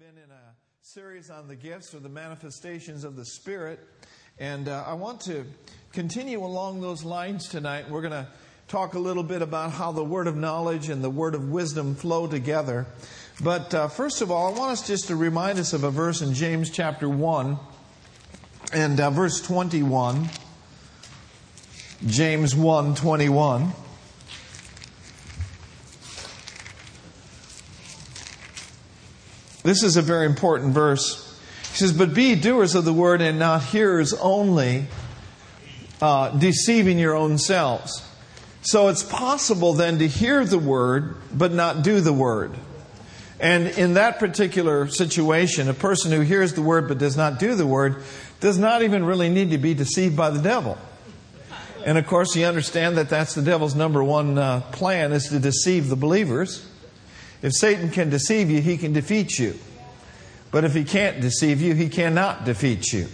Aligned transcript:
been 0.00 0.16
in 0.16 0.30
a 0.30 0.54
series 0.80 1.28
on 1.28 1.46
the 1.46 1.54
gifts 1.54 1.94
or 1.94 1.98
the 1.98 2.08
manifestations 2.08 3.04
of 3.04 3.16
the 3.16 3.24
Spirit, 3.26 3.78
and 4.38 4.66
uh, 4.66 4.82
I 4.86 4.94
want 4.94 5.20
to 5.22 5.44
continue 5.92 6.42
along 6.42 6.80
those 6.80 7.04
lines 7.04 7.48
tonight. 7.48 7.90
We're 7.90 8.00
going 8.00 8.12
to 8.12 8.26
talk 8.66 8.94
a 8.94 8.98
little 8.98 9.22
bit 9.22 9.42
about 9.42 9.72
how 9.72 9.92
the 9.92 10.02
word 10.02 10.26
of 10.26 10.36
knowledge 10.36 10.88
and 10.88 11.04
the 11.04 11.10
word 11.10 11.34
of 11.34 11.50
wisdom 11.50 11.94
flow 11.94 12.26
together. 12.26 12.86
But 13.44 13.74
uh, 13.74 13.88
first 13.88 14.22
of 14.22 14.30
all, 14.30 14.54
I 14.54 14.58
want 14.58 14.72
us 14.72 14.86
just 14.86 15.08
to 15.08 15.16
remind 15.16 15.58
us 15.58 15.74
of 15.74 15.84
a 15.84 15.90
verse 15.90 16.22
in 16.22 16.32
James 16.32 16.70
chapter 16.70 17.06
1 17.06 17.58
and 18.72 18.98
uh, 18.98 19.10
verse 19.10 19.42
21. 19.42 20.30
James 22.06 22.56
1 22.56 22.94
21. 22.94 23.72
This 29.70 29.84
is 29.84 29.96
a 29.96 30.02
very 30.02 30.26
important 30.26 30.74
verse. 30.74 31.40
He 31.70 31.76
says, 31.76 31.92
But 31.92 32.12
be 32.12 32.34
doers 32.34 32.74
of 32.74 32.84
the 32.84 32.92
word 32.92 33.22
and 33.22 33.38
not 33.38 33.62
hearers 33.62 34.12
only, 34.14 34.86
uh, 36.02 36.30
deceiving 36.36 36.98
your 36.98 37.14
own 37.14 37.38
selves. 37.38 38.04
So 38.62 38.88
it's 38.88 39.04
possible 39.04 39.74
then 39.74 40.00
to 40.00 40.08
hear 40.08 40.44
the 40.44 40.58
word, 40.58 41.14
but 41.32 41.52
not 41.52 41.84
do 41.84 42.00
the 42.00 42.12
word. 42.12 42.50
And 43.38 43.68
in 43.68 43.94
that 43.94 44.18
particular 44.18 44.88
situation, 44.88 45.68
a 45.68 45.72
person 45.72 46.10
who 46.10 46.22
hears 46.22 46.54
the 46.54 46.62
word 46.62 46.88
but 46.88 46.98
does 46.98 47.16
not 47.16 47.38
do 47.38 47.54
the 47.54 47.64
word 47.64 48.02
does 48.40 48.58
not 48.58 48.82
even 48.82 49.04
really 49.04 49.28
need 49.28 49.52
to 49.52 49.58
be 49.58 49.74
deceived 49.74 50.16
by 50.16 50.30
the 50.30 50.42
devil. 50.42 50.78
And 51.86 51.96
of 51.96 52.08
course, 52.08 52.34
you 52.34 52.44
understand 52.44 52.96
that 52.96 53.08
that's 53.08 53.36
the 53.36 53.42
devil's 53.42 53.76
number 53.76 54.02
one 54.02 54.36
uh, 54.36 54.62
plan 54.72 55.12
is 55.12 55.28
to 55.28 55.38
deceive 55.38 55.88
the 55.88 55.94
believers. 55.94 56.66
If 57.42 57.52
Satan 57.54 57.90
can 57.90 58.10
deceive 58.10 58.50
you, 58.50 58.60
he 58.60 58.76
can 58.76 58.92
defeat 58.92 59.38
you. 59.38 59.58
But 60.50 60.64
if 60.64 60.74
he 60.74 60.84
can't 60.84 61.20
deceive 61.20 61.60
you, 61.60 61.74
he 61.74 61.88
cannot 61.88 62.44
defeat 62.44 62.92
you. 62.92 63.06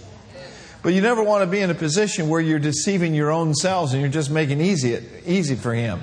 But 0.83 0.95
you 0.95 1.01
never 1.01 1.23
want 1.23 1.43
to 1.43 1.47
be 1.47 1.61
in 1.61 1.71
a 1.71 1.75
position 1.75 2.29
where 2.29 2.41
you're 2.41 2.59
deceiving 2.59 3.15
your 3.15 3.31
own 3.31 3.55
selves 3.55 3.93
and 3.93 4.01
you're 4.01 4.11
just 4.11 4.31
making 4.31 4.61
easy 4.61 4.99
easy 5.27 5.57
for 5.57 5.75
him. 5.75 6.01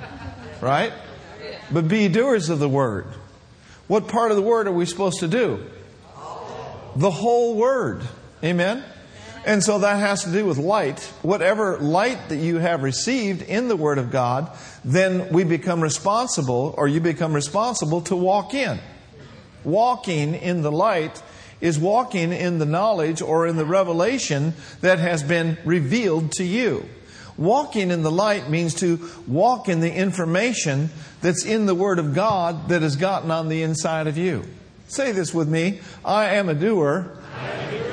Right? 0.60 0.92
But 1.70 1.88
be 1.88 2.08
doers 2.08 2.50
of 2.50 2.58
the 2.58 2.68
word. 2.68 3.06
What 3.86 4.08
part 4.08 4.30
of 4.30 4.36
the 4.36 4.42
word 4.42 4.66
are 4.66 4.72
we 4.72 4.86
supposed 4.86 5.20
to 5.20 5.28
do? 5.28 5.64
The 6.96 7.10
whole 7.10 7.56
word. 7.56 8.02
Amen. 8.42 8.84
And 9.46 9.62
so 9.62 9.78
that 9.80 9.98
has 9.98 10.24
to 10.24 10.32
do 10.32 10.46
with 10.46 10.56
light. 10.56 11.00
Whatever 11.20 11.78
light 11.78 12.30
that 12.30 12.36
you 12.36 12.58
have 12.58 12.82
received 12.82 13.42
in 13.42 13.68
the 13.68 13.76
Word 13.76 13.98
of 13.98 14.10
God, 14.10 14.50
then 14.84 15.30
we 15.32 15.44
become 15.44 15.82
responsible, 15.82 16.74
or 16.78 16.88
you 16.88 17.00
become 17.00 17.34
responsible 17.34 18.00
to 18.02 18.16
walk 18.16 18.54
in. 18.54 18.80
Walking 19.62 20.34
in 20.34 20.62
the 20.62 20.72
light 20.72 21.22
is 21.60 21.78
walking 21.78 22.32
in 22.32 22.58
the 22.58 22.66
knowledge 22.66 23.20
or 23.20 23.46
in 23.46 23.56
the 23.56 23.66
revelation 23.66 24.54
that 24.80 24.98
has 24.98 25.22
been 25.22 25.58
revealed 25.64 26.32
to 26.32 26.44
you. 26.44 26.88
Walking 27.36 27.90
in 27.90 28.02
the 28.02 28.10
light 28.10 28.48
means 28.48 28.74
to 28.76 29.10
walk 29.26 29.68
in 29.68 29.80
the 29.80 29.92
information 29.92 30.88
that's 31.20 31.44
in 31.44 31.66
the 31.66 31.74
Word 31.74 31.98
of 31.98 32.14
God 32.14 32.68
that 32.68 32.80
has 32.80 32.96
gotten 32.96 33.30
on 33.30 33.48
the 33.48 33.62
inside 33.62 34.06
of 34.06 34.16
you. 34.16 34.44
Say 34.88 35.12
this 35.12 35.34
with 35.34 35.48
me 35.48 35.80
I 36.02 36.36
am 36.36 36.48
a 36.48 36.54
doer. 36.54 37.18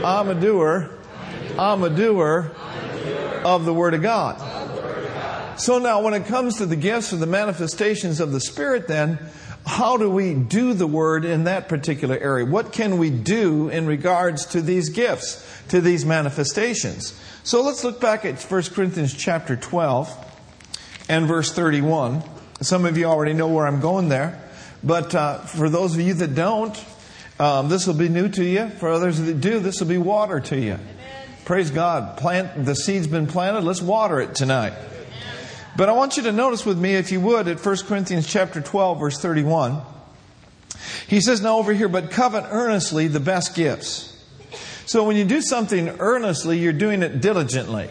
I'm 0.04 0.30
a 0.30 0.36
doer 0.36 1.01
I'm 1.58 1.84
a 1.84 1.90
doer 1.90 2.52
of 3.44 3.66
the 3.66 3.74
Word 3.74 3.94
of 3.94 4.02
God. 4.02 5.60
So 5.60 5.80
now, 5.80 6.02
when 6.02 6.14
it 6.14 6.26
comes 6.26 6.58
to 6.58 6.66
the 6.66 6.76
gifts 6.76 7.14
or 7.14 7.18
the 7.18 7.28
manifestations 7.28 8.20
of 8.20 8.32
the 8.32 8.40
Spirit, 8.40 8.88
then, 8.88 9.20
how 9.66 9.98
do 9.98 10.10
we 10.10 10.34
do 10.34 10.74
the 10.74 10.88
Word 10.88 11.24
in 11.24 11.44
that 11.44 11.70
particular 11.70 12.18
area? 12.18 12.46
What 12.46 12.74
can 12.74 12.98
we 12.98 13.10
do 13.10 13.70
in 13.70 13.86
regards 13.86 14.46
to 14.48 14.62
these 14.62 14.90
gifts, 14.90 15.46
to 15.70 15.82
these 15.82 16.06
manifestations? 16.06 17.20
So 17.44 17.62
let's 17.62 17.84
look 17.84 18.00
back 18.00 18.26
at 18.26 18.42
1 18.42 18.64
Corinthians 18.74 19.14
chapter 19.14 19.56
12 19.56 20.16
and 21.10 21.28
verse 21.28 21.52
31. 21.52 22.23
Some 22.61 22.86
of 22.86 22.98
you 22.98 23.06
already 23.06 23.34
know 23.34 23.48
where 23.48 23.67
I'm 23.67 23.82
going 23.82 24.10
there. 24.10 24.42
But 24.84 25.14
uh, 25.14 25.40
for 25.40 25.70
those 25.70 25.94
of 25.94 26.02
you 26.02 26.14
that 26.16 26.34
don't, 26.34 26.86
um, 27.40 27.70
this 27.70 27.86
will 27.86 27.95
be 27.95 28.10
new 28.10 28.30
to 28.30 28.44
you. 28.44 28.70
For 28.70 28.90
others 28.90 29.20
that 29.20 29.42
do, 29.42 29.60
this 29.60 29.80
will 29.80 29.88
be 29.88 29.98
water 29.98 30.40
to 30.40 30.60
you. 30.60 30.80
Praise 31.52 31.70
God. 31.70 32.16
Plant 32.16 32.64
the 32.64 32.73
seed's 32.73 33.08
been 33.08 33.28
planted. 33.28 33.66
Let's 33.66 33.82
water 33.82 34.22
it 34.22 34.36
tonight. 34.36 34.72
But 35.76 35.89
I 35.89 35.92
want 35.92 36.16
you 36.16 36.23
to 36.23 36.32
notice 36.32 36.66
with 36.66 36.80
me, 36.80 36.95
if 36.95 37.12
you 37.12 37.20
would, 37.20 37.50
at 37.50 37.60
1 37.60 37.78
Corinthians 37.88 38.26
chapter 38.26 38.62
12, 38.62 39.02
verse 39.02 39.20
31. 39.20 39.82
He 41.08 41.20
says 41.20 41.42
now 41.42 41.58
over 41.58 41.73
here, 41.73 41.90
but 41.90 42.10
covet 42.10 42.45
earnestly 42.48 43.10
the 43.10 43.20
best 43.20 43.54
gifts. 43.54 44.17
So 44.86 45.04
when 45.04 45.17
you 45.17 45.26
do 45.26 45.42
something 45.42 45.90
earnestly, 46.00 46.58
you're 46.58 46.72
doing 46.72 47.04
it 47.04 47.20
diligently. 47.20 47.90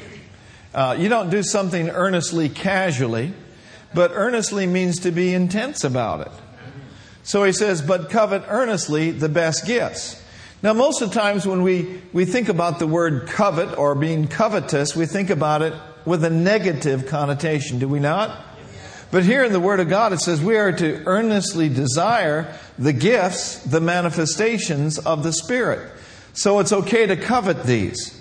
Uh, 0.72 0.96
you 0.98 1.10
don't 1.10 1.28
do 1.28 1.42
something 1.42 1.90
earnestly 1.90 2.48
casually, 2.48 3.34
but 3.92 4.10
earnestly 4.14 4.66
means 4.66 5.00
to 5.00 5.10
be 5.10 5.34
intense 5.34 5.84
about 5.84 6.22
it. 6.22 6.32
So 7.24 7.44
he 7.44 7.52
says, 7.52 7.82
but 7.82 8.08
covet 8.08 8.42
earnestly 8.48 9.10
the 9.10 9.28
best 9.28 9.66
gifts. 9.66 10.19
Now, 10.62 10.74
most 10.74 11.00
of 11.00 11.08
the 11.08 11.18
times 11.18 11.46
when 11.46 11.62
we, 11.62 12.02
we 12.12 12.26
think 12.26 12.50
about 12.50 12.78
the 12.78 12.86
word 12.86 13.26
covet 13.26 13.78
or 13.78 13.94
being 13.94 14.28
covetous, 14.28 14.94
we 14.94 15.06
think 15.06 15.30
about 15.30 15.62
it 15.62 15.72
with 16.04 16.22
a 16.24 16.30
negative 16.30 17.06
connotation, 17.06 17.78
do 17.78 17.88
we 17.88 17.98
not? 17.98 18.46
But 19.10 19.24
here 19.24 19.42
in 19.42 19.52
the 19.52 19.60
Word 19.60 19.80
of 19.80 19.88
God, 19.88 20.12
it 20.12 20.20
says 20.20 20.40
we 20.40 20.56
are 20.56 20.70
to 20.70 21.02
earnestly 21.04 21.68
desire 21.68 22.54
the 22.78 22.92
gifts, 22.92 23.58
the 23.64 23.80
manifestations 23.80 24.98
of 24.98 25.24
the 25.24 25.32
Spirit. 25.32 25.90
So 26.32 26.60
it's 26.60 26.72
okay 26.72 27.06
to 27.06 27.16
covet 27.16 27.64
these. 27.64 28.16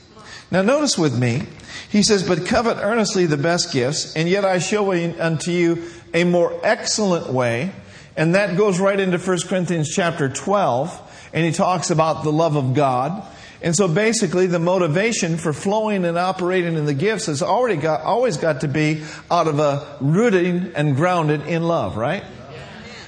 Now, 0.49 0.63
notice 0.63 0.97
with 0.97 1.17
me, 1.17 1.43
he 1.89 2.01
says, 2.01 2.27
But 2.27 2.47
covet 2.47 2.77
earnestly 2.77 3.27
the 3.27 3.37
best 3.37 3.71
gifts, 3.71 4.15
and 4.15 4.27
yet 4.27 4.45
I 4.45 4.57
show 4.57 4.91
unto 4.91 5.51
you 5.51 5.89
a 6.13 6.23
more 6.23 6.59
excellent 6.63 7.27
way. 7.31 7.71
And 8.17 8.33
that 8.33 8.57
goes 8.57 8.79
right 8.79 8.99
into 8.99 9.19
1 9.19 9.39
Corinthians 9.47 9.93
chapter 9.93 10.27
12 10.27 11.08
and 11.33 11.45
he 11.45 11.51
talks 11.51 11.89
about 11.89 12.23
the 12.23 12.31
love 12.31 12.55
of 12.55 12.73
God. 12.73 13.23
And 13.61 13.75
so 13.75 13.87
basically 13.87 14.47
the 14.47 14.59
motivation 14.59 15.37
for 15.37 15.51
flowing 15.51 16.05
and 16.05 16.17
operating 16.17 16.75
in 16.75 16.85
the 16.85 16.93
gifts 16.93 17.25
has 17.25 17.41
already 17.41 17.75
got, 17.75 18.01
always 18.01 18.37
got 18.37 18.61
to 18.61 18.67
be 18.67 19.03
out 19.29 19.47
of 19.47 19.59
a 19.59 19.97
rooted 19.99 20.73
and 20.75 20.95
grounded 20.95 21.41
in 21.41 21.63
love, 21.63 21.97
right? 21.97 22.23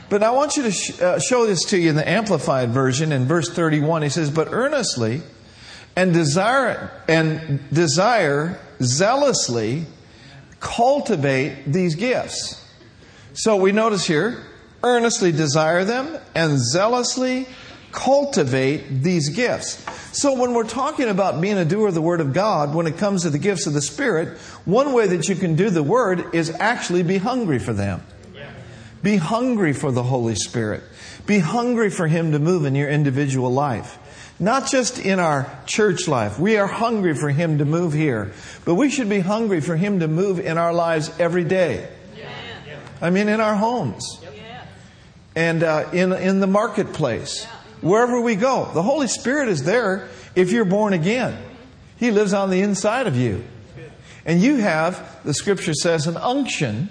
But 0.09 0.24
I 0.24 0.32
want 0.32 0.58
you 0.58 0.64
to 0.64 0.72
sh- 0.72 1.00
uh, 1.00 1.20
show 1.20 1.46
this 1.46 1.64
to 1.68 1.78
you 1.78 1.90
in 1.90 1.96
the 1.96 2.08
Amplified 2.08 2.72
Version 2.72 3.14
in 3.14 3.26
verse 3.26 3.50
31. 3.50 4.02
He 4.02 4.09
says, 4.09 4.30
But 4.30 4.50
earnestly 4.52 5.22
and 5.96 6.14
desire, 6.14 6.92
and 7.08 7.62
desire 7.72 8.59
zealously 8.82 9.86
cultivate 10.59 11.64
these 11.66 11.96
gifts. 11.96 12.62
So 13.34 13.56
we 13.56 13.72
notice 13.72 14.06
here, 14.06 14.44
earnestly 14.84 15.32
desire 15.32 15.86
them 15.86 16.18
and 16.36 16.59
zealously 16.59 17.48
cultivate 17.91 19.02
these 19.02 19.29
gifts. 19.29 19.84
So 20.18 20.34
when 20.34 20.53
we're 20.53 20.68
talking 20.68 21.09
about 21.09 21.40
being 21.40 21.57
a 21.57 21.66
doer 21.66 21.88
of 21.88 21.94
the 21.94 22.02
Word 22.02 22.22
of 22.22 22.34
God, 22.34 22.75
when 22.75 22.88
it 22.88 22.97
comes 22.97 23.24
to 23.24 23.29
the 23.29 23.40
gifts 23.40 23.68
of 23.68 23.74
the 23.74 23.81
Spirit, 23.81 24.38
one 24.66 24.94
way 24.94 25.07
that 25.07 25.29
you 25.29 25.35
can 25.35 25.56
do 25.56 25.69
the 25.69 25.84
Word 25.84 26.34
is 26.34 26.50
actually 26.50 27.03
be 27.03 27.18
hungry 27.18 27.59
for 27.59 27.74
them. 27.74 28.03
Be 29.03 29.16
hungry 29.16 29.74
for 29.74 29.91
the 29.91 30.03
Holy 30.03 30.35
Spirit. 30.35 30.84
Be 31.25 31.40
hungry 31.40 31.90
for 31.90 32.07
Him 32.07 32.34
to 32.34 32.40
move 32.40 32.66
in 32.66 32.75
your 32.75 32.90
individual 32.90 33.52
life. 33.52 33.97
Not 34.40 34.68
just 34.68 35.00
in 35.00 35.19
our 35.19 35.52
church 35.66 36.08
life. 36.08 36.40
We 36.40 36.58
are 36.58 36.68
hungry 36.68 37.16
for 37.16 37.29
Him 37.29 37.59
to 37.59 37.66
move 37.66 37.94
here. 37.94 38.34
But 38.66 38.75
we 38.75 38.90
should 38.90 39.09
be 39.09 39.19
hungry 39.19 39.62
for 39.62 39.75
Him 39.75 40.00
to 40.00 40.08
move 40.08 40.40
in 40.40 40.58
our 40.58 40.73
lives 40.73 41.12
every 41.19 41.44
day. 41.44 41.88
I 43.02 43.09
mean, 43.09 43.29
in 43.29 43.40
our 43.40 43.56
homes. 43.56 44.19
And 45.35 45.63
uh, 45.63 45.90
in, 45.94 46.12
in 46.12 46.40
the 46.40 46.47
marketplace 46.47 47.47
wherever 47.81 48.22
we 48.22 48.36
go. 48.36 48.69
The 48.74 48.84
Holy 48.84 49.08
Spirit 49.08 49.50
is 49.50 49.64
there 49.64 50.08
if 50.35 50.52
you're 50.52 50.66
born 50.66 50.94
again. 50.94 51.38
He 51.97 52.11
lives 52.11 52.34
on 52.34 52.50
the 52.50 52.61
inside 52.61 53.08
of 53.08 53.16
you. 53.16 53.44
And 54.26 54.41
you 54.41 54.58
have, 54.58 55.23
the 55.23 55.34
scripture 55.34 55.73
says, 55.73 56.08
an 56.08 56.17
unction 56.17 56.90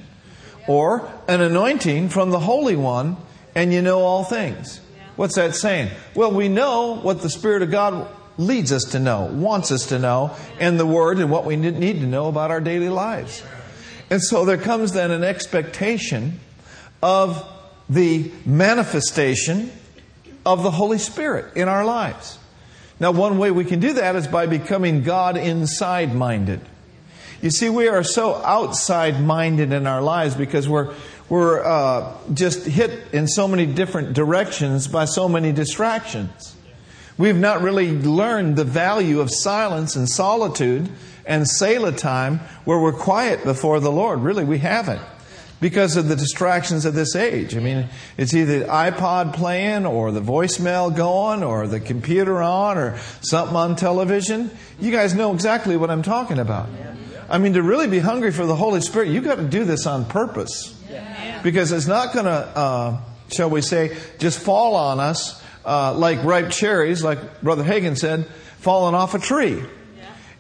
or 0.67 1.09
an 1.29 1.41
anointing 1.41 2.09
from 2.09 2.31
the 2.31 2.41
Holy 2.41 2.77
One, 2.77 3.17
and 3.55 3.73
you 3.73 3.83
know 3.83 4.01
all 4.01 4.25
things. 4.25 4.81
What's 5.17 5.37
that 5.37 5.55
saying? 5.55 5.91
Well, 6.15 6.33
we 6.33 6.49
know 6.49 6.97
what 6.97 7.23
the 7.23 7.31
Spirit 7.31 7.63
of 7.63 7.71
God 7.71 8.09
leads 8.39 8.73
us 8.73 8.85
to 8.93 8.99
know, 8.99 9.25
wants 9.33 9.71
us 9.71 9.87
to 9.87 9.99
know, 9.99 10.35
and 10.59 10.79
the 10.79 10.87
Word 10.87 11.19
and 11.19 11.31
what 11.31 11.45
we 11.45 11.57
need 11.57 12.01
to 12.01 12.07
know 12.07 12.27
about 12.29 12.51
our 12.51 12.61
daily 12.61 12.89
lives. 12.89 13.43
And 14.09 14.23
so 14.23 14.45
there 14.45 14.59
comes 14.59 14.93
then 14.93 15.11
an 15.11 15.23
expectation 15.23 16.41
of 17.03 17.47
the 17.89 18.31
manifestation 18.45 19.73
of 20.45 20.63
the 20.63 20.71
Holy 20.71 20.99
Spirit 20.99 21.57
in 21.57 21.69
our 21.69 21.85
lives. 21.85 22.39
Now, 22.99 23.13
one 23.13 23.39
way 23.39 23.51
we 23.51 23.65
can 23.65 23.81
do 23.81 23.95
that 23.95 24.17
is 24.17 24.27
by 24.27 24.47
becoming 24.47 25.03
God 25.03 25.37
inside 25.37 26.15
minded. 26.15 26.61
You 27.41 27.51
see, 27.51 27.71
we 27.71 27.89
are 27.89 28.03
so 28.03 28.35
outside 28.35 29.23
minded 29.23 29.73
in 29.73 29.87
our 29.87 30.03
lives 30.03 30.35
because 30.35 30.69
we're, 30.69 30.95
we're 31.31 31.65
uh, 31.65 32.13
just 32.35 32.67
hit 32.67 33.15
in 33.15 33.27
so 33.27 33.49
many 33.49 33.65
different 33.65 34.13
directions 34.13 34.87
by 34.87 35.07
so 35.07 35.29
many 35.29 35.51
distractions. 35.51 36.55
We've 37.17 37.37
not 37.37 37.63
really 37.63 37.91
learned 37.93 38.57
the 38.57 38.65
value 38.65 39.21
of 39.21 39.31
silence 39.31 39.97
and 39.97 40.09
solitude 40.09 40.91
and 41.25 41.49
Selah 41.49 41.93
time 41.93 42.41
where 42.65 42.79
we're 42.79 42.93
quiet 42.93 43.45
before 43.45 43.81
the 43.81 43.93
Lord. 43.93 44.21
Really, 44.21 44.45
we 44.45 44.59
haven't 44.59 45.01
because 45.61 45.97
of 45.97 46.09
the 46.09 46.17
distractions 46.17 46.85
of 46.85 46.95
this 46.95 47.15
age. 47.15 47.57
I 47.57 47.61
mean, 47.61 47.89
it's 48.17 48.35
either 48.35 48.61
the 48.61 48.65
iPod 48.65 49.35
playing 49.35 49.87
or 49.87 50.11
the 50.11 50.23
voicemail 50.23 50.95
going 50.95 51.43
or 51.43 51.67
the 51.67 51.81
computer 51.81 52.43
on 52.43 52.79
or 52.79 52.99
something 53.21 53.57
on 53.57 53.77
television. 53.77 54.51
You 54.81 54.91
guys 54.91 55.15
know 55.15 55.35
exactly 55.35 55.77
what 55.77 55.91
I'm 55.91 56.03
talking 56.03 56.39
about. 56.39 56.69
I 57.29 57.39
mean, 57.39 57.53
to 57.53 57.63
really 57.63 57.87
be 57.87 58.01
hungry 58.01 58.33
for 58.33 58.47
the 58.47 58.57
Holy 58.57 58.81
Spirit, 58.81 59.09
you've 59.09 59.25
got 59.25 59.37
to 59.37 59.47
do 59.47 59.65
this 59.65 59.87
on 59.87 60.05
purpose. 60.07 60.77
Because 61.43 61.73
it's 61.73 61.87
not 61.87 62.13
going 62.13 62.27
to, 62.27 62.31
uh, 62.33 63.01
shall 63.33 63.51
we 63.51 63.63
say, 63.63 63.97
just 64.19 64.41
fall 64.41 64.75
on 64.75 64.99
us 64.99 65.41
uh, 65.65 65.95
like 65.95 66.25
ripe 66.25 66.51
cherries, 66.51 67.05
like 67.05 67.41
Brother 67.43 67.65
Hagin 67.65 67.97
said, 67.97 68.27
falling 68.59 68.95
off 68.95 69.15
a 69.15 69.19
tree. 69.19 69.63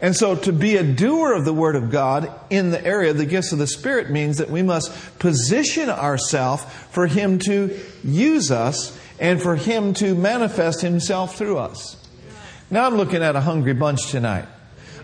And 0.03 0.17
so 0.17 0.35
to 0.35 0.53
be 0.53 0.77
a 0.77 0.83
doer 0.83 1.33
of 1.35 1.45
the 1.45 1.53
Word 1.53 1.77
of 1.77 1.91
God 1.91 2.31
in 2.49 2.71
the 2.71 2.83
area 2.85 3.11
of 3.11 3.19
the 3.19 3.27
gifts 3.27 3.53
of 3.53 3.59
the 3.59 3.67
Spirit 3.67 4.11
means 4.11 4.39
that 4.39 4.49
we 4.49 4.63
must 4.63 5.19
position 5.19 5.91
ourselves 5.91 6.65
for 6.91 7.07
Him 7.07 7.39
to 7.41 7.79
use 8.03 8.51
us 8.51 8.99
and 9.19 9.43
for 9.43 9.57
Him 9.57 9.93
to 9.95 10.15
manifest 10.15 10.81
Himself 10.81 11.37
through 11.37 11.59
us. 11.59 11.97
Now 12.71 12.87
I'm 12.87 12.97
looking 12.97 13.23
at 13.23 13.37
a 13.37 13.41
hungry 13.41 13.75
bunch 13.75 14.11
tonight. 14.11 14.47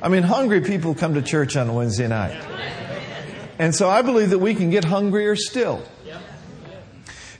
I 0.00 0.08
mean, 0.08 0.22
hungry 0.22 0.62
people 0.62 0.94
come 0.94 1.14
to 1.14 1.22
church 1.22 1.56
on 1.56 1.74
Wednesday 1.74 2.08
night. 2.08 2.40
And 3.58 3.74
so 3.74 3.88
I 3.90 4.02
believe 4.02 4.30
that 4.30 4.38
we 4.38 4.54
can 4.54 4.70
get 4.70 4.84
hungrier 4.84 5.36
still. 5.36 5.82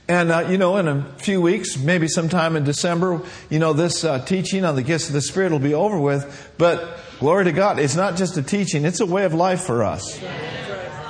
And, 0.09 0.31
uh, 0.31 0.47
you 0.49 0.57
know, 0.57 0.77
in 0.77 0.87
a 0.87 1.03
few 1.19 1.41
weeks, 1.41 1.77
maybe 1.77 2.07
sometime 2.07 2.55
in 2.55 2.63
December, 2.63 3.21
you 3.51 3.59
know, 3.59 3.73
this 3.73 4.05
uh, 4.05 4.25
teaching 4.25 4.65
on 4.65 4.77
the 4.77 4.83
gifts 4.83 5.09
of 5.09 5.15
the 5.15 5.21
Spirit 5.21 5.51
will 5.51 5.59
be 5.59 5.75
over 5.75 5.99
with. 5.99 6.53
But 6.59 7.01
glory 7.19 7.45
to 7.47 7.53
God, 7.53 7.81
it's 7.81 7.97
not 7.97 8.17
just 8.17 8.37
a 8.37 8.43
teaching, 8.43 8.85
it's 8.85 9.01
a 9.01 9.07
way 9.07 9.25
of 9.25 9.35
life 9.35 9.63
for 9.63 9.83
us. 9.83 10.23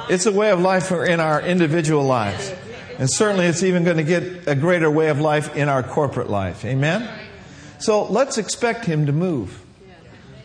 It's 0.08 0.24
a 0.24 0.32
way 0.32 0.50
of 0.50 0.60
life 0.60 0.92
in 0.92 1.20
our 1.20 1.42
individual 1.42 2.04
lives. 2.04 2.54
And 2.98 3.10
certainly 3.10 3.44
it's 3.44 3.62
even 3.62 3.84
going 3.84 3.98
to 3.98 4.02
get 4.02 4.48
a 4.48 4.54
greater 4.54 4.90
way 4.90 5.08
of 5.08 5.20
life 5.20 5.54
in 5.54 5.68
our 5.68 5.82
corporate 5.82 6.30
life. 6.30 6.64
Amen? 6.64 7.06
So 7.78 8.04
let's 8.04 8.38
expect 8.38 8.86
Him 8.86 9.06
to 9.06 9.12
move. 9.12 9.62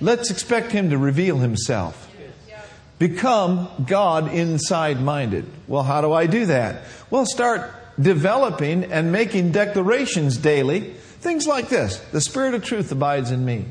Let's 0.01 0.29
expect 0.29 0.73
Him 0.73 0.89
to 0.89 0.97
reveal 0.97 1.37
Himself. 1.37 2.09
Become 2.99 3.69
God 3.87 4.33
inside 4.33 5.01
minded. 5.01 5.45
Well, 5.67 5.83
how 5.83 6.01
do 6.01 6.11
I 6.11 6.27
do 6.27 6.47
that? 6.47 6.83
Well, 7.09 7.25
start 7.25 7.73
developing 7.99 8.85
and 8.85 9.11
making 9.11 9.51
declarations 9.51 10.37
daily. 10.37 10.81
Things 11.19 11.47
like 11.47 11.69
this 11.69 11.97
The 12.11 12.21
Spirit 12.21 12.53
of 12.53 12.63
truth 12.63 12.91
abides 12.91 13.31
in 13.31 13.45
me. 13.45 13.65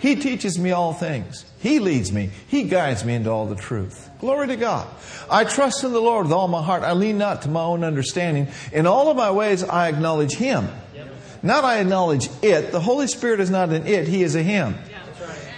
He 0.00 0.16
teaches 0.16 0.58
me 0.58 0.72
all 0.72 0.92
things. 0.92 1.44
He 1.60 1.78
leads 1.78 2.10
me. 2.12 2.30
He 2.48 2.64
guides 2.64 3.04
me 3.04 3.14
into 3.14 3.30
all 3.30 3.46
the 3.46 3.54
truth. 3.54 4.10
Glory 4.18 4.48
to 4.48 4.56
God. 4.56 4.88
I 5.30 5.44
trust 5.44 5.84
in 5.84 5.92
the 5.92 6.00
Lord 6.00 6.26
with 6.26 6.32
all 6.32 6.48
my 6.48 6.60
heart. 6.60 6.82
I 6.82 6.92
lean 6.92 7.18
not 7.18 7.42
to 7.42 7.48
my 7.48 7.62
own 7.62 7.84
understanding. 7.84 8.48
In 8.72 8.86
all 8.88 9.10
of 9.10 9.16
my 9.16 9.30
ways, 9.30 9.62
I 9.62 9.88
acknowledge 9.88 10.34
Him. 10.34 10.68
Not 11.40 11.64
I 11.64 11.78
acknowledge 11.78 12.28
it. 12.42 12.72
The 12.72 12.80
Holy 12.80 13.06
Spirit 13.06 13.38
is 13.38 13.48
not 13.48 13.70
an 13.70 13.86
it, 13.86 14.08
He 14.08 14.24
is 14.24 14.34
a 14.34 14.42
Him. 14.42 14.74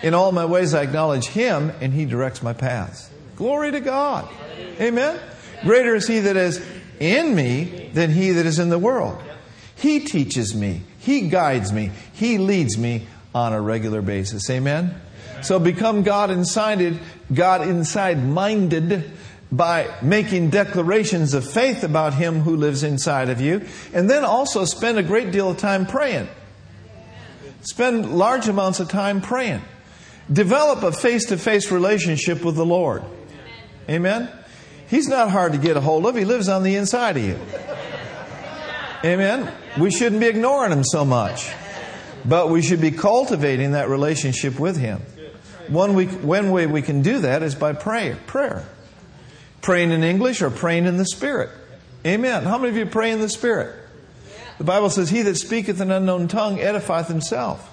In 0.02 0.12
all 0.12 0.30
my 0.30 0.44
ways, 0.44 0.74
I 0.74 0.82
acknowledge 0.82 1.26
Him, 1.26 1.72
and 1.80 1.94
He 1.94 2.04
directs 2.04 2.42
my 2.42 2.52
paths. 2.52 3.08
Glory 3.36 3.70
to 3.70 3.80
God. 3.80 4.28
Amen. 4.78 5.18
Greater 5.62 5.94
is 5.94 6.06
He 6.06 6.20
that 6.20 6.36
is 6.36 6.58
in 7.00 7.34
me 7.34 7.90
than 7.92 8.10
he 8.10 8.30
that 8.32 8.46
is 8.46 8.58
in 8.58 8.68
the 8.68 8.78
world. 8.78 9.22
He 9.76 10.00
teaches 10.00 10.54
me, 10.54 10.82
he 10.98 11.28
guides 11.28 11.72
me, 11.72 11.90
he 12.12 12.38
leads 12.38 12.78
me 12.78 13.06
on 13.34 13.52
a 13.52 13.60
regular 13.60 14.02
basis. 14.02 14.48
Amen. 14.48 14.94
So 15.42 15.58
become 15.58 16.02
God 16.02 16.30
inside 16.30 16.98
God 17.32 17.62
inside 17.62 18.24
minded 18.24 19.10
by 19.52 19.88
making 20.02 20.50
declarations 20.50 21.34
of 21.34 21.48
faith 21.48 21.84
about 21.84 22.14
him 22.14 22.40
who 22.40 22.56
lives 22.56 22.82
inside 22.82 23.28
of 23.28 23.40
you 23.40 23.66
and 23.92 24.08
then 24.08 24.24
also 24.24 24.64
spend 24.64 24.98
a 24.98 25.02
great 25.02 25.30
deal 25.30 25.50
of 25.50 25.58
time 25.58 25.86
praying. 25.86 26.28
Spend 27.62 28.16
large 28.16 28.48
amounts 28.48 28.80
of 28.80 28.88
time 28.88 29.20
praying. 29.20 29.62
Develop 30.32 30.82
a 30.82 30.92
face 30.92 31.26
to 31.26 31.36
face 31.36 31.70
relationship 31.70 32.44
with 32.44 32.56
the 32.56 32.66
Lord. 32.66 33.04
Amen. 33.88 34.30
He's 34.88 35.08
not 35.08 35.30
hard 35.30 35.52
to 35.52 35.58
get 35.58 35.76
a 35.76 35.80
hold 35.80 36.06
of. 36.06 36.16
He 36.16 36.24
lives 36.24 36.48
on 36.48 36.62
the 36.62 36.76
inside 36.76 37.16
of 37.16 37.24
you. 37.24 37.38
Amen. 39.04 39.52
We 39.78 39.90
shouldn't 39.90 40.20
be 40.20 40.26
ignoring 40.26 40.72
him 40.72 40.84
so 40.84 41.04
much. 41.04 41.50
But 42.24 42.48
we 42.48 42.62
should 42.62 42.80
be 42.80 42.90
cultivating 42.90 43.72
that 43.72 43.88
relationship 43.88 44.58
with 44.58 44.78
him. 44.78 45.02
One, 45.68 45.94
we, 45.94 46.06
one 46.06 46.50
way 46.50 46.66
we 46.66 46.82
can 46.82 47.02
do 47.02 47.20
that 47.20 47.42
is 47.42 47.54
by 47.54 47.72
prayer. 47.72 48.16
Prayer. 48.26 48.66
Praying 49.60 49.90
in 49.90 50.02
English 50.02 50.42
or 50.42 50.50
praying 50.50 50.86
in 50.86 50.96
the 50.96 51.06
Spirit. 51.06 51.50
Amen. 52.06 52.44
How 52.44 52.58
many 52.58 52.70
of 52.70 52.76
you 52.76 52.86
pray 52.86 53.10
in 53.10 53.20
the 53.20 53.28
Spirit? 53.28 53.74
The 54.58 54.64
Bible 54.64 54.90
says, 54.90 55.10
He 55.10 55.22
that 55.22 55.36
speaketh 55.36 55.80
an 55.80 55.90
unknown 55.90 56.28
tongue 56.28 56.58
edifieth 56.58 57.08
himself. 57.08 57.70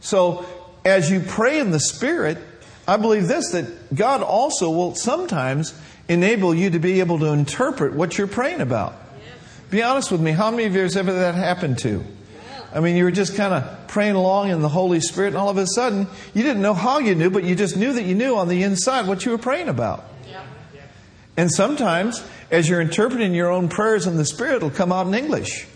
So, 0.00 0.46
as 0.84 1.10
you 1.10 1.20
pray 1.20 1.58
in 1.58 1.70
the 1.70 1.80
Spirit, 1.80 2.38
I 2.88 2.96
believe 2.96 3.28
this 3.28 3.50
that 3.52 3.94
God 3.94 4.22
also 4.22 4.70
will 4.70 4.94
sometimes 4.94 5.78
enable 6.08 6.54
you 6.54 6.70
to 6.70 6.78
be 6.78 7.00
able 7.00 7.18
to 7.18 7.26
interpret 7.26 7.94
what 7.94 8.16
you're 8.16 8.26
praying 8.26 8.60
about. 8.60 8.94
Be 9.70 9.82
honest 9.82 10.12
with 10.12 10.20
me, 10.20 10.30
how 10.30 10.50
many 10.50 10.64
of 10.64 10.74
you 10.74 10.82
has 10.82 10.96
ever 10.96 11.12
that 11.12 11.34
happened 11.34 11.78
to? 11.80 12.04
I 12.72 12.80
mean, 12.80 12.94
you 12.96 13.04
were 13.04 13.10
just 13.10 13.36
kind 13.36 13.54
of 13.54 13.88
praying 13.88 14.14
along 14.14 14.50
in 14.50 14.60
the 14.60 14.68
Holy 14.68 15.00
Spirit, 15.00 15.28
and 15.28 15.36
all 15.36 15.48
of 15.48 15.56
a 15.56 15.66
sudden, 15.66 16.06
you 16.34 16.42
didn't 16.42 16.62
know 16.62 16.74
how 16.74 16.98
you 16.98 17.14
knew, 17.14 17.30
but 17.30 17.42
you 17.42 17.54
just 17.56 17.76
knew 17.76 17.92
that 17.94 18.04
you 18.04 18.14
knew 18.14 18.36
on 18.36 18.48
the 18.48 18.62
inside 18.62 19.06
what 19.06 19.24
you 19.24 19.32
were 19.32 19.38
praying 19.38 19.68
about. 19.68 20.04
And 21.36 21.50
sometimes, 21.50 22.24
as 22.50 22.68
you're 22.68 22.80
interpreting 22.80 23.34
your 23.34 23.50
own 23.50 23.68
prayers 23.68 24.06
in 24.06 24.16
the 24.16 24.24
Spirit, 24.24 24.56
it'll 24.56 24.70
come 24.70 24.92
out 24.92 25.06
in 25.06 25.14
English. 25.14 25.66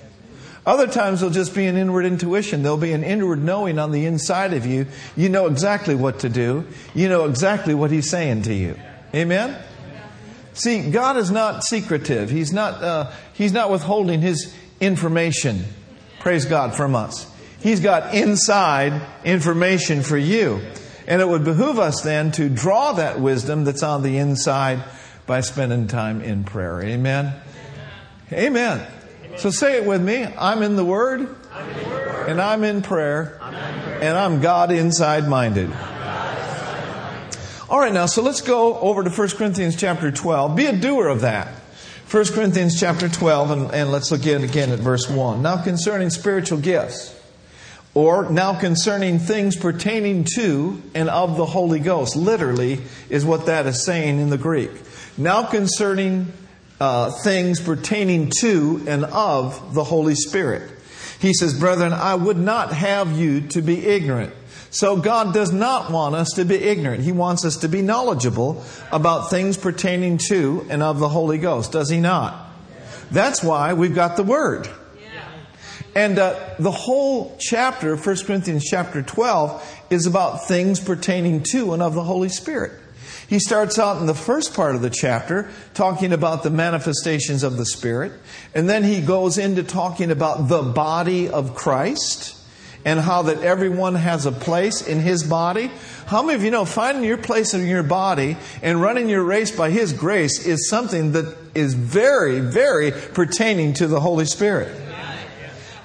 Other 0.66 0.86
times 0.86 1.20
there'll 1.20 1.32
just 1.32 1.54
be 1.54 1.66
an 1.66 1.76
inward 1.76 2.04
intuition. 2.04 2.62
There'll 2.62 2.76
be 2.76 2.92
an 2.92 3.02
inward 3.02 3.42
knowing 3.42 3.78
on 3.78 3.92
the 3.92 4.04
inside 4.04 4.52
of 4.52 4.66
you. 4.66 4.86
You 5.16 5.28
know 5.28 5.46
exactly 5.46 5.94
what 5.94 6.20
to 6.20 6.28
do. 6.28 6.66
You 6.94 7.08
know 7.08 7.24
exactly 7.24 7.74
what 7.74 7.90
He's 7.90 8.10
saying 8.10 8.42
to 8.42 8.54
you. 8.54 8.78
Amen? 9.14 9.56
See, 10.52 10.90
God 10.90 11.16
is 11.16 11.30
not 11.30 11.64
secretive. 11.64 12.28
He's 12.28 12.52
not, 12.52 12.82
uh, 12.82 13.10
he's 13.32 13.52
not 13.52 13.70
withholding 13.70 14.20
His 14.20 14.54
information, 14.80 15.64
praise 16.18 16.44
God, 16.44 16.74
from 16.74 16.94
us. 16.94 17.26
He's 17.60 17.80
got 17.80 18.14
inside 18.14 19.00
information 19.24 20.02
for 20.02 20.18
you. 20.18 20.60
And 21.06 21.20
it 21.20 21.28
would 21.28 21.44
behoove 21.44 21.78
us 21.78 22.02
then 22.02 22.32
to 22.32 22.48
draw 22.48 22.92
that 22.92 23.20
wisdom 23.20 23.64
that's 23.64 23.82
on 23.82 24.02
the 24.02 24.18
inside 24.18 24.82
by 25.26 25.40
spending 25.40 25.88
time 25.88 26.20
in 26.20 26.44
prayer. 26.44 26.82
Amen? 26.82 27.34
Amen. 28.32 28.86
So 29.36 29.50
say 29.50 29.76
it 29.76 29.84
with 29.84 30.02
me. 30.02 30.24
I'm 30.24 30.62
in 30.62 30.76
the 30.76 30.84
Word, 30.84 31.34
and 32.28 32.40
I'm 32.40 32.64
in 32.64 32.82
prayer, 32.82 33.38
and 33.42 34.16
I'm 34.16 34.40
God 34.40 34.70
inside 34.72 35.28
minded. 35.28 35.72
All 37.70 37.78
right, 37.78 37.92
now, 37.92 38.06
so 38.06 38.22
let's 38.22 38.40
go 38.40 38.78
over 38.80 39.04
to 39.04 39.10
1 39.10 39.28
Corinthians 39.30 39.76
chapter 39.76 40.10
12. 40.10 40.56
Be 40.56 40.66
a 40.66 40.76
doer 40.76 41.06
of 41.06 41.20
that. 41.20 41.48
1 42.10 42.24
Corinthians 42.32 42.78
chapter 42.78 43.08
12, 43.08 43.50
and, 43.52 43.70
and 43.72 43.92
let's 43.92 44.10
look 44.10 44.26
in 44.26 44.42
again 44.42 44.70
at 44.70 44.80
verse 44.80 45.08
1. 45.08 45.42
Now 45.42 45.62
concerning 45.62 46.10
spiritual 46.10 46.58
gifts, 46.58 47.16
or 47.94 48.28
now 48.28 48.58
concerning 48.58 49.20
things 49.20 49.56
pertaining 49.56 50.26
to 50.34 50.82
and 50.92 51.08
of 51.08 51.36
the 51.36 51.46
Holy 51.46 51.78
Ghost, 51.78 52.16
literally 52.16 52.80
is 53.08 53.24
what 53.24 53.46
that 53.46 53.66
is 53.66 53.84
saying 53.84 54.18
in 54.18 54.30
the 54.30 54.38
Greek. 54.38 54.72
Now 55.16 55.44
concerning 55.44 56.32
uh, 56.80 57.10
things 57.10 57.60
pertaining 57.60 58.32
to 58.40 58.82
and 58.88 59.04
of 59.04 59.74
the 59.74 59.84
Holy 59.84 60.14
Spirit. 60.14 60.70
He 61.20 61.34
says, 61.34 61.58
Brethren, 61.58 61.92
I 61.92 62.14
would 62.14 62.38
not 62.38 62.72
have 62.72 63.12
you 63.12 63.42
to 63.48 63.60
be 63.60 63.86
ignorant. 63.86 64.32
So 64.70 64.96
God 64.96 65.34
does 65.34 65.52
not 65.52 65.90
want 65.90 66.14
us 66.14 66.30
to 66.36 66.44
be 66.44 66.54
ignorant. 66.54 67.02
He 67.02 67.12
wants 67.12 67.44
us 67.44 67.58
to 67.58 67.68
be 67.68 67.82
knowledgeable 67.82 68.64
about 68.90 69.28
things 69.28 69.56
pertaining 69.56 70.18
to 70.28 70.66
and 70.70 70.82
of 70.82 70.98
the 70.98 71.08
Holy 71.08 71.38
Ghost, 71.38 71.72
does 71.72 71.90
He 71.90 72.00
not? 72.00 72.46
That's 73.10 73.42
why 73.42 73.74
we've 73.74 73.94
got 73.94 74.16
the 74.16 74.22
Word. 74.22 74.68
And 75.94 76.20
uh, 76.20 76.38
the 76.58 76.70
whole 76.70 77.36
chapter, 77.40 77.96
1 77.96 78.16
Corinthians 78.24 78.64
chapter 78.64 79.02
12, 79.02 79.86
is 79.90 80.06
about 80.06 80.46
things 80.46 80.78
pertaining 80.78 81.42
to 81.50 81.72
and 81.72 81.82
of 81.82 81.94
the 81.94 82.04
Holy 82.04 82.28
Spirit. 82.28 82.72
He 83.30 83.38
starts 83.38 83.78
out 83.78 83.98
in 83.98 84.06
the 84.06 84.14
first 84.14 84.54
part 84.54 84.74
of 84.74 84.82
the 84.82 84.90
chapter 84.90 85.48
talking 85.72 86.12
about 86.12 86.42
the 86.42 86.50
manifestations 86.50 87.44
of 87.44 87.56
the 87.56 87.64
Spirit, 87.64 88.10
and 88.56 88.68
then 88.68 88.82
he 88.82 89.00
goes 89.00 89.38
into 89.38 89.62
talking 89.62 90.10
about 90.10 90.48
the 90.48 90.62
body 90.62 91.28
of 91.28 91.54
Christ 91.54 92.36
and 92.84 92.98
how 92.98 93.22
that 93.22 93.38
everyone 93.44 93.94
has 93.94 94.26
a 94.26 94.32
place 94.32 94.84
in 94.84 94.98
his 94.98 95.22
body. 95.22 95.70
How 96.06 96.22
many 96.22 96.34
of 96.34 96.42
you 96.42 96.50
know 96.50 96.64
finding 96.64 97.04
your 97.04 97.18
place 97.18 97.54
in 97.54 97.68
your 97.68 97.84
body 97.84 98.36
and 98.62 98.82
running 98.82 99.08
your 99.08 99.22
race 99.22 99.52
by 99.52 99.70
his 99.70 99.92
grace 99.92 100.44
is 100.44 100.68
something 100.68 101.12
that 101.12 101.36
is 101.54 101.74
very, 101.74 102.40
very 102.40 102.90
pertaining 102.90 103.74
to 103.74 103.86
the 103.86 104.00
Holy 104.00 104.24
Spirit? 104.24 104.89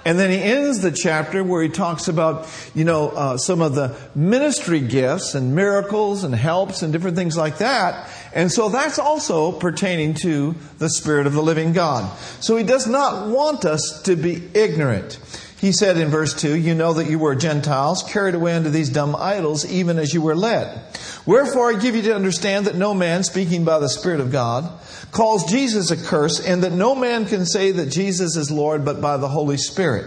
And 0.05 0.19
then 0.19 0.29
he 0.29 0.37
ends 0.37 0.81
the 0.81 0.91
chapter 0.91 1.43
where 1.43 1.63
he 1.63 1.69
talks 1.69 2.07
about, 2.07 2.47
you 2.75 2.85
know, 2.85 3.09
uh, 3.09 3.37
some 3.37 3.59
of 3.59 3.73
the 3.73 3.97
ministry 4.13 4.79
gifts 4.79 5.33
and 5.33 5.55
miracles 5.55 6.23
and 6.23 6.35
helps 6.35 6.83
and 6.83 6.93
different 6.93 7.17
things 7.17 7.35
like 7.35 7.57
that. 7.57 8.07
And 8.31 8.51
so 8.51 8.69
that's 8.69 8.99
also 8.99 9.51
pertaining 9.51 10.13
to 10.21 10.53
the 10.77 10.91
Spirit 10.91 11.25
of 11.25 11.33
the 11.33 11.41
living 11.41 11.73
God. 11.73 12.15
So 12.39 12.55
he 12.55 12.63
does 12.63 12.85
not 12.85 13.29
want 13.29 13.65
us 13.65 14.03
to 14.03 14.15
be 14.15 14.43
ignorant. 14.53 15.19
He 15.59 15.71
said 15.71 15.97
in 15.97 16.09
verse 16.09 16.35
2, 16.39 16.55
You 16.55 16.75
know 16.75 16.93
that 16.93 17.09
you 17.09 17.17
were 17.17 17.33
Gentiles, 17.33 18.03
carried 18.03 18.35
away 18.35 18.53
unto 18.53 18.69
these 18.69 18.91
dumb 18.91 19.15
idols, 19.15 19.65
even 19.65 19.97
as 19.97 20.13
you 20.13 20.21
were 20.21 20.35
led. 20.35 20.79
Wherefore 21.25 21.71
I 21.71 21.79
give 21.79 21.95
you 21.95 22.03
to 22.03 22.15
understand 22.15 22.67
that 22.67 22.75
no 22.75 22.93
man, 22.93 23.23
speaking 23.23 23.65
by 23.65 23.79
the 23.79 23.89
Spirit 23.89 24.19
of 24.19 24.31
God, 24.31 24.71
calls 25.11 25.49
Jesus 25.49 25.91
a 25.91 25.97
curse, 25.97 26.39
and 26.45 26.63
that 26.63 26.71
no 26.71 26.95
man 26.95 27.25
can 27.25 27.45
say 27.45 27.71
that 27.71 27.87
Jesus 27.87 28.35
is 28.35 28.51
Lord 28.51 28.85
but 28.85 29.01
by 29.01 29.17
the 29.17 29.29
Holy 29.29 29.57
Spirit. 29.57 30.05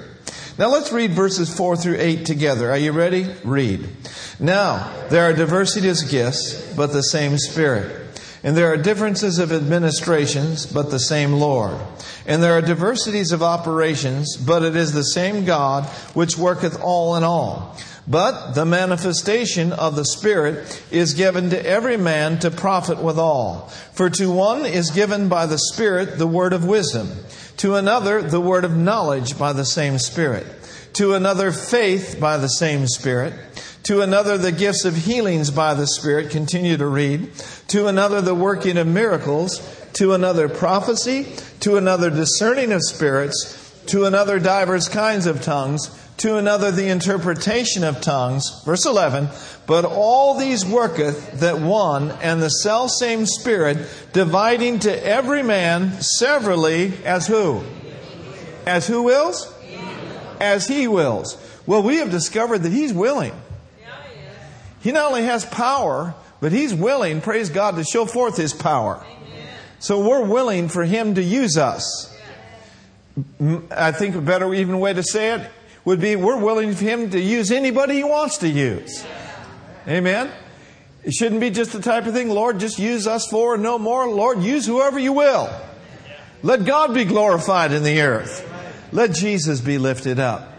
Now 0.59 0.71
let's 0.71 0.93
read 0.93 1.13
verses 1.13 1.55
4 1.55 1.77
through 1.77 1.99
8 1.99 2.27
together. 2.27 2.71
Are 2.71 2.79
you 2.79 2.93
ready? 2.93 3.27
Read. 3.45 3.89
Now, 4.41 4.93
there 5.09 5.23
are 5.23 5.33
diversities 5.33 6.03
of 6.03 6.11
gifts, 6.11 6.75
but 6.75 6.93
the 6.93 7.03
same 7.03 7.39
Spirit. 7.39 8.07
And 8.43 8.57
there 8.57 8.73
are 8.73 8.77
differences 8.77 9.39
of 9.39 9.53
administrations, 9.53 10.67
but 10.67 10.91
the 10.91 11.01
same 11.01 11.33
Lord. 11.33 11.77
And 12.27 12.43
there 12.43 12.53
are 12.53 12.61
diversities 12.61 13.33
of 13.33 13.43
operations, 13.43 14.37
but 14.37 14.63
it 14.63 14.77
is 14.77 14.93
the 14.93 15.03
same 15.03 15.45
God 15.45 15.85
which 16.15 16.39
worketh 16.39 16.81
all 16.81 17.17
in 17.17 17.25
all. 17.25 17.77
But 18.11 18.53
the 18.53 18.65
manifestation 18.65 19.71
of 19.73 19.95
the 19.95 20.05
Spirit 20.05 20.83
is 20.91 21.13
given 21.13 21.51
to 21.51 21.67
every 21.67 21.99
man 21.99 22.39
to 22.39 22.51
profit 22.51 23.03
withal. 23.03 23.69
For 23.93 24.09
to 24.09 24.33
one 24.33 24.65
is 24.65 24.91
given 24.91 25.29
by 25.29 25.45
the 25.45 25.59
Spirit 25.59 26.17
the 26.17 26.27
word 26.27 26.55
of 26.55 26.65
wisdom, 26.65 27.11
to 27.59 27.75
another 27.75 28.23
the 28.23 28.41
word 28.41 28.65
of 28.65 28.75
knowledge 28.75 29.39
by 29.39 29.53
the 29.53 29.67
same 29.67 29.99
Spirit, 29.99 30.47
to 30.95 31.13
another 31.13 31.53
faith 31.53 32.17
by 32.19 32.39
the 32.39 32.49
same 32.49 32.87
Spirit, 32.87 33.35
to 33.83 34.01
another 34.01 34.39
the 34.39 34.53
gifts 34.53 34.87
of 34.87 34.97
healings 34.97 35.51
by 35.51 35.75
the 35.75 35.87
Spirit, 35.87 36.31
continue 36.31 36.79
to 36.79 36.87
read, 36.87 37.31
to 37.69 37.89
another 37.89 38.23
the 38.23 38.35
working 38.35 38.79
of 38.79 38.87
miracles, 38.87 39.61
to 39.93 40.15
another 40.15 40.49
prophecy, 40.49 41.27
to 41.61 41.77
another 41.77 42.09
discerning 42.09 42.73
of 42.73 42.81
spirits, 42.83 43.83
to 43.87 44.07
another 44.07 44.39
divers 44.39 44.89
kinds 44.89 45.27
of 45.27 45.43
tongues, 45.43 45.91
to 46.19 46.37
another 46.37 46.71
the 46.71 46.89
interpretation 46.89 47.85
of 47.85 48.01
tongues. 48.01 48.63
Verse 48.65 48.85
11, 48.87 49.29
but 49.67 49.85
all 49.85 50.39
these 50.39 50.67
worketh 50.67 51.41
that 51.41 51.61
one 51.61 52.11
and 52.23 52.43
the 52.43 52.49
self 52.49 52.91
same 52.91 53.25
Spirit, 53.25 53.79
dividing 54.13 54.81
to 54.81 55.07
every 55.07 55.43
man 55.43 55.93
severally 56.01 56.93
as 57.05 57.27
who? 57.27 57.63
As 58.67 58.87
who 58.87 59.03
wills? 59.03 59.53
As 60.41 60.67
he 60.67 60.89
wills. 60.89 61.37
Well, 61.67 61.83
we 61.83 61.97
have 61.97 62.11
discovered 62.11 62.59
that 62.59 62.73
he's 62.73 62.93
willing. 62.93 63.33
He 64.81 64.93
not 64.93 65.09
only 65.09 65.25
has 65.25 65.45
power, 65.45 66.15
but 66.41 66.53
he's 66.53 66.73
willing, 66.73 67.21
praise 67.21 67.51
God, 67.51 67.77
to 67.77 67.85
show 67.85 68.07
forth 68.07 68.37
his 68.37 68.53
power. 68.53 69.05
So 69.81 70.01
we're 70.01 70.25
willing 70.25 70.69
for 70.69 70.85
him 70.85 71.15
to 71.15 71.23
use 71.23 71.57
us. 71.57 72.17
I 73.71 73.93
think 73.93 74.15
a 74.15 74.21
better 74.21 74.53
even 74.55 74.79
way 74.81 74.93
to 74.93 75.03
say 75.03 75.35
it 75.35 75.51
would 75.89 76.03
be 76.03 76.17
we're 76.17 76.37
willing 76.37 76.75
for 76.75 76.85
him 76.85 77.09
to 77.09 77.19
use 77.19 77.51
anybody 77.51 77.95
he 77.95 78.05
wants 78.05 78.37
to 78.37 78.49
use. 78.49 79.07
Amen. 79.87 80.31
It 81.03 81.15
shouldn't 81.15 81.41
be 81.41 81.49
just 81.49 81.73
the 81.73 81.81
type 81.81 82.05
of 82.05 82.13
thing, 82.13 82.29
Lord, 82.29 82.61
just 82.61 82.79
use 82.79 83.07
us 83.07 83.27
for 83.29 83.57
no 83.57 83.79
more. 83.79 84.07
Lord, 84.07 84.43
use 84.43 84.67
whoever 84.67 84.99
you 84.99 85.15
will. 85.15 85.49
Let 86.43 86.67
God 86.67 86.93
be 86.93 87.07
glorified 87.07 87.73
in 87.73 87.85
the 87.85 88.03
earth. 88.03 88.47
Let 88.93 89.15
Jesus 89.15 89.63
be 89.63 89.79
lifted 89.79 90.21
up. 90.21 90.53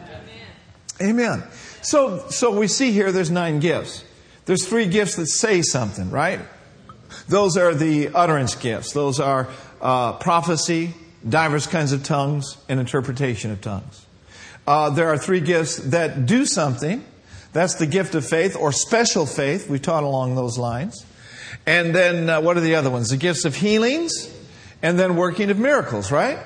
Amen. 1.00 1.43
So, 1.83 2.27
so 2.29 2.57
we 2.57 2.67
see 2.67 2.91
here 2.91 3.12
there's 3.12 3.29
nine 3.29 3.59
gifts. 3.59 4.03
There's 4.45 4.67
three 4.67 4.88
gifts 4.88 5.15
that 5.17 5.27
say 5.27 5.62
something, 5.62 6.09
right? 6.09 6.39
Those 7.27 7.55
are 7.55 7.75
the 7.75 8.09
utterance 8.15 8.55
gifts. 8.55 8.93
Those 8.93 9.19
are 9.19 9.48
uh, 9.79 10.13
prophecy, 10.13 10.95
diverse 11.27 11.67
kinds 11.67 11.91
of 11.91 12.03
tongues, 12.03 12.57
and 12.67 12.79
interpretation 12.79 13.51
of 13.51 13.62
tongues. 13.62 14.07
Uh, 14.69 14.91
there 14.91 15.09
are 15.09 15.17
three 15.17 15.39
gifts 15.39 15.77
that 15.77 16.27
do 16.27 16.45
something. 16.45 17.03
That's 17.53 17.73
the 17.73 17.88
gift 17.88 18.13
of 18.13 18.23
faith 18.23 18.55
or 18.55 18.71
special 18.71 19.25
faith. 19.25 19.67
We 19.67 19.79
taught 19.79 20.03
along 20.03 20.35
those 20.35 20.59
lines. 20.59 21.07
And 21.65 21.95
then 21.95 22.29
uh, 22.29 22.39
what 22.41 22.55
are 22.55 22.59
the 22.59 22.75
other 22.75 22.91
ones? 22.91 23.09
The 23.09 23.17
gifts 23.17 23.45
of 23.45 23.55
healings 23.55 24.31
and 24.83 24.99
then 24.99 25.15
working 25.15 25.49
of 25.49 25.57
miracles, 25.57 26.11
right? 26.11 26.38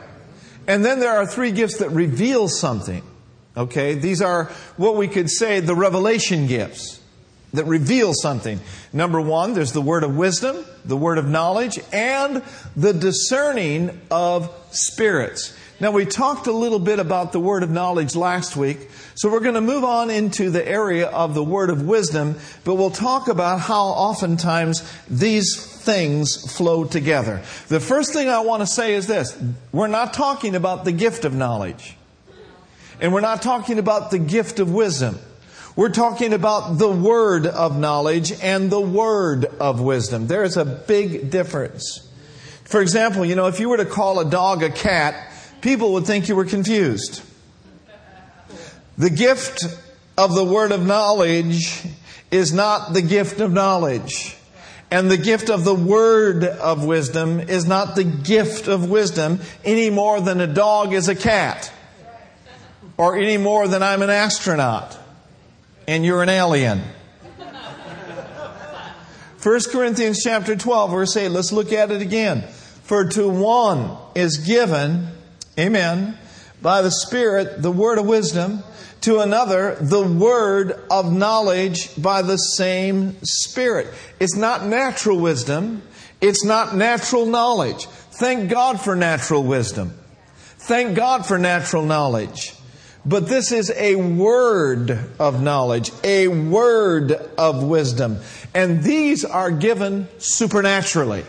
And 0.69 0.85
then 0.85 1.01
there 1.01 1.11
are 1.11 1.25
three 1.25 1.51
gifts 1.51 1.79
that 1.79 1.89
reveal 1.89 2.47
something. 2.47 3.03
Okay? 3.57 3.95
These 3.95 4.21
are 4.21 4.45
what 4.77 4.95
we 4.95 5.09
could 5.09 5.29
say 5.29 5.59
the 5.59 5.75
revelation 5.75 6.47
gifts 6.47 7.01
that 7.51 7.65
reveal 7.65 8.13
something. 8.13 8.61
Number 8.93 9.19
one, 9.19 9.53
there's 9.53 9.73
the 9.73 9.81
word 9.81 10.05
of 10.05 10.15
wisdom, 10.15 10.63
the 10.85 10.95
word 10.95 11.17
of 11.17 11.27
knowledge, 11.27 11.77
and 11.91 12.41
the 12.77 12.93
discerning 12.93 13.99
of 14.09 14.49
spirits. 14.71 15.53
Now, 15.83 15.91
we 15.91 16.05
talked 16.05 16.47
a 16.47 16.53
little 16.53 16.79
bit 16.79 16.99
about 16.99 17.33
the 17.33 17.41
word 17.41 17.61
of 17.61 17.69
knowledge 17.69 18.15
last 18.15 18.55
week, 18.55 18.89
so 19.15 19.29
we're 19.29 19.41
going 19.41 19.55
to 19.55 19.59
move 19.59 19.83
on 19.83 20.09
into 20.09 20.49
the 20.49 20.65
area 20.65 21.07
of 21.07 21.33
the 21.33 21.43
word 21.43 21.69
of 21.69 21.81
wisdom, 21.81 22.37
but 22.63 22.75
we'll 22.75 22.89
talk 22.89 23.27
about 23.27 23.59
how 23.59 23.87
oftentimes 23.87 24.89
these 25.09 25.61
things 25.61 26.55
flow 26.55 26.85
together. 26.85 27.41
The 27.67 27.81
first 27.81 28.13
thing 28.13 28.29
I 28.29 28.39
want 28.39 28.61
to 28.61 28.65
say 28.65 28.93
is 28.93 29.07
this 29.07 29.37
we're 29.73 29.87
not 29.87 30.13
talking 30.13 30.55
about 30.55 30.85
the 30.85 30.93
gift 30.93 31.25
of 31.25 31.33
knowledge, 31.33 31.97
and 33.01 33.11
we're 33.11 33.19
not 33.19 33.41
talking 33.41 33.77
about 33.77 34.09
the 34.09 34.19
gift 34.19 34.61
of 34.61 34.73
wisdom. 34.73 35.19
We're 35.75 35.89
talking 35.89 36.31
about 36.31 36.77
the 36.77 36.89
word 36.89 37.45
of 37.45 37.77
knowledge 37.77 38.31
and 38.41 38.71
the 38.71 38.79
word 38.79 39.43
of 39.59 39.81
wisdom. 39.81 40.27
There's 40.27 40.55
a 40.55 40.63
big 40.63 41.29
difference. 41.29 42.09
For 42.63 42.81
example, 42.81 43.25
you 43.25 43.35
know, 43.35 43.47
if 43.47 43.59
you 43.59 43.67
were 43.67 43.75
to 43.75 43.85
call 43.85 44.21
a 44.21 44.25
dog 44.25 44.63
a 44.63 44.69
cat, 44.69 45.31
people 45.63 45.93
would 45.93 46.05
think 46.05 46.27
you 46.27 46.35
were 46.35 46.45
confused. 46.45 47.23
The 48.97 49.09
gift 49.09 49.63
of 50.17 50.35
the 50.35 50.43
word 50.43 50.71
of 50.71 50.85
knowledge 50.85 51.83
is 52.29 52.53
not 52.53 52.93
the 52.93 53.01
gift 53.01 53.39
of 53.39 53.51
knowledge. 53.51 54.37
And 54.91 55.09
the 55.09 55.17
gift 55.17 55.49
of 55.49 55.63
the 55.63 55.73
word 55.73 56.43
of 56.43 56.85
wisdom 56.85 57.39
is 57.39 57.65
not 57.65 57.95
the 57.95 58.03
gift 58.03 58.67
of 58.67 58.91
wisdom 58.91 59.39
any 59.65 59.89
more 59.89 60.21
than 60.21 60.39
a 60.39 60.45
dog 60.45 60.93
is 60.93 61.07
a 61.07 61.15
cat. 61.15 61.71
Or 62.97 63.17
any 63.17 63.37
more 63.37 63.67
than 63.67 63.81
I'm 63.81 64.03
an 64.03 64.11
astronaut 64.11 64.95
and 65.87 66.05
you're 66.05 66.21
an 66.21 66.29
alien. 66.29 66.81
1 69.41 69.59
Corinthians 69.71 70.21
chapter 70.23 70.55
12, 70.55 70.91
verse 70.91 71.17
8. 71.17 71.29
Let's 71.29 71.51
look 71.51 71.73
at 71.73 71.91
it 71.91 72.01
again. 72.01 72.43
For 72.83 73.09
to 73.09 73.27
one 73.27 73.97
is 74.15 74.37
given, 74.37 75.07
amen, 75.57 76.17
by 76.61 76.81
the 76.81 76.91
Spirit 76.91 77.61
the 77.61 77.71
word 77.71 77.97
of 77.97 78.05
wisdom, 78.05 78.63
to 79.01 79.19
another 79.19 79.75
the 79.75 80.01
word 80.01 80.79
of 80.89 81.11
knowledge 81.11 82.01
by 82.01 82.21
the 82.21 82.37
same 82.37 83.17
Spirit. 83.23 83.87
It's 84.19 84.35
not 84.35 84.65
natural 84.65 85.19
wisdom, 85.19 85.81
it's 86.21 86.45
not 86.45 86.75
natural 86.75 87.25
knowledge. 87.25 87.85
Thank 87.85 88.49
God 88.49 88.79
for 88.79 88.95
natural 88.95 89.43
wisdom. 89.43 89.93
Thank 90.59 90.95
God 90.95 91.25
for 91.25 91.37
natural 91.37 91.83
knowledge. 91.83 92.53
But 93.05 93.27
this 93.27 93.51
is 93.51 93.69
a 93.75 93.95
word 93.95 94.97
of 95.19 95.41
knowledge, 95.41 95.91
a 96.03 96.29
word 96.29 97.11
of 97.11 97.61
wisdom. 97.63 98.19
And 98.53 98.81
these 98.81 99.25
are 99.25 99.51
given 99.51 100.07
supernaturally 100.19 101.25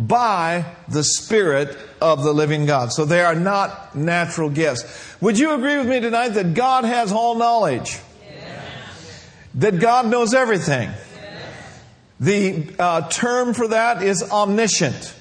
by 0.00 0.64
the 0.88 1.04
Spirit 1.04 1.76
of 2.00 2.24
the 2.24 2.32
living 2.32 2.64
God. 2.64 2.92
So 2.92 3.04
they 3.04 3.20
are 3.20 3.34
not 3.34 3.94
natural 3.94 4.48
gifts. 4.48 5.16
Would 5.20 5.38
you 5.38 5.52
agree 5.52 5.76
with 5.76 5.88
me 5.88 6.00
tonight 6.00 6.30
that 6.30 6.54
God 6.54 6.84
has 6.84 7.12
all 7.12 7.34
knowledge? 7.34 7.98
Yes. 8.24 9.28
That 9.56 9.78
God 9.78 10.06
knows 10.06 10.32
everything? 10.32 10.88
Yes. 10.88 11.82
The 12.18 12.74
uh, 12.78 13.08
term 13.08 13.52
for 13.52 13.68
that 13.68 14.02
is 14.02 14.22
omniscient. 14.22 15.14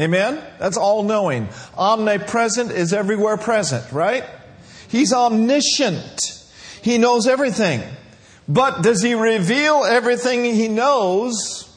Amen? 0.00 0.42
That's 0.58 0.78
all 0.78 1.02
knowing. 1.02 1.48
Omnipresent 1.76 2.70
is 2.70 2.92
everywhere 2.92 3.36
present, 3.36 3.92
right? 3.92 4.24
He's 4.88 5.12
omniscient. 5.12 6.20
He 6.82 6.96
knows 6.96 7.26
everything. 7.26 7.82
But 8.48 8.80
does 8.80 9.02
he 9.02 9.12
reveal 9.12 9.84
everything 9.84 10.44
he 10.44 10.68
knows 10.68 11.68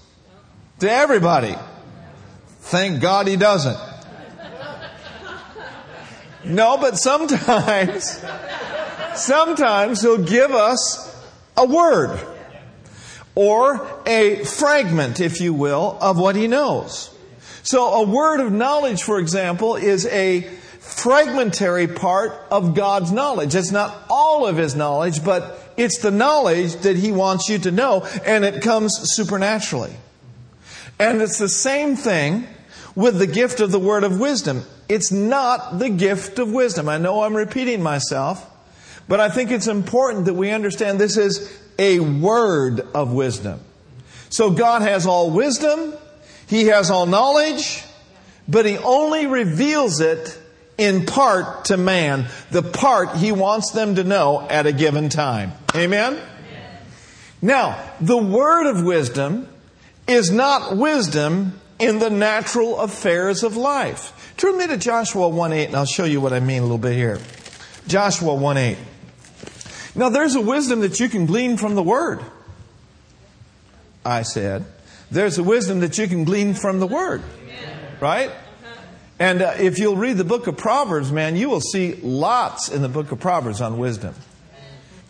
to 0.79 0.89
everybody? 0.89 1.55
Thank 2.61 3.01
God 3.01 3.27
he 3.27 3.35
doesn't. 3.35 3.77
No, 6.43 6.77
but 6.77 6.97
sometimes, 6.97 8.23
sometimes 9.15 10.01
he'll 10.01 10.23
give 10.23 10.51
us 10.51 11.07
a 11.55 11.65
word 11.65 12.19
or 13.35 14.01
a 14.05 14.43
fragment, 14.45 15.19
if 15.19 15.39
you 15.39 15.53
will, 15.53 15.97
of 16.01 16.17
what 16.17 16.35
he 16.35 16.47
knows. 16.47 17.15
So 17.63 17.93
a 17.93 18.03
word 18.03 18.39
of 18.39 18.51
knowledge, 18.51 19.03
for 19.03 19.19
example, 19.19 19.75
is 19.75 20.05
a 20.07 20.41
fragmentary 20.79 21.87
part 21.87 22.33
of 22.49 22.75
God's 22.75 23.11
knowledge. 23.11 23.53
It's 23.55 23.71
not 23.71 23.95
all 24.09 24.47
of 24.47 24.57
His 24.57 24.75
knowledge, 24.75 25.23
but 25.23 25.73
it's 25.77 25.99
the 25.99 26.11
knowledge 26.11 26.75
that 26.77 26.97
He 26.97 27.11
wants 27.11 27.49
you 27.49 27.59
to 27.59 27.71
know, 27.71 28.05
and 28.25 28.43
it 28.43 28.61
comes 28.61 28.93
supernaturally. 29.15 29.95
And 31.01 31.21
it's 31.21 31.39
the 31.39 31.49
same 31.49 31.95
thing 31.95 32.47
with 32.95 33.17
the 33.17 33.25
gift 33.25 33.59
of 33.59 33.71
the 33.71 33.79
word 33.79 34.03
of 34.03 34.19
wisdom. 34.19 34.63
It's 34.87 35.11
not 35.11 35.79
the 35.79 35.89
gift 35.89 36.37
of 36.37 36.51
wisdom. 36.51 36.87
I 36.87 36.99
know 36.99 37.23
I'm 37.23 37.35
repeating 37.35 37.81
myself, 37.81 38.47
but 39.07 39.19
I 39.19 39.29
think 39.29 39.49
it's 39.49 39.67
important 39.67 40.25
that 40.25 40.35
we 40.35 40.51
understand 40.51 40.99
this 40.99 41.17
is 41.17 41.59
a 41.79 41.99
word 41.99 42.81
of 42.93 43.13
wisdom. 43.13 43.59
So 44.29 44.51
God 44.51 44.83
has 44.83 45.07
all 45.07 45.31
wisdom, 45.31 45.93
He 46.47 46.67
has 46.67 46.91
all 46.91 47.07
knowledge, 47.07 47.83
but 48.47 48.67
He 48.67 48.77
only 48.77 49.25
reveals 49.25 50.01
it 50.01 50.39
in 50.77 51.07
part 51.07 51.65
to 51.65 51.77
man, 51.77 52.27
the 52.51 52.61
part 52.61 53.17
He 53.17 53.31
wants 53.31 53.71
them 53.71 53.95
to 53.95 54.03
know 54.03 54.47
at 54.47 54.67
a 54.67 54.71
given 54.71 55.09
time. 55.09 55.53
Amen? 55.75 56.21
Now, 57.41 57.83
the 57.99 58.17
word 58.17 58.67
of 58.67 58.83
wisdom 58.83 59.47
is 60.11 60.31
not 60.31 60.77
wisdom 60.77 61.59
in 61.79 61.99
the 61.99 62.09
natural 62.09 62.79
affairs 62.79 63.43
of 63.43 63.57
life. 63.57 64.33
Turn 64.37 64.57
me 64.57 64.67
to 64.67 64.77
Joshua 64.77 65.27
1 65.29 65.53
8, 65.53 65.65
and 65.65 65.75
I'll 65.75 65.85
show 65.85 66.05
you 66.05 66.21
what 66.21 66.33
I 66.33 66.39
mean 66.39 66.59
a 66.59 66.61
little 66.61 66.77
bit 66.77 66.93
here. 66.93 67.19
Joshua 67.87 68.35
1 68.35 68.57
8. 68.57 68.77
Now, 69.95 70.09
there's 70.09 70.35
a 70.35 70.41
wisdom 70.41 70.81
that 70.81 70.99
you 70.99 71.09
can 71.09 71.25
glean 71.25 71.57
from 71.57 71.75
the 71.75 71.83
Word. 71.83 72.21
I 74.05 74.21
said, 74.21 74.65
there's 75.11 75.37
a 75.37 75.43
wisdom 75.43 75.81
that 75.81 75.97
you 75.99 76.07
can 76.07 76.23
glean 76.23 76.53
from 76.53 76.79
the 76.79 76.87
Word. 76.87 77.21
Right? 77.99 78.31
And 79.19 79.41
uh, 79.41 79.53
if 79.59 79.77
you'll 79.77 79.97
read 79.97 80.17
the 80.17 80.23
book 80.23 80.47
of 80.47 80.57
Proverbs, 80.57 81.11
man, 81.11 81.35
you 81.35 81.49
will 81.49 81.61
see 81.61 81.93
lots 81.95 82.69
in 82.69 82.81
the 82.81 82.89
book 82.89 83.11
of 83.11 83.19
Proverbs 83.19 83.61
on 83.61 83.77
wisdom. 83.77 84.15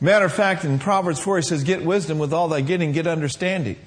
Matter 0.01 0.25
of 0.25 0.33
fact, 0.33 0.65
in 0.65 0.79
Proverbs 0.79 1.19
4, 1.19 1.37
he 1.37 1.43
says, 1.43 1.63
Get 1.63 1.85
wisdom 1.85 2.17
with 2.17 2.33
all 2.33 2.49
thy 2.49 2.61
getting, 2.61 2.91
get 2.91 3.07
understanding. 3.07 3.77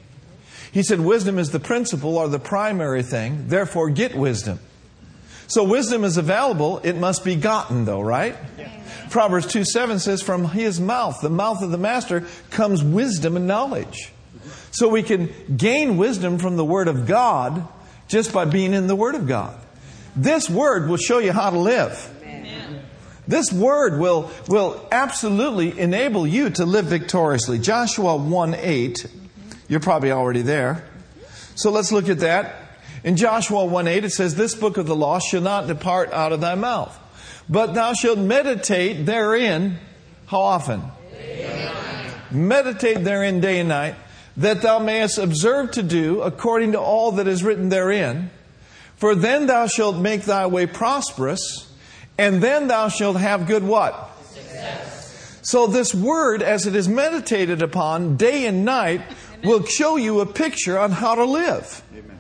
He 0.75 0.83
said, 0.83 0.99
Wisdom 0.99 1.39
is 1.39 1.53
the 1.53 1.61
principal 1.61 2.19
or 2.19 2.27
the 2.27 2.41
primary 2.41 3.05
thing, 3.05 3.47
therefore, 3.47 3.91
get 3.91 4.17
wisdom. 4.17 4.59
So, 5.47 5.63
wisdom 5.63 6.03
is 6.03 6.17
available, 6.17 6.79
it 6.79 6.95
must 6.95 7.25
be 7.25 7.37
gotten, 7.37 7.85
though, 7.85 8.01
right? 8.01 8.35
Yeah. 8.59 8.83
Proverbs 9.09 9.47
2 9.47 9.65
7 9.65 10.01
says, 10.01 10.21
From 10.21 10.47
his 10.47 10.81
mouth, 10.81 11.21
the 11.23 11.31
mouth 11.31 11.63
of 11.63 11.71
the 11.71 11.79
master, 11.79 12.27
comes 12.51 12.83
wisdom 12.83 13.37
and 13.37 13.47
knowledge. 13.47 14.11
So 14.73 14.89
we 14.89 15.05
can 15.05 15.33
gain 15.57 15.97
wisdom 15.97 16.39
from 16.39 16.57
the 16.57 16.65
Word 16.65 16.89
of 16.89 17.07
God 17.07 17.69
just 18.09 18.33
by 18.33 18.45
being 18.45 18.75
in 18.75 18.89
the 18.89 18.97
Word 18.97 19.15
of 19.15 19.29
God. 19.29 19.57
This 20.17 20.51
Word 20.51 20.89
will 20.89 20.97
show 20.97 21.19
you 21.19 21.31
how 21.31 21.51
to 21.51 21.59
live. 21.59 22.11
This 23.29 23.53
Word 23.53 24.01
will, 24.01 24.29
will 24.49 24.89
absolutely 24.91 25.79
enable 25.79 26.27
you 26.27 26.51
to 26.51 26.67
live 26.67 26.87
victoriously. 26.87 27.61
Joshua 27.61 28.17
1 28.17 28.55
8, 28.55 29.07
you're 29.75 29.81
probably 29.81 30.13
already 30.13 30.43
there. 30.43 30.85
So 31.57 31.71
let's 31.71 31.93
look 31.93 32.09
at 32.09 32.21
that. 32.21 32.55
In 33.03 33.17
Joshua 33.17 33.67
1 33.67 33.89
8, 33.89 34.05
it 34.05 34.11
says, 34.13 34.37
This 34.37 34.55
book 34.55 34.79
of 34.79 34.87
the 34.87 34.97
law 34.97 35.19
shall 35.19 35.43
not 35.43 35.67
depart 35.67 36.13
out 36.13 36.33
of 36.33 36.41
thy 36.41 36.55
mouth 36.55 36.99
but 37.49 37.75
thou 37.75 37.93
shalt 37.93 38.19
meditate 38.19 39.07
therein, 39.07 39.79
how 40.27 40.41
often? 40.41 40.83
Meditate 42.31 43.05
therein 43.05 43.41
day 43.41 43.61
and 43.61 43.69
night, 43.69 43.95
that 44.37 44.63
thou 44.63 44.79
mayest 44.79 45.19
observe 45.19 45.73
to 45.73 45.83
do 45.83 46.23
according 46.23 46.73
to 46.73 46.81
all 46.81 47.13
that 47.13 47.29
is 47.29 47.45
written 47.45 47.69
therein. 47.69 48.31
For 48.97 49.15
then 49.15 49.47
thou 49.47 49.67
shalt 49.67 49.97
make 49.97 50.23
thy 50.23 50.47
way 50.47 50.67
prosperous, 50.67 51.71
and 52.19 52.43
then 52.43 52.69
thou 52.69 52.89
shalt 52.89 53.17
have 53.17 53.47
good 53.47 53.63
what? 53.63 54.11
Success. 54.25 55.41
So 55.43 55.67
this 55.67 55.95
word, 55.95 56.43
as 56.43 56.67
it 56.67 56.75
is 56.75 56.89
meditated 56.89 57.63
upon 57.63 58.17
day 58.17 58.47
and 58.47 58.65
night, 58.65 59.03
will 59.45 59.65
show 59.65 59.97
you 59.97 60.21
a 60.21 60.27
picture 60.27 60.79
on 60.79 60.91
how 60.91 61.15
to 61.15 61.25
live. 61.25 61.83
Amen. 61.93 62.19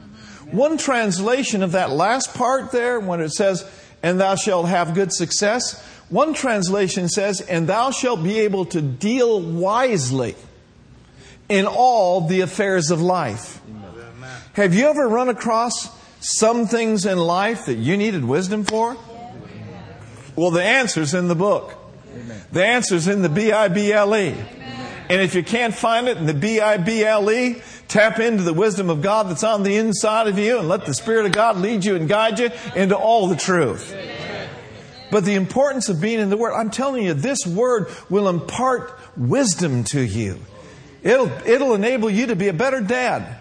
One 0.51 0.77
translation 0.77 1.63
of 1.63 1.73
that 1.73 1.91
last 1.91 2.35
part 2.35 2.71
there, 2.71 3.01
when 3.01 3.21
it 3.21 3.31
says, 3.31 3.69
and 4.03 4.21
thou 4.21 4.37
shalt 4.37 4.69
have 4.69 4.95
good 4.95 5.13
success. 5.13 5.83
One 6.11 6.35
translation 6.35 7.09
says, 7.09 7.41
and 7.41 7.67
thou 7.67 7.91
shalt 7.91 8.23
be 8.23 8.41
able 8.41 8.67
to 8.67 8.83
deal 8.83 9.41
wisely 9.41 10.37
in 11.49 11.67
all 11.67 12.21
the 12.27 12.43
affairs 12.43 12.91
of 12.91 13.01
life. 13.01 13.61
Have 14.53 14.75
you 14.75 14.87
ever 14.87 15.09
run 15.09 15.29
across 15.29 15.91
some 16.21 16.67
things 16.67 17.07
in 17.07 17.19
life 17.19 17.67
that 17.67 17.75
you 17.75 17.97
needed 17.97 18.25
wisdom 18.25 18.65
for? 18.65 18.97
Well, 20.37 20.51
the 20.51 20.63
answer's 20.63 21.15
in 21.15 21.29
the 21.29 21.35
book. 21.35 21.75
The 22.53 22.65
answer's 22.65 23.09
in 23.09 23.23
the 23.23 23.29
B 23.29 23.51
I 23.51 23.69
B 23.69 23.93
L 23.93 24.15
E. 24.15 24.35
And 25.15 25.23
if 25.23 25.37
you 25.37 25.45
can't 25.45 25.73
find 25.73 26.09
it 26.09 26.17
in 26.17 26.27
the 26.27 26.35
B 26.35 26.59
I 26.59 26.77
B 26.77 27.05
L 27.05 27.31
E, 27.31 27.63
tap 27.87 28.19
into 28.19 28.43
the 28.43 28.53
wisdom 28.53 28.91
of 28.91 29.01
God 29.01 29.29
that's 29.29 29.45
on 29.45 29.63
the 29.63 29.77
inside 29.77 30.27
of 30.27 30.41
you 30.41 30.59
and 30.59 30.69
let 30.69 30.87
the 30.87 30.93
Spirit 30.93 31.27
of 31.27 31.31
God 31.31 31.57
lead 31.57 31.85
you 31.85 31.95
and 31.95 32.09
guide 32.09 32.41
you 32.41 32.51
into 32.75 32.97
all 32.97 33.29
the 33.29 33.37
truth. 33.37 33.95
But 35.13 35.25
the 35.25 35.35
importance 35.35 35.89
of 35.89 36.01
being 36.01 36.19
in 36.19 36.31
the 36.31 36.37
Word, 36.37 36.53
I'm 36.55 36.69
telling 36.69 37.05
you, 37.05 37.15
this 37.15 37.47
Word 37.47 37.87
will 38.11 38.29
impart 38.29 38.99
wisdom 39.17 39.85
to 39.85 40.01
you. 40.01 40.41
It'll, 41.05 41.31
it'll 41.47 41.75
enable 41.75 42.11
you 42.11 42.27
to 42.27 42.35
be 42.35 42.49
a 42.49 42.53
better 42.53 42.81
dad, 42.81 43.37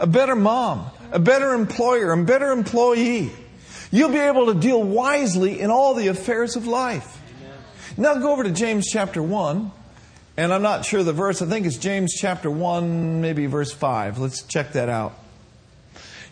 a 0.00 0.08
better 0.08 0.34
mom, 0.34 0.90
a 1.12 1.20
better 1.20 1.54
employer, 1.54 2.10
a 2.10 2.24
better 2.24 2.50
employee. 2.50 3.30
You'll 3.92 4.10
be 4.10 4.18
able 4.18 4.52
to 4.52 4.54
deal 4.54 4.82
wisely 4.82 5.60
in 5.60 5.70
all 5.70 5.94
the 5.94 6.08
affairs 6.08 6.56
of 6.56 6.66
life. 6.66 7.22
Now 7.96 8.16
go 8.16 8.32
over 8.32 8.42
to 8.42 8.50
James 8.50 8.88
chapter 8.90 9.22
1. 9.22 9.70
And 10.36 10.52
I'm 10.52 10.62
not 10.62 10.84
sure 10.84 11.02
the 11.02 11.14
verse. 11.14 11.40
I 11.40 11.46
think 11.46 11.66
it's 11.66 11.78
James 11.78 12.14
chapter 12.14 12.50
1, 12.50 13.22
maybe 13.22 13.46
verse 13.46 13.72
5. 13.72 14.18
Let's 14.18 14.42
check 14.42 14.72
that 14.72 14.88
out. 14.88 15.18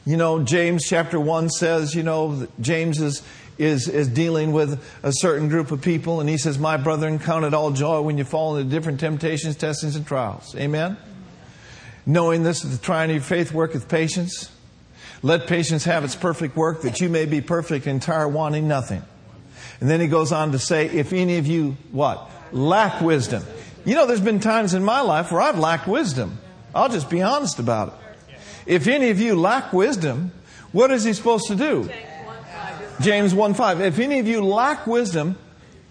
You 0.05 0.19
know, 0.19 0.43
James 0.43 0.85
chapter 0.87 1.19
1 1.19 1.49
says, 1.49 1.95
you 1.95 2.03
know, 2.03 2.47
James 2.61 3.01
is, 3.01 3.23
is, 3.57 3.88
is 3.88 4.09
dealing 4.09 4.53
with 4.53 4.85
a 5.03 5.11
certain 5.11 5.49
group 5.49 5.71
of 5.71 5.81
people, 5.81 6.21
and 6.21 6.29
he 6.29 6.37
says, 6.37 6.59
My 6.59 6.77
brethren, 6.77 7.19
count 7.19 7.47
it 7.47 7.55
all 7.55 7.71
joy 7.71 8.03
when 8.03 8.19
you 8.19 8.25
fall 8.25 8.57
into 8.57 8.71
different 8.71 9.01
temptations, 9.01 9.57
testings, 9.57 9.97
and 9.97 10.07
trials. 10.07 10.55
Amen? 10.57 10.99
Knowing 12.05 12.43
this, 12.43 12.61
that 12.61 12.69
the 12.69 12.79
trying 12.79 13.09
of 13.09 13.17
your 13.17 13.23
faith 13.23 13.53
worketh 13.53 13.88
patience. 13.88 14.51
Let 15.23 15.47
patience 15.47 15.85
have 15.85 16.05
its 16.05 16.14
perfect 16.14 16.55
work, 16.55 16.83
that 16.83 17.01
you 17.01 17.09
may 17.09 17.25
be 17.25 17.40
perfect, 17.40 17.87
entire, 17.87 18.29
wanting 18.29 18.69
nothing. 18.69 19.03
And 19.81 19.88
then 19.88 20.01
he 20.01 20.07
goes 20.07 20.33
on 20.33 20.53
to 20.53 20.59
say, 20.59 20.85
If 20.85 21.14
any 21.14 21.38
of 21.38 21.47
you, 21.47 21.79
what? 21.90 22.31
Lack 22.53 23.01
wisdom. 23.01 23.43
You 23.85 23.94
know, 23.94 24.07
there's 24.07 24.20
been 24.20 24.40
times 24.40 24.75
in 24.75 24.83
my 24.83 25.01
life 25.01 25.31
where 25.31 25.40
I've 25.40 25.59
lacked 25.59 25.87
wisdom. 25.87 26.38
I'll 26.75 26.88
just 26.88 27.11
be 27.11 27.23
honest 27.23 27.59
about 27.59 27.88
it. 27.88 28.37
If 28.66 28.87
any 28.87 29.11
of 29.11 29.20
you 29.20 29.38
lack 29.38 29.73
wisdom, 29.73 30.33
what 30.73 30.90
is 30.90 31.05
he 31.05 31.12
supposed 31.12 31.49
to 31.49 31.55
do? 31.55 31.88
James 33.01 33.35
1 33.35 33.55
5. 33.55 33.81
If 33.81 33.99
any 33.99 34.18
of 34.20 34.27
you 34.27 34.42
lack 34.44 34.87
wisdom, 34.87 35.37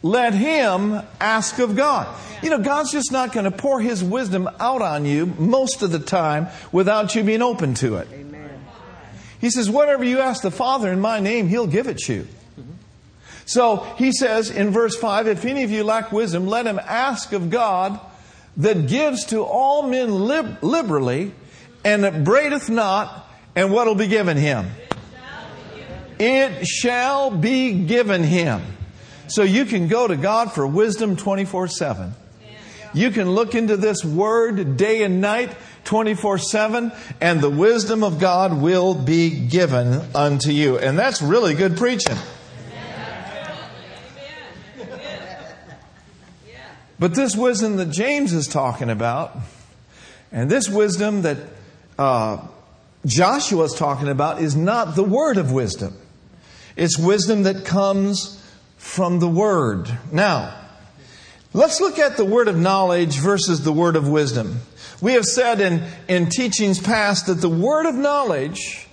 let 0.01 0.34
him 0.34 1.01
ask 1.19 1.60
of 1.60 1.75
God. 1.75 2.08
You 2.41 2.49
know, 2.49 2.60
God's 2.60 2.91
just 2.91 3.12
not 3.12 3.32
going 3.32 3.45
to 3.45 3.51
pour 3.51 3.79
his 3.79 4.03
wisdom 4.03 4.49
out 4.60 4.82
on 4.82 5.06
you 5.06 5.25
most 5.25 5.82
of 5.82 5.91
the 5.91 5.99
time 5.99 6.47
without 6.71 7.15
you 7.15 7.23
being 7.23 7.41
open 7.41 7.73
to 7.75 7.97
it. 7.97 8.08
He 9.39 9.49
says, 9.49 9.69
Whatever 9.69 10.03
you 10.03 10.19
ask 10.19 10.41
the 10.41 10.51
Father 10.51 10.91
in 10.91 10.99
my 10.99 11.19
name, 11.19 11.47
he'll 11.47 11.67
give 11.67 11.88
it 11.88 12.08
you. 12.08 12.27
So 13.45 13.77
he 13.97 14.12
says 14.12 14.49
in 14.49 14.71
verse 14.71 14.95
5 14.95 15.27
If 15.27 15.45
any 15.45 15.63
of 15.63 15.71
you 15.71 15.84
lack 15.84 16.12
wisdom, 16.12 16.47
let 16.47 16.65
him 16.65 16.79
ask 16.79 17.34
of 17.34 17.49
God 17.49 17.99
that 18.58 18.88
gives 18.88 19.25
to 19.25 19.43
all 19.43 19.84
men 19.84 20.13
lib- 20.25 20.63
liberally 20.63 21.34
and 21.84 22.03
that 22.03 22.23
braideth 22.23 22.69
not, 22.69 23.29
and 23.56 23.71
what 23.71 23.88
will 23.88 23.95
be 23.95 24.08
given 24.08 24.38
him? 24.38 24.69
It 26.19 26.65
shall 26.65 27.32
be 27.32 27.86
given 27.86 28.23
him. 28.23 28.62
So 29.27 29.43
you 29.43 29.65
can 29.65 29.88
go 29.88 30.08
to 30.08 30.15
God 30.15 30.53
for 30.53 30.65
wisdom 30.65 31.15
24 31.15 31.67
7. 31.67 32.13
You 32.93 33.10
can 33.10 33.32
look 33.32 33.56
into 33.56 33.75
this 33.75 34.06
word 34.06 34.77
day 34.77 35.01
and 35.03 35.19
night 35.19 35.56
24 35.86 36.38
7, 36.38 36.91
and 37.19 37.41
the 37.41 37.49
wisdom 37.49 38.03
of 38.03 38.19
God 38.19 38.62
will 38.62 38.93
be 38.93 39.47
given 39.47 40.01
unto 40.15 40.51
you. 40.51 40.77
And 40.77 40.97
that's 40.97 41.21
really 41.21 41.56
good 41.56 41.77
preaching. 41.77 42.17
But 47.03 47.15
this 47.15 47.35
wisdom 47.35 47.75
that 47.75 47.89
James 47.89 48.31
is 48.31 48.47
talking 48.47 48.89
about, 48.89 49.35
and 50.31 50.49
this 50.49 50.69
wisdom 50.69 51.23
that 51.23 51.35
uh, 51.99 52.37
Joshua 53.05 53.65
is 53.65 53.73
talking 53.73 54.07
about, 54.07 54.41
is 54.41 54.55
not 54.55 54.95
the 54.95 55.03
word 55.03 55.35
of 55.35 55.51
wisdom. 55.51 55.97
It's 56.77 56.97
wisdom 56.97 57.43
that 57.43 57.65
comes 57.65 58.41
from 58.77 59.19
the 59.19 59.27
word. 59.27 59.91
Now, 60.13 60.57
let's 61.51 61.81
look 61.81 61.99
at 61.99 62.15
the 62.15 62.23
word 62.23 62.47
of 62.47 62.57
knowledge 62.57 63.17
versus 63.17 63.65
the 63.65 63.73
word 63.73 63.97
of 63.97 64.07
wisdom. 64.07 64.59
We 65.01 65.11
have 65.15 65.25
said 65.25 65.59
in, 65.59 65.83
in 66.07 66.29
teachings 66.29 66.79
past 66.79 67.27
that 67.27 67.41
the 67.41 67.49
word 67.49 67.85
of 67.85 67.95
knowledge 67.95 68.87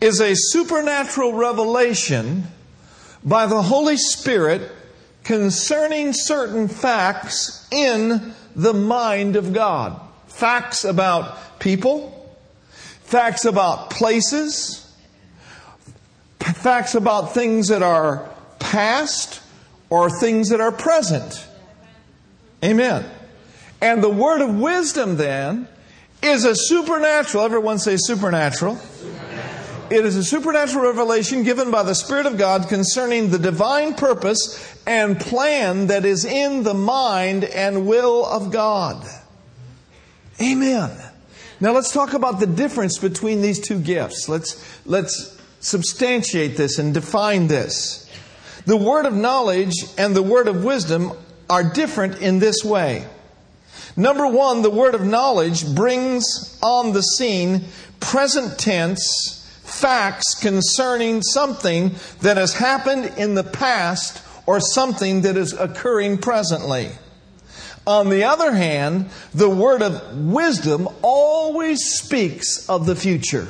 is 0.00 0.18
a 0.22 0.32
supernatural 0.34 1.34
revelation 1.34 2.44
by 3.22 3.44
the 3.44 3.60
Holy 3.60 3.98
Spirit 3.98 4.62
concerning 5.28 6.14
certain 6.14 6.68
facts 6.68 7.68
in 7.70 8.32
the 8.56 8.72
mind 8.72 9.36
of 9.36 9.52
God. 9.52 10.00
Facts 10.26 10.84
about 10.84 11.58
people, 11.60 12.34
facts 13.02 13.44
about 13.44 13.90
places, 13.90 14.90
facts 16.40 16.94
about 16.94 17.34
things 17.34 17.68
that 17.68 17.82
are 17.82 18.26
past 18.58 19.42
or 19.90 20.08
things 20.08 20.48
that 20.48 20.62
are 20.62 20.72
present. 20.72 21.46
Amen. 22.64 23.04
And 23.82 24.02
the 24.02 24.08
word 24.08 24.40
of 24.40 24.54
wisdom 24.54 25.18
then 25.18 25.68
is 26.22 26.46
a 26.46 26.54
supernatural, 26.56 27.44
everyone 27.44 27.78
say 27.78 27.98
supernatural. 27.98 28.76
supernatural. 28.76 29.17
It 29.90 30.04
is 30.04 30.16
a 30.16 30.24
supernatural 30.24 30.84
revelation 30.84 31.44
given 31.44 31.70
by 31.70 31.82
the 31.82 31.94
Spirit 31.94 32.26
of 32.26 32.36
God 32.36 32.68
concerning 32.68 33.30
the 33.30 33.38
divine 33.38 33.94
purpose 33.94 34.76
and 34.86 35.18
plan 35.18 35.86
that 35.86 36.04
is 36.04 36.26
in 36.26 36.62
the 36.62 36.74
mind 36.74 37.44
and 37.44 37.86
will 37.86 38.26
of 38.26 38.52
God. 38.52 39.06
Amen. 40.42 40.90
Now 41.60 41.72
let's 41.72 41.90
talk 41.90 42.12
about 42.12 42.38
the 42.38 42.46
difference 42.46 42.98
between 42.98 43.40
these 43.40 43.58
two 43.58 43.80
gifts. 43.80 44.28
Let's, 44.28 44.62
let's 44.86 45.40
substantiate 45.60 46.56
this 46.56 46.78
and 46.78 46.92
define 46.92 47.46
this. 47.48 48.04
The 48.66 48.76
word 48.76 49.06
of 49.06 49.14
knowledge 49.14 49.72
and 49.96 50.14
the 50.14 50.22
word 50.22 50.48
of 50.48 50.64
wisdom 50.64 51.12
are 51.48 51.64
different 51.64 52.20
in 52.20 52.40
this 52.40 52.62
way. 52.62 53.06
Number 53.96 54.26
one, 54.26 54.60
the 54.60 54.70
word 54.70 54.94
of 54.94 55.04
knowledge 55.04 55.74
brings 55.74 56.58
on 56.62 56.92
the 56.92 57.02
scene 57.02 57.64
present 58.00 58.58
tense 58.58 59.37
facts 59.68 60.34
concerning 60.34 61.22
something 61.22 61.94
that 62.22 62.36
has 62.36 62.54
happened 62.54 63.04
in 63.18 63.34
the 63.34 63.44
past 63.44 64.22
or 64.46 64.60
something 64.60 65.22
that 65.22 65.36
is 65.36 65.52
occurring 65.52 66.18
presently. 66.18 66.90
On 67.86 68.08
the 68.10 68.24
other 68.24 68.52
hand, 68.52 69.10
the 69.34 69.48
word 69.48 69.82
of 69.82 70.16
wisdom 70.16 70.88
always 71.02 71.78
speaks 71.84 72.68
of 72.68 72.86
the 72.86 72.96
future. 72.96 73.48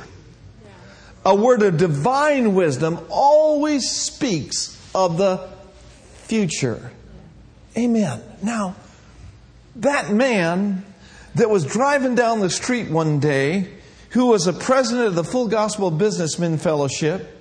A 1.24 1.34
word 1.34 1.62
of 1.62 1.76
divine 1.76 2.54
wisdom 2.54 2.98
always 3.10 3.90
speaks 3.90 4.76
of 4.94 5.18
the 5.18 5.48
future. 6.24 6.92
Amen. 7.76 8.22
Now, 8.42 8.76
that 9.76 10.10
man 10.10 10.84
that 11.34 11.50
was 11.50 11.64
driving 11.64 12.14
down 12.14 12.40
the 12.40 12.50
street 12.50 12.90
one 12.90 13.20
day, 13.20 13.68
who 14.10 14.26
was 14.26 14.46
a 14.46 14.52
president 14.52 15.08
of 15.08 15.14
the 15.14 15.24
Full 15.24 15.48
Gospel 15.48 15.90
Businessmen 15.90 16.58
Fellowship, 16.58 17.34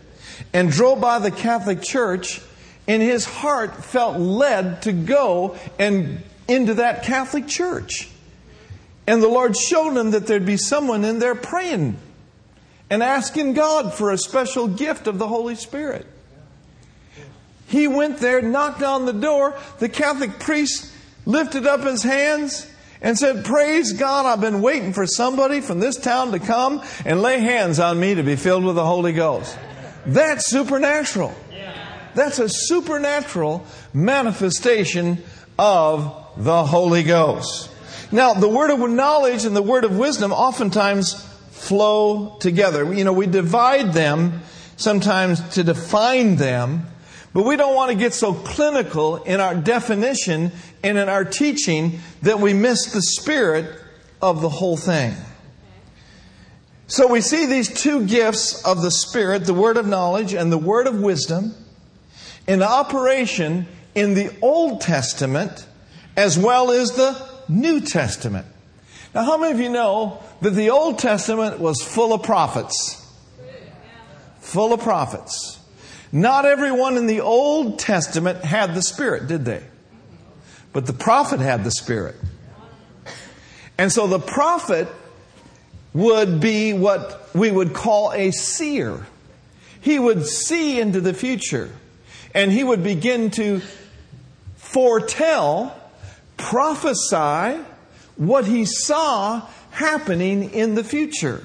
and 0.54 0.70
drove 0.70 1.02
by 1.02 1.20
the 1.20 1.32
Catholic 1.32 1.82
Church, 1.82 2.42
and 2.88 3.02
his 3.02 3.26
heart 3.26 3.84
felt 3.84 4.20
led 4.20 4.82
to 4.84 4.92
go 4.92 5.58
and 5.80 6.22
into 6.48 6.76
that 6.76 7.04
Catholic 7.04 7.48
church. 7.48 8.10
And 9.06 9.22
the 9.22 9.28
Lord 9.28 9.56
showed 9.56 9.98
him 9.98 10.12
that 10.12 10.28
there'd 10.28 10.46
be 10.46 10.58
someone 10.58 11.04
in 11.04 11.20
there 11.20 11.36
praying 11.36 11.98
and 12.90 13.04
asking 13.04 13.54
God 13.54 13.94
for 13.94 14.12
a 14.12 14.18
special 14.18 14.68
gift 14.68 15.08
of 15.08 15.18
the 15.18 15.28
Holy 15.28 15.56
Spirit. 15.56 16.06
He 17.68 17.88
went 17.88 18.20
there, 18.20 18.42
knocked 18.42 18.84
on 18.84 19.06
the 19.06 19.14
door. 19.14 19.58
The 19.80 19.90
Catholic 19.90 20.40
priest 20.40 20.92
lifted 21.26 21.68
up 21.68 21.82
his 21.82 22.04
hands 22.04 22.66
and 23.02 23.18
said, 23.18 23.46
Praise 23.46 23.94
God, 23.94 24.26
I've 24.26 24.42
been 24.42 24.62
waiting 24.62 24.94
for 24.94 25.06
somebody 25.06 25.62
from 25.62 25.80
this 25.80 25.98
town 25.98 26.32
to 26.32 26.40
come 26.40 26.84
and 27.06 27.22
lay 27.22 27.40
hands 27.40 27.80
on 27.80 28.00
me 28.00 28.16
to 28.16 28.24
be 28.24 28.36
filled 28.36 28.64
with 28.64 28.76
the 28.76 28.86
Holy 28.86 29.14
Ghost. 29.14 29.58
That's 30.06 30.50
supernatural. 30.50 31.34
That's 32.16 32.40
a 32.40 32.50
supernatural 32.50 33.66
manifestation 33.94 35.24
of 35.60 36.34
the 36.38 36.66
Holy 36.66 37.04
Ghost. 37.04 37.70
Now, 38.12 38.34
the 38.34 38.50
word 38.50 38.72
of 38.72 38.80
knowledge 38.90 39.46
and 39.46 39.56
the 39.56 39.62
word 39.62 39.84
of 39.84 39.98
wisdom 39.98 40.32
oftentimes 40.32 41.24
flow 41.52 42.38
together. 42.40 42.92
You 42.94 43.04
know, 43.04 43.14
we 43.14 43.28
divide 43.28 43.94
them 43.94 44.42
sometimes 44.78 45.48
to 45.56 45.64
define 45.64 46.38
them 46.38 46.88
but 47.38 47.45
we 47.45 47.56
don't 47.56 47.76
want 47.76 47.91
to 47.91 47.95
get 47.95 48.15
so 48.15 48.34
clinical 48.34 49.17
in 49.17 49.39
our 49.39 49.54
definition 49.54 50.52
and 50.82 50.97
in 50.97 51.08
our 51.08 51.23
teaching 51.23 52.00
that 52.23 52.39
we 52.39 52.52
miss 52.52 52.91
the 52.93 53.02
spirit 53.04 53.80
of 54.19 54.41
the 54.41 54.50
whole 54.50 54.76
thing. 54.76 55.13
So 56.88 57.06
we 57.06 57.21
see 57.21 57.45
these 57.45 57.71
two 57.71 58.08
gifts 58.08 58.65
of 58.65 58.82
the 58.82 58.89
Spirit, 58.89 59.45
the 59.45 59.54
word 59.54 59.78
of 59.78 59.86
knowledge 59.86 60.34
and 60.34 60.52
the 60.52 60.58
word 60.58 60.88
of 60.88 61.00
wisdom, 61.00 61.54
in 62.47 62.63
operation 62.63 63.67
in 63.93 64.15
the 64.15 64.36
Old 64.41 64.82
Testament 64.82 65.67
as 66.15 66.39
well 66.39 66.71
as 66.71 66.93
the 66.93 67.23
New 67.47 67.82
Testament. 67.82 68.47
Now, 69.13 69.26
how 69.26 69.38
many 69.38 69.54
of 69.54 69.60
you 69.60 69.69
know 69.69 70.23
that 70.41 70.56
the 70.56 70.71
Old 70.71 70.97
Testament 70.97 71.60
was 71.60 71.84
full 71.84 72.13
of 72.13 72.23
prophets? 72.23 73.08
Full 74.39 74.73
of 74.73 74.82
prophets. 74.82 75.47
Not 76.12 76.46
everyone 76.46 76.98
in 76.98 77.08
the 77.08 77.22
Old 77.22 77.80
Testament 77.80 78.43
had 78.43 78.74
the 78.74 78.82
Spirit, 78.82 79.28
did 79.28 79.46
they? 79.46 79.63
But 80.74 80.86
the 80.86 80.93
prophet 80.93 81.39
had 81.39 81.63
the 81.63 81.72
Spirit. 81.72 82.15
And 83.78 83.91
so 83.91 84.08
the 84.08 84.20
prophet 84.20 84.88
would 85.93 86.39
be 86.39 86.74
what 86.74 87.30
we 87.34 87.52
would 87.52 87.74
call 87.74 88.12
a 88.13 88.32
seer. 88.32 89.06
He 89.82 90.00
would 90.00 90.26
see 90.26 90.80
into 90.80 91.02
the 91.02 91.13
future 91.13 91.70
and 92.34 92.52
he 92.52 92.63
would 92.63 92.84
begin 92.84 93.32
to 93.32 93.62
foretell, 94.56 95.76
prophesy 96.38 97.63
what 98.15 98.46
he 98.46 98.65
saw 98.65 99.48
happening 99.72 100.52
in 100.52 100.76
the 100.76 100.84
future. 100.84 101.43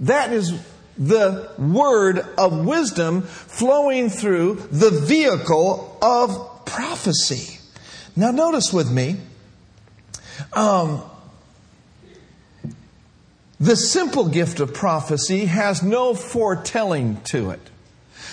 That 0.00 0.32
is 0.32 0.52
the 0.98 1.50
word 1.58 2.18
of 2.36 2.66
wisdom 2.66 3.22
flowing 3.22 4.10
through 4.10 4.56
the 4.70 4.90
vehicle 4.90 5.96
of 6.02 6.64
prophecy. 6.64 7.60
Now, 8.16 8.32
notice 8.32 8.72
with 8.72 8.90
me, 8.90 9.16
um, 10.52 11.02
the 13.60 13.76
simple 13.76 14.28
gift 14.28 14.60
of 14.60 14.74
prophecy 14.74 15.46
has 15.46 15.82
no 15.82 16.14
foretelling 16.14 17.20
to 17.24 17.50
it. 17.50 17.60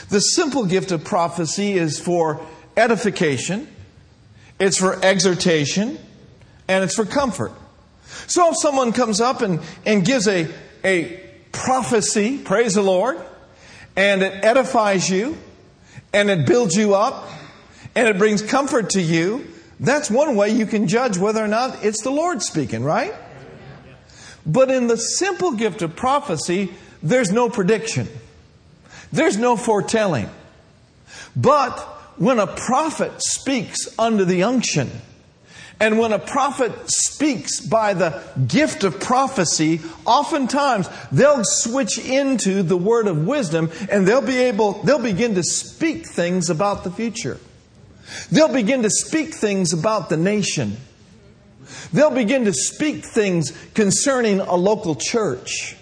The 0.10 0.20
simple 0.20 0.66
gift 0.66 0.92
of 0.92 1.04
prophecy 1.04 1.74
is 1.74 2.00
for 2.00 2.42
edification, 2.78 3.68
it's 4.60 4.78
for 4.78 5.04
exhortation, 5.04 5.98
and 6.68 6.84
it's 6.84 6.96
for 6.96 7.06
comfort. 7.06 7.52
So 8.28 8.52
if 8.52 8.58
someone 8.58 8.92
comes 8.92 9.20
up 9.20 9.42
and, 9.42 9.60
and 9.86 10.06
gives 10.06 10.28
a, 10.28 10.48
a 10.84 11.25
prophecy, 11.56 12.38
praise 12.38 12.76
the 12.76 12.84
Lord, 12.84 13.20
and 13.96 14.22
it 14.22 14.44
edifies 14.44 15.10
you, 15.10 15.38
and 16.14 16.30
it 16.30 16.46
builds 16.46 16.76
you 16.76 16.96
up, 16.96 17.28
and 17.96 18.08
it 18.08 18.18
brings 18.18 18.42
comfort 18.42 18.92
to 18.92 19.02
you, 19.02 19.48
that's 19.80 20.10
one 20.10 20.36
way 20.36 20.50
you 20.50 20.66
can 20.66 20.88
judge 20.88 21.18
whether 21.18 21.44
or 21.44 21.48
not 21.48 21.84
it's 21.84 22.02
the 22.04 22.12
Lord 22.12 22.42
speaking, 22.42 22.84
right? 22.84 23.14
But 24.46 24.70
in 24.70 24.88
the 24.88 24.98
simple 24.98 25.54
gift 25.54 25.82
of 25.82 25.96
prophecy, 25.96 26.74
there's 27.02 27.32
no 27.32 27.50
prediction. 27.50 28.08
There's 29.12 29.38
no 29.38 29.58
foretelling. 29.58 30.30
But 31.36 31.80
when 32.18 32.40
a 32.40 32.48
prophet 32.48 33.14
speaks 33.22 33.78
under 34.00 34.24
the 34.24 34.44
unction, 34.44 34.90
and 35.80 36.00
when 36.00 36.14
a 36.14 36.20
prophet 36.20 36.72
speaks 36.88 37.60
by 37.60 37.94
the 37.94 38.24
gift 38.48 38.84
of 38.84 39.00
prophecy, 39.00 39.82
oftentimes 40.06 40.90
they'll 41.12 41.44
switch 41.44 41.98
into 42.00 42.64
the 42.64 42.78
word 42.78 43.08
of 43.08 43.28
wisdom 43.28 43.70
and 43.92 44.08
they'll 44.08 44.22
be 44.22 44.38
able, 44.38 44.74
they'll 44.84 45.00
begin 45.00 45.36
to 45.36 45.44
speak 45.44 46.08
things 46.08 46.50
about 46.50 46.84
the 46.84 46.92
future. 46.92 47.40
They'll 48.32 48.54
begin 48.54 48.84
to 48.84 48.90
speak 48.90 49.34
things 49.34 49.74
about 49.74 50.10
the 50.10 50.18
nation. 50.18 50.78
They'll 51.92 52.12
begin 52.12 52.46
to 52.46 52.54
speak 52.54 53.04
things 53.04 53.52
concerning 53.74 54.40
a 54.40 54.56
local 54.56 54.96
church. 54.96 55.76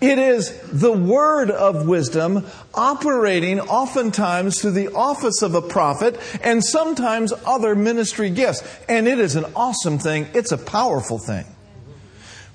It 0.00 0.18
is 0.18 0.58
the 0.72 0.92
word 0.92 1.50
of 1.50 1.86
wisdom 1.86 2.46
operating 2.72 3.60
oftentimes 3.60 4.60
through 4.60 4.70
the 4.70 4.94
office 4.94 5.42
of 5.42 5.54
a 5.54 5.60
prophet 5.60 6.18
and 6.42 6.64
sometimes 6.64 7.34
other 7.44 7.74
ministry 7.74 8.30
gifts. 8.30 8.62
And 8.88 9.06
it 9.06 9.18
is 9.18 9.36
an 9.36 9.44
awesome 9.54 9.98
thing. 9.98 10.26
It's 10.32 10.52
a 10.52 10.58
powerful 10.58 11.18
thing. 11.18 11.44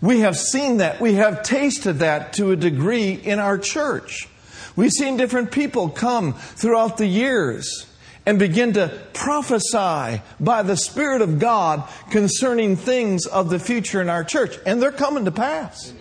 We 0.01 0.21
have 0.21 0.37
seen 0.37 0.77
that. 0.77 0.99
We 0.99 1.15
have 1.15 1.43
tasted 1.43 1.99
that 1.99 2.33
to 2.33 2.51
a 2.51 2.55
degree 2.55 3.11
in 3.11 3.39
our 3.39 3.57
church. 3.57 4.27
We've 4.75 4.91
seen 4.91 5.15
different 5.17 5.51
people 5.51 5.89
come 5.89 6.33
throughout 6.33 6.97
the 6.97 7.07
years 7.07 7.87
and 8.25 8.39
begin 8.39 8.73
to 8.73 8.91
prophesy 9.13 10.21
by 10.39 10.63
the 10.63 10.75
Spirit 10.75 11.21
of 11.21 11.39
God 11.39 11.87
concerning 12.09 12.75
things 12.75 13.27
of 13.27 13.49
the 13.49 13.59
future 13.59 14.01
in 14.01 14.09
our 14.09 14.23
church. 14.23 14.57
And 14.65 14.81
they're 14.81 14.91
coming 14.91 15.25
to 15.25 15.31
pass. 15.31 15.93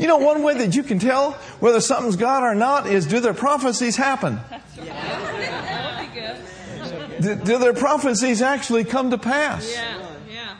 You 0.00 0.06
know, 0.06 0.16
one 0.16 0.42
way 0.42 0.54
that 0.54 0.74
you 0.74 0.82
can 0.82 0.98
tell 0.98 1.32
whether 1.60 1.78
something's 1.78 2.16
God 2.16 2.42
or 2.42 2.54
not 2.54 2.86
is 2.86 3.04
do 3.04 3.20
their 3.20 3.34
prophecies 3.34 3.96
happen? 3.96 4.40
do, 7.20 7.34
do 7.34 7.58
their 7.58 7.74
prophecies 7.74 8.40
actually 8.40 8.84
come 8.84 9.10
to 9.10 9.18
pass? 9.18 9.70
Yeah. 9.70 10.06
Yeah. 10.30 10.56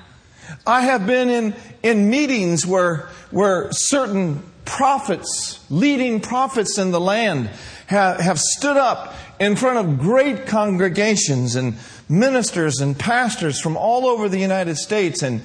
I 0.67 0.83
have 0.83 1.07
been 1.07 1.31
in, 1.31 1.55
in 1.83 2.11
meetings 2.11 2.67
where, 2.67 3.09
where 3.31 3.73
certain 3.73 4.43
prophets, 4.67 5.65
leading 5.71 6.21
prophets 6.21 6.77
in 6.77 6.91
the 6.91 7.01
land, 7.01 7.49
have, 7.87 8.21
have 8.21 8.39
stood 8.39 8.77
up 8.77 9.15
in 9.41 9.57
front 9.57 9.79
of 9.79 9.99
great 10.01 10.49
congregations 10.49 11.57
and 11.57 11.77
ministers 12.11 12.81
and 12.81 12.99
pastors 12.99 13.59
from 13.59 13.79
all 13.79 14.07
over 14.07 14.29
the 14.29 14.39
United 14.39 14.77
States 14.77 15.23
and, 15.23 15.41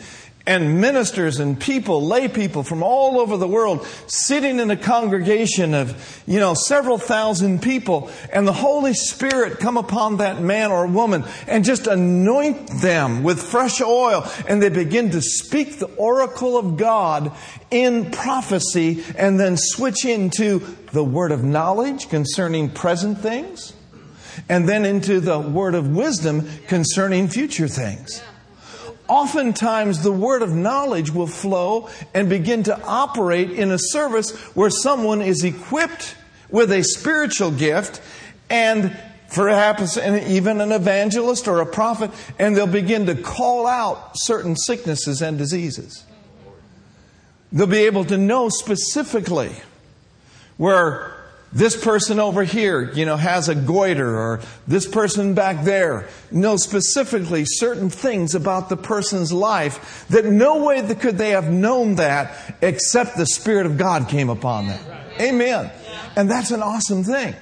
and 0.47 0.79
ministers 0.79 1.39
and 1.39 1.59
people, 1.59 2.05
lay 2.05 2.27
people 2.27 2.63
from 2.63 2.83
all 2.83 3.19
over 3.19 3.37
the 3.37 3.47
world 3.47 3.85
sitting 4.07 4.59
in 4.59 4.69
a 4.69 4.77
congregation 4.77 5.73
of, 5.73 6.23
you 6.27 6.39
know, 6.39 6.53
several 6.53 6.97
thousand 6.97 7.61
people 7.61 8.11
and 8.31 8.47
the 8.47 8.53
Holy 8.53 8.93
Spirit 8.93 9.59
come 9.59 9.77
upon 9.77 10.17
that 10.17 10.41
man 10.41 10.71
or 10.71 10.85
woman 10.85 11.23
and 11.47 11.65
just 11.65 11.87
anoint 11.87 12.69
them 12.81 13.23
with 13.23 13.41
fresh 13.41 13.81
oil 13.81 14.29
and 14.47 14.61
they 14.61 14.69
begin 14.69 15.09
to 15.11 15.21
speak 15.21 15.79
the 15.79 15.87
oracle 15.95 16.57
of 16.57 16.77
God 16.77 17.31
in 17.71 18.11
prophecy 18.11 19.03
and 19.17 19.39
then 19.39 19.57
switch 19.57 20.05
into 20.05 20.59
the 20.91 21.03
word 21.03 21.31
of 21.31 21.43
knowledge 21.43 22.09
concerning 22.09 22.69
present 22.69 23.19
things 23.19 23.73
and 24.47 24.69
then 24.69 24.85
into 24.85 25.19
the 25.19 25.39
word 25.39 25.73
of 25.73 25.87
wisdom 25.89 26.47
concerning 26.67 27.27
future 27.27 27.67
things 27.67 28.21
oftentimes 29.07 30.03
the 30.03 30.11
word 30.11 30.41
of 30.41 30.53
knowledge 30.53 31.11
will 31.11 31.27
flow 31.27 31.89
and 32.13 32.29
begin 32.29 32.63
to 32.63 32.81
operate 32.83 33.51
in 33.51 33.71
a 33.71 33.79
service 33.79 34.35
where 34.55 34.69
someone 34.69 35.21
is 35.21 35.43
equipped 35.43 36.15
with 36.49 36.71
a 36.71 36.83
spiritual 36.83 37.51
gift 37.51 38.01
and 38.49 38.97
perhaps 39.33 39.97
even 39.97 40.61
an 40.61 40.71
evangelist 40.71 41.47
or 41.47 41.59
a 41.59 41.65
prophet, 41.65 42.11
and 42.39 42.55
they'll 42.55 42.67
begin 42.67 43.05
to 43.07 43.15
call 43.15 43.67
out 43.67 44.11
certain 44.13 44.55
sicknesses 44.55 45.21
and 45.21 45.37
diseases. 45.37 46.03
They'll 47.51 47.67
be 47.67 47.85
able 47.85 48.05
to 48.05 48.17
know 48.17 48.49
specifically 48.49 49.55
where 50.57 51.14
this 51.55 51.81
person 51.81 52.19
over 52.19 52.43
here, 52.43 52.91
you 52.91 53.05
know, 53.05 53.15
has 53.15 53.47
a 53.47 53.55
goiter, 53.55 54.19
or 54.19 54.41
this 54.67 54.85
person 54.85 55.35
back 55.35 55.63
there 55.63 56.09
knows 56.29 56.63
specifically 56.63 57.45
certain 57.45 57.89
things 57.89 58.35
about 58.35 58.67
the 58.67 58.75
person's 58.75 59.31
life 59.31 60.05
that 60.09 60.25
no 60.25 60.65
way 60.65 60.81
could 60.95 61.17
they 61.17 61.29
have 61.29 61.49
known 61.49 61.95
that 61.95 62.57
except 62.61 63.15
the 63.15 63.25
Spirit 63.25 63.65
of 63.65 63.77
God 63.77 64.09
came 64.09 64.29
upon 64.29 64.67
them. 64.67 64.85
Amen. 65.17 65.71
And 66.17 66.29
that's 66.29 66.51
an 66.51 66.61
awesome 66.61 67.05
thing. 67.05 67.33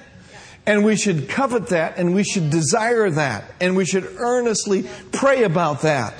And 0.64 0.84
we 0.84 0.94
should 0.94 1.28
covet 1.28 1.66
that 1.68 1.98
and 1.98 2.14
we 2.14 2.22
should 2.22 2.50
desire 2.50 3.10
that 3.10 3.52
and 3.60 3.76
we 3.76 3.84
should 3.84 4.04
earnestly 4.18 4.88
pray 5.10 5.42
about 5.42 5.82
that. 5.82 6.14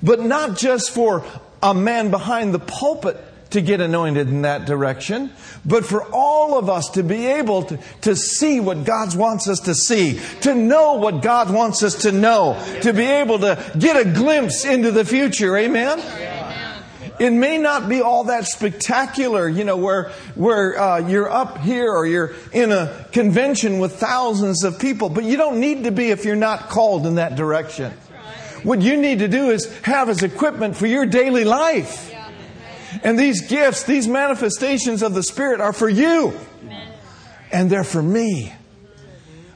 But 0.00 0.20
not 0.20 0.56
just 0.56 0.92
for 0.92 1.24
a 1.60 1.74
man 1.74 2.12
behind 2.12 2.54
the 2.54 2.60
pulpit 2.60 3.20
to 3.54 3.62
get 3.62 3.80
anointed 3.80 4.28
in 4.28 4.42
that 4.42 4.66
direction, 4.66 5.30
but 5.64 5.84
for 5.84 6.04
all 6.12 6.58
of 6.58 6.68
us 6.68 6.90
to 6.90 7.02
be 7.02 7.26
able 7.26 7.62
to, 7.62 7.78
to 8.02 8.14
see 8.14 8.60
what 8.60 8.84
God 8.84 9.16
wants 9.16 9.48
us 9.48 9.60
to 9.60 9.74
see, 9.74 10.20
to 10.42 10.54
know 10.54 10.94
what 10.94 11.22
God 11.22 11.52
wants 11.52 11.82
us 11.82 12.02
to 12.02 12.12
know, 12.12 12.62
to 12.82 12.92
be 12.92 13.04
able 13.04 13.38
to 13.38 13.72
get 13.78 13.96
a 13.96 14.10
glimpse 14.10 14.64
into 14.64 14.90
the 14.90 15.04
future. 15.04 15.56
Amen? 15.56 16.00
It 17.20 17.30
may 17.30 17.58
not 17.58 17.88
be 17.88 18.00
all 18.00 18.24
that 18.24 18.44
spectacular, 18.44 19.48
you 19.48 19.62
know, 19.62 19.76
where, 19.76 20.10
where 20.34 20.80
uh, 20.80 20.98
you're 20.98 21.30
up 21.30 21.58
here 21.58 21.92
or 21.92 22.06
you're 22.06 22.34
in 22.52 22.72
a 22.72 23.06
convention 23.12 23.78
with 23.78 24.00
thousands 24.00 24.64
of 24.64 24.80
people, 24.80 25.08
but 25.08 25.22
you 25.22 25.36
don't 25.36 25.60
need 25.60 25.84
to 25.84 25.92
be 25.92 26.10
if 26.10 26.24
you're 26.24 26.34
not 26.34 26.70
called 26.70 27.06
in 27.06 27.14
that 27.14 27.36
direction. 27.36 27.92
What 28.64 28.82
you 28.82 28.96
need 28.96 29.20
to 29.20 29.28
do 29.28 29.50
is 29.50 29.72
have 29.82 30.08
as 30.08 30.24
equipment 30.24 30.76
for 30.76 30.86
your 30.86 31.06
daily 31.06 31.44
life. 31.44 32.13
And 33.02 33.18
these 33.18 33.46
gifts, 33.46 33.82
these 33.82 34.06
manifestations 34.06 35.02
of 35.02 35.14
the 35.14 35.22
Spirit 35.22 35.60
are 35.60 35.72
for 35.72 35.88
you. 35.88 36.38
And 37.52 37.70
they're 37.70 37.84
for 37.84 38.02
me. 38.02 38.52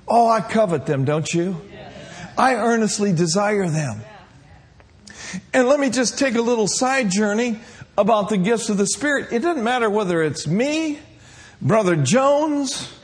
Oh, 0.06 0.28
I 0.28 0.40
covet 0.40 0.86
them, 0.86 1.04
don't 1.04 1.32
you? 1.32 1.60
I 2.36 2.54
earnestly 2.54 3.12
desire 3.12 3.68
them. 3.68 4.00
And 5.52 5.68
let 5.68 5.80
me 5.80 5.90
just 5.90 6.18
take 6.18 6.34
a 6.34 6.40
little 6.40 6.66
side 6.66 7.10
journey 7.10 7.58
about 7.96 8.28
the 8.28 8.36
gifts 8.36 8.68
of 8.68 8.78
the 8.78 8.86
Spirit. 8.86 9.32
It 9.32 9.40
doesn't 9.40 9.64
matter 9.64 9.90
whether 9.90 10.22
it's 10.22 10.46
me, 10.46 11.00
Brother 11.60 11.96
Jones, 11.96 12.94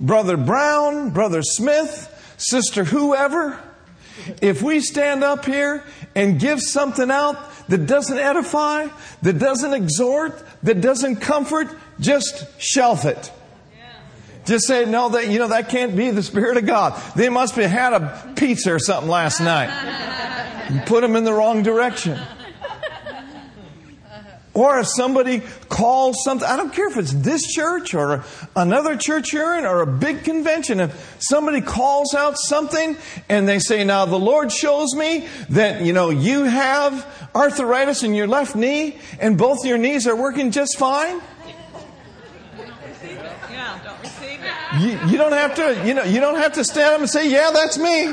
Brother 0.00 0.36
Brown, 0.36 1.10
Brother 1.10 1.42
Smith, 1.42 2.34
Sister 2.38 2.84
whoever. 2.84 3.60
If 4.40 4.62
we 4.62 4.80
stand 4.80 5.22
up 5.22 5.44
here 5.44 5.84
and 6.14 6.40
give 6.40 6.60
something 6.60 7.10
out 7.10 7.36
that 7.68 7.86
doesn't 7.86 8.18
edify, 8.18 8.88
that 9.22 9.38
doesn't 9.38 9.72
exhort, 9.74 10.42
that 10.62 10.80
doesn't 10.80 11.16
comfort, 11.16 11.68
just 12.00 12.46
shelf 12.60 13.04
it. 13.04 13.30
Just 14.44 14.66
say, 14.66 14.86
no, 14.86 15.10
that, 15.10 15.28
you 15.28 15.38
know, 15.38 15.48
that 15.48 15.68
can't 15.68 15.94
be 15.94 16.10
the 16.10 16.22
Spirit 16.22 16.56
of 16.56 16.64
God. 16.64 16.98
They 17.14 17.28
must 17.28 17.54
have 17.56 17.70
had 17.70 17.92
a 17.92 18.32
pizza 18.34 18.72
or 18.72 18.78
something 18.78 19.10
last 19.10 19.40
night. 19.40 19.68
You 20.72 20.80
put 20.80 21.02
them 21.02 21.16
in 21.16 21.24
the 21.24 21.34
wrong 21.34 21.62
direction. 21.62 22.18
Or 24.58 24.80
if 24.80 24.88
somebody 24.88 25.42
calls 25.68 26.24
something, 26.24 26.48
I 26.48 26.56
don't 26.56 26.72
care 26.72 26.88
if 26.88 26.96
it's 26.96 27.12
this 27.12 27.46
church 27.46 27.94
or 27.94 28.24
another 28.56 28.96
church 28.96 29.32
in 29.32 29.64
or 29.64 29.82
a 29.82 29.86
big 29.86 30.24
convention, 30.24 30.80
if 30.80 31.16
somebody 31.20 31.60
calls 31.60 32.12
out 32.12 32.36
something 32.36 32.96
and 33.28 33.46
they 33.46 33.60
say, 33.60 33.84
now 33.84 34.04
the 34.04 34.18
Lord 34.18 34.50
shows 34.50 34.96
me 34.96 35.28
that, 35.50 35.82
you 35.82 35.92
know, 35.92 36.10
you 36.10 36.42
have 36.42 37.06
arthritis 37.36 38.02
in 38.02 38.14
your 38.14 38.26
left 38.26 38.56
knee 38.56 38.98
and 39.20 39.38
both 39.38 39.64
your 39.64 39.78
knees 39.78 40.08
are 40.08 40.16
working 40.16 40.50
just 40.50 40.76
fine. 40.76 41.20
You, 44.80 44.98
you 45.06 45.18
don't 45.18 45.34
have 45.34 45.54
to, 45.54 45.86
you 45.86 45.94
know, 45.94 46.02
you 46.02 46.18
don't 46.18 46.34
have 46.34 46.54
to 46.54 46.64
stand 46.64 46.94
up 46.94 47.00
and 47.00 47.08
say, 47.08 47.30
yeah, 47.30 47.52
that's 47.52 47.78
me. 47.78 48.08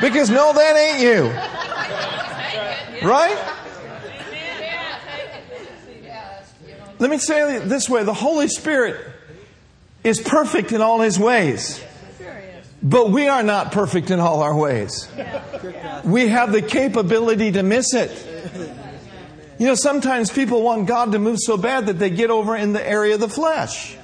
Because 0.00 0.30
no, 0.30 0.52
that 0.52 0.76
ain't 0.76 1.00
you. 1.00 1.32
Right? 3.08 3.56
Let 7.00 7.08
me 7.08 7.16
say 7.16 7.56
it 7.56 7.60
this 7.60 7.88
way 7.88 8.04
the 8.04 8.14
Holy 8.14 8.46
Spirit 8.46 9.00
is 10.04 10.20
perfect 10.20 10.72
in 10.72 10.82
all 10.82 11.00
his 11.00 11.18
ways. 11.18 11.82
But 12.82 13.10
we 13.10 13.26
are 13.26 13.42
not 13.42 13.72
perfect 13.72 14.10
in 14.10 14.20
all 14.20 14.42
our 14.42 14.54
ways. 14.54 15.08
We 16.04 16.28
have 16.28 16.52
the 16.52 16.62
capability 16.62 17.52
to 17.52 17.62
miss 17.62 17.94
it. 17.94 18.10
You 19.58 19.66
know, 19.66 19.74
sometimes 19.74 20.30
people 20.30 20.62
want 20.62 20.86
God 20.86 21.12
to 21.12 21.18
move 21.18 21.38
so 21.40 21.56
bad 21.56 21.86
that 21.86 21.98
they 21.98 22.10
get 22.10 22.30
over 22.30 22.54
in 22.54 22.72
the 22.72 22.86
area 22.86 23.14
of 23.14 23.20
the 23.20 23.28
flesh. 23.28 23.96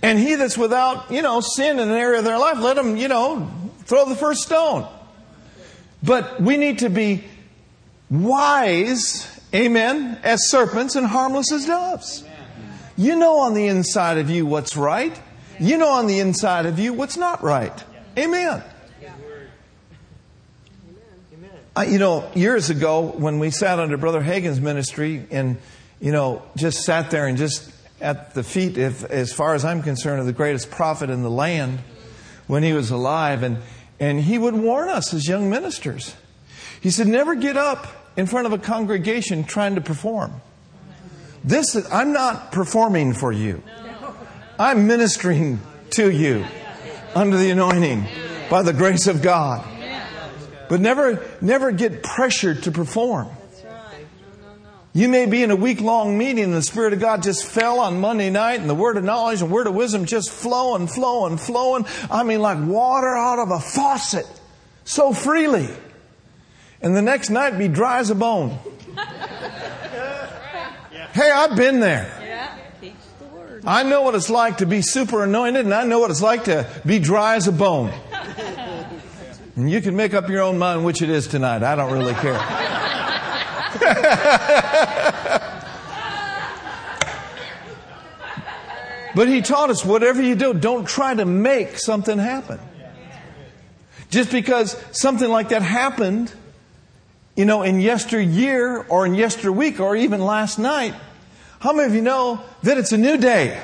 And 0.00 0.18
he 0.18 0.36
that's 0.36 0.58
without, 0.58 1.10
you 1.10 1.22
know, 1.22 1.40
sin 1.40 1.78
in 1.78 1.88
an 1.88 1.96
area 1.96 2.20
of 2.20 2.24
their 2.24 2.38
life, 2.38 2.58
let 2.58 2.76
him, 2.76 2.96
you 2.96 3.08
know, 3.08 3.50
throw 3.84 4.08
the 4.08 4.16
first 4.16 4.42
stone. 4.42 4.86
But 6.02 6.40
we 6.40 6.56
need 6.56 6.80
to 6.80 6.88
be 6.88 7.24
wise 8.10 9.28
Amen. 9.54 10.18
As 10.22 10.48
serpents 10.48 10.96
and 10.96 11.06
harmless 11.06 11.52
as 11.52 11.66
doves. 11.66 12.24
You 12.96 13.16
know 13.16 13.38
on 13.38 13.54
the 13.54 13.66
inside 13.66 14.18
of 14.18 14.30
you 14.30 14.46
what's 14.46 14.76
right. 14.76 15.18
You 15.60 15.76
know 15.78 15.90
on 15.90 16.06
the 16.06 16.20
inside 16.20 16.66
of 16.66 16.78
you 16.78 16.92
what's 16.92 17.16
not 17.16 17.42
right. 17.42 17.84
Amen. 18.18 18.62
Uh, 21.74 21.82
you 21.88 21.98
know, 21.98 22.30
years 22.34 22.68
ago 22.68 23.00
when 23.00 23.38
we 23.38 23.50
sat 23.50 23.78
under 23.78 23.96
Brother 23.96 24.20
Hagin's 24.20 24.60
ministry 24.60 25.24
and, 25.30 25.56
you 26.00 26.12
know, 26.12 26.42
just 26.54 26.82
sat 26.82 27.10
there 27.10 27.26
and 27.26 27.38
just 27.38 27.72
at 27.98 28.34
the 28.34 28.42
feet, 28.42 28.76
if, 28.76 29.04
as 29.04 29.32
far 29.32 29.54
as 29.54 29.64
I'm 29.64 29.82
concerned, 29.82 30.20
of 30.20 30.26
the 30.26 30.34
greatest 30.34 30.70
prophet 30.70 31.08
in 31.08 31.22
the 31.22 31.30
land 31.30 31.78
when 32.46 32.62
he 32.62 32.74
was 32.74 32.90
alive. 32.90 33.42
And, 33.42 33.58
and 33.98 34.20
he 34.20 34.36
would 34.36 34.54
warn 34.54 34.90
us 34.90 35.14
as 35.14 35.26
young 35.26 35.48
ministers. 35.48 36.14
He 36.82 36.90
said, 36.90 37.06
never 37.06 37.34
get 37.34 37.56
up 37.56 37.86
in 38.16 38.26
front 38.26 38.46
of 38.46 38.52
a 38.52 38.58
congregation 38.58 39.44
trying 39.44 39.74
to 39.74 39.80
perform. 39.80 40.40
This 41.44 41.74
is, 41.74 41.90
I'm 41.90 42.12
not 42.12 42.52
performing 42.52 43.14
for 43.14 43.32
you. 43.32 43.62
I'm 44.58 44.86
ministering 44.86 45.60
to 45.90 46.10
you 46.10 46.44
under 47.14 47.36
the 47.36 47.50
anointing 47.50 48.06
by 48.48 48.62
the 48.62 48.72
grace 48.72 49.06
of 49.06 49.22
God. 49.22 49.66
But 50.68 50.80
never, 50.80 51.24
never 51.40 51.72
get 51.72 52.02
pressured 52.02 52.62
to 52.64 52.70
perform. 52.70 53.28
You 54.94 55.08
may 55.08 55.24
be 55.24 55.42
in 55.42 55.50
a 55.50 55.56
week 55.56 55.80
long 55.80 56.18
meeting 56.18 56.44
and 56.44 56.54
the 56.54 56.62
Spirit 56.62 56.92
of 56.92 57.00
God 57.00 57.22
just 57.22 57.46
fell 57.46 57.80
on 57.80 57.98
Monday 58.00 58.28
night 58.28 58.60
and 58.60 58.68
the 58.68 58.74
word 58.74 58.98
of 58.98 59.04
knowledge 59.04 59.40
and 59.40 59.50
word 59.50 59.66
of 59.66 59.74
wisdom 59.74 60.04
just 60.04 60.30
flowing, 60.30 60.86
flowing, 60.86 61.38
flowing. 61.38 61.86
I 62.10 62.22
mean, 62.24 62.40
like 62.40 62.58
water 62.58 63.08
out 63.08 63.38
of 63.38 63.50
a 63.50 63.58
faucet 63.58 64.26
so 64.84 65.14
freely 65.14 65.68
and 66.82 66.96
the 66.96 67.02
next 67.02 67.30
night 67.30 67.58
be 67.58 67.68
dry 67.68 67.98
as 67.98 68.10
a 68.10 68.14
bone. 68.14 68.58
Hey, 71.12 71.30
I've 71.30 71.56
been 71.56 71.80
there. 71.80 72.18
I 73.64 73.84
know 73.84 74.02
what 74.02 74.16
it's 74.16 74.30
like 74.30 74.58
to 74.58 74.66
be 74.66 74.82
super 74.82 75.22
anointed, 75.22 75.64
and 75.64 75.72
I 75.72 75.84
know 75.84 76.00
what 76.00 76.10
it's 76.10 76.22
like 76.22 76.44
to 76.44 76.68
be 76.84 76.98
dry 76.98 77.36
as 77.36 77.46
a 77.46 77.52
bone. 77.52 77.92
And 79.54 79.70
you 79.70 79.80
can 79.80 79.94
make 79.94 80.14
up 80.14 80.28
your 80.28 80.42
own 80.42 80.58
mind 80.58 80.84
which 80.84 81.02
it 81.02 81.10
is 81.10 81.28
tonight. 81.28 81.62
I 81.62 81.76
don't 81.76 81.92
really 81.92 82.14
care. 82.14 82.32
but 89.14 89.28
he 89.28 89.42
taught 89.42 89.70
us 89.70 89.84
whatever 89.84 90.22
you 90.22 90.34
do, 90.34 90.54
don't 90.54 90.88
try 90.88 91.14
to 91.14 91.24
make 91.24 91.78
something 91.78 92.18
happen. 92.18 92.58
Just 94.10 94.32
because 94.32 94.76
something 94.90 95.30
like 95.30 95.50
that 95.50 95.62
happened, 95.62 96.32
you 97.36 97.44
know, 97.44 97.62
in 97.62 97.80
yesteryear 97.80 98.78
or 98.88 99.06
in 99.06 99.12
yesterweek 99.12 99.80
or 99.80 99.96
even 99.96 100.20
last 100.20 100.58
night, 100.58 100.94
how 101.60 101.72
many 101.72 101.88
of 101.88 101.94
you 101.94 102.02
know 102.02 102.42
that 102.62 102.78
it's 102.78 102.92
a 102.92 102.98
new 102.98 103.16
day? 103.16 103.60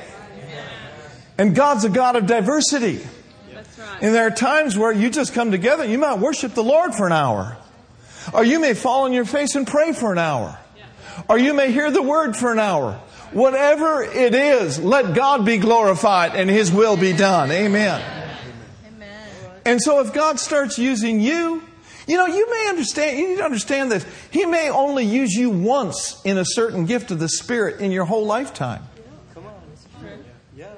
And 1.37 1.55
God's 1.55 1.85
a 1.85 1.89
God 1.89 2.17
of 2.17 2.27
diversity. 2.27 3.01
And 4.01 4.15
there 4.15 4.27
are 4.27 4.31
times 4.31 4.79
where 4.79 4.93
you 4.93 5.11
just 5.11 5.35
come 5.35 5.51
together, 5.51 5.85
you 5.85 5.99
might 5.99 6.19
worship 6.19 6.55
the 6.55 6.63
Lord 6.63 6.95
for 6.95 7.07
an 7.07 7.13
hour. 7.13 7.57
Or 8.33 8.45
you 8.45 8.61
may 8.61 8.75
fall 8.75 9.05
on 9.05 9.13
your 9.13 9.25
face 9.25 9.55
and 9.55 9.67
pray 9.67 9.93
for 9.93 10.13
an 10.13 10.19
hour. 10.19 10.59
Or 11.29 11.39
you 11.39 11.55
may 11.55 11.73
hear 11.73 11.91
the 11.91 12.03
word 12.03 12.37
for 12.37 12.53
an 12.53 12.59
hour. 12.59 13.01
Whatever 13.33 14.03
it 14.03 14.35
is, 14.35 14.79
let 14.79 15.15
God 15.15 15.45
be 15.45 15.59
glorified 15.59 16.35
and 16.35 16.49
His 16.49 16.73
will 16.73 16.97
be 16.97 17.13
done. 17.13 17.51
Amen. 17.51 18.01
Amen. 18.87 19.29
And 19.67 19.83
so 19.83 20.01
if 20.01 20.15
God 20.15 20.41
starts 20.41 20.79
using 20.79 21.21
you, 21.21 21.63
you 22.09 22.17
know, 22.17 22.27
you 22.27 22.51
may 22.51 22.67
understand, 22.71 23.19
you 23.19 23.29
need 23.29 23.37
to 23.37 23.45
understand 23.45 23.93
that 23.93 24.05
He 24.31 24.47
may 24.47 24.71
only 24.71 25.05
use 25.05 25.35
you 25.35 25.51
once 25.51 26.21
in 26.25 26.39
a 26.39 26.45
certain 26.45 26.87
gift 26.87 27.11
of 27.11 27.19
the 27.19 27.29
Spirit 27.29 27.81
in 27.81 27.93
your 27.93 28.07
whole 28.07 28.27
lifetime. 28.27 28.83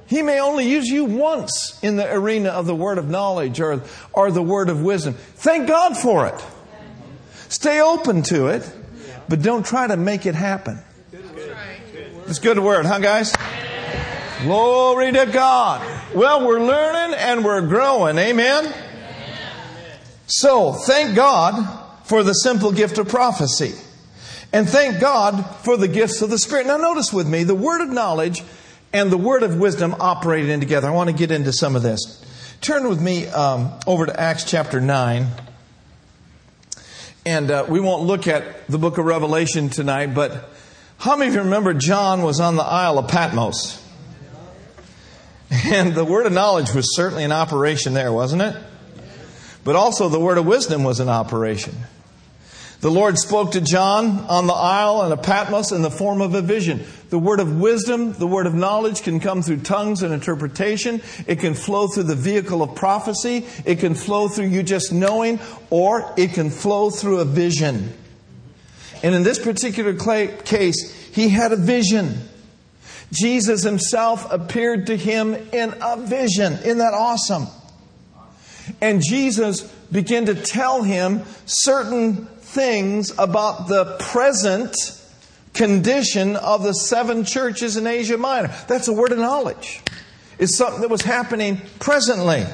He 0.07 0.23
may 0.23 0.41
only 0.41 0.69
use 0.69 0.89
you 0.89 1.05
once 1.05 1.79
in 1.85 1.95
the 1.95 2.13
arena 2.13 2.49
of 2.49 2.67
the 2.67 2.75
word 2.75 2.99
of 2.99 3.09
knowledge 3.09 3.61
or, 3.61 3.81
or 4.13 4.33
the 4.33 4.43
word 4.43 4.69
of 4.69 4.83
wisdom. 4.83 5.15
Thank 5.15 5.69
God 5.69 5.97
for 5.97 6.27
it. 6.27 6.45
Stay 7.49 7.81
open 7.81 8.23
to 8.25 8.49
it, 8.49 8.69
but 9.29 9.41
don't 9.41 9.65
try 9.65 9.87
to 9.87 9.97
make 9.97 10.27
it 10.27 10.35
happen. 10.35 10.81
It's 12.27 12.41
good 12.41 12.59
word, 12.59 12.87
huh, 12.87 12.99
guys? 12.99 13.33
Glory 14.43 15.13
to 15.13 15.27
God. 15.27 15.87
Well, 16.13 16.45
we're 16.45 16.61
learning 16.61 17.17
and 17.17 17.45
we're 17.45 17.61
growing. 17.69 18.19
Amen? 18.19 18.75
So, 20.31 20.73
thank 20.73 21.17
God 21.17 21.67
for 22.05 22.23
the 22.23 22.35
simple 22.35 22.71
gift 22.71 22.99
of 22.99 23.09
prophecy. 23.09 23.75
And 24.53 24.69
thank 24.69 25.01
God 25.01 25.43
for 25.65 25.77
the 25.77 25.89
gifts 25.89 26.23
of 26.23 26.31
the 26.31 26.39
Spirit. 26.39 26.67
Now, 26.67 26.77
notice 26.77 27.13
with 27.13 27.29
me, 27.29 27.43
the 27.43 27.55
word 27.55 27.81
of 27.81 27.89
knowledge 27.89 28.43
and 28.93 29.11
the 29.11 29.17
word 29.17 29.43
of 29.43 29.59
wisdom 29.59 29.95
operating 29.99 30.61
together. 30.61 30.87
I 30.87 30.93
want 30.93 31.11
to 31.11 31.17
get 31.17 31.33
into 31.33 31.53
some 31.53 31.75
of 31.75 31.83
this. 31.83 32.25
Turn 32.61 32.89
with 32.89 33.01
me 33.01 33.27
um, 33.27 33.73
over 33.89 34.07
to 34.07 34.21
Acts 34.21 34.45
chapter 34.45 34.81
9. 34.81 35.27
And 37.27 37.51
uh, 37.51 37.67
we 37.69 37.81
won't 37.81 38.05
look 38.05 38.29
at 38.29 38.69
the 38.69 38.79
book 38.79 38.99
of 38.99 39.05
Revelation 39.07 39.69
tonight, 39.69 40.15
but 40.15 40.49
how 40.99 41.17
many 41.17 41.31
of 41.31 41.35
you 41.35 41.41
remember 41.43 41.75
John 41.75 42.23
was 42.23 42.39
on 42.39 42.55
the 42.55 42.63
Isle 42.63 42.99
of 43.01 43.09
Patmos? 43.09 43.79
And 45.67 45.97
the 45.97 46.05
word 46.05 46.27
of 46.27 46.33
knowledge 46.33 46.73
was 46.73 46.95
certainly 46.95 47.25
in 47.25 47.33
operation 47.33 47.93
there, 47.93 48.13
wasn't 48.13 48.43
it? 48.43 48.57
But 49.65 49.77
also 49.77 50.09
the 50.09 50.21
word 50.21 50.39
of 50.39 50.47
wisdom 50.47 50.85
was 50.85 51.01
in 51.01 51.09
operation. 51.09 51.75
The 52.81 52.91
Lord 52.91 53.19
spoke 53.19 53.53
to 53.53 53.61
John 53.61 54.21
on 54.21 54.47
the 54.47 54.55
isle 54.55 55.03
and 55.03 55.13
a 55.13 55.17
Patmos 55.19 55.71
in 55.71 55.83
the 55.83 55.91
form 55.91 56.23
of 56.23 56.35
a 56.35 56.41
vision. 56.41 56.83
The 57.11 57.19
word 57.19 57.39
of 57.39 57.61
wisdom, 57.61 58.15
the 58.15 58.27
word 58.27 58.47
of 58.47 58.55
knowledge 58.55 59.03
can 59.03 59.21
come 59.21 59.43
through 59.43 59.59
tongues 59.59 60.03
and 60.03 60.15
interpretation. 60.15 61.03
It 61.27 61.41
can 61.41 61.53
flow 61.53 61.89
through 61.89 62.05
the 62.05 62.15
vehicle 62.15 62.63
of 62.63 62.75
prophecy. 62.75 63.45
It 63.67 63.81
can 63.81 63.95
flow 63.95 64.29
through 64.29 64.47
you 64.47 64.63
just 64.63 64.95
knowing, 64.95 65.41
or 65.69 66.11
it 66.17 66.33
can 66.33 66.49
flow 66.49 66.89
through 66.89 67.21
a 67.21 67.27
vision. 67.27 67.93
And 69.03 69.15
in 69.15 69.25
this 69.25 69.39
particular 69.39 69.95
case, 69.95 70.95
he 71.13 71.29
had 71.29 71.53
a 71.53 71.57
vision. 71.57 72.17
Jesus 73.13 73.63
himself 73.63 74.33
appeared 74.33 74.87
to 74.87 74.97
him 74.97 75.35
in 75.35 75.75
a 75.83 75.99
vision. 75.99 76.55
Isn't 76.55 76.79
that 76.79 76.95
awesome? 76.95 77.47
And 78.81 79.03
Jesus 79.03 79.63
began 79.93 80.27
to 80.27 80.35
tell 80.35 80.83
him 80.83 81.23
certain 81.47 82.27
things 82.27 83.13
about 83.19 83.69
the 83.69 83.97
present 84.01 84.75
condition 85.53 86.37
of 86.37 86.63
the 86.63 86.73
seven 86.73 87.25
churches 87.25 87.77
in 87.77 87.87
Asia 87.87 88.17
Minor. 88.17 88.55
That's 88.69 88.89
a 88.89 88.93
word 88.93 89.13
of 89.13 89.19
knowledge. 89.19 89.81
It's 90.39 90.57
something 90.57 90.81
that 90.81 90.91
was 90.91 91.03
happening 91.03 91.61
presently. 91.81 92.45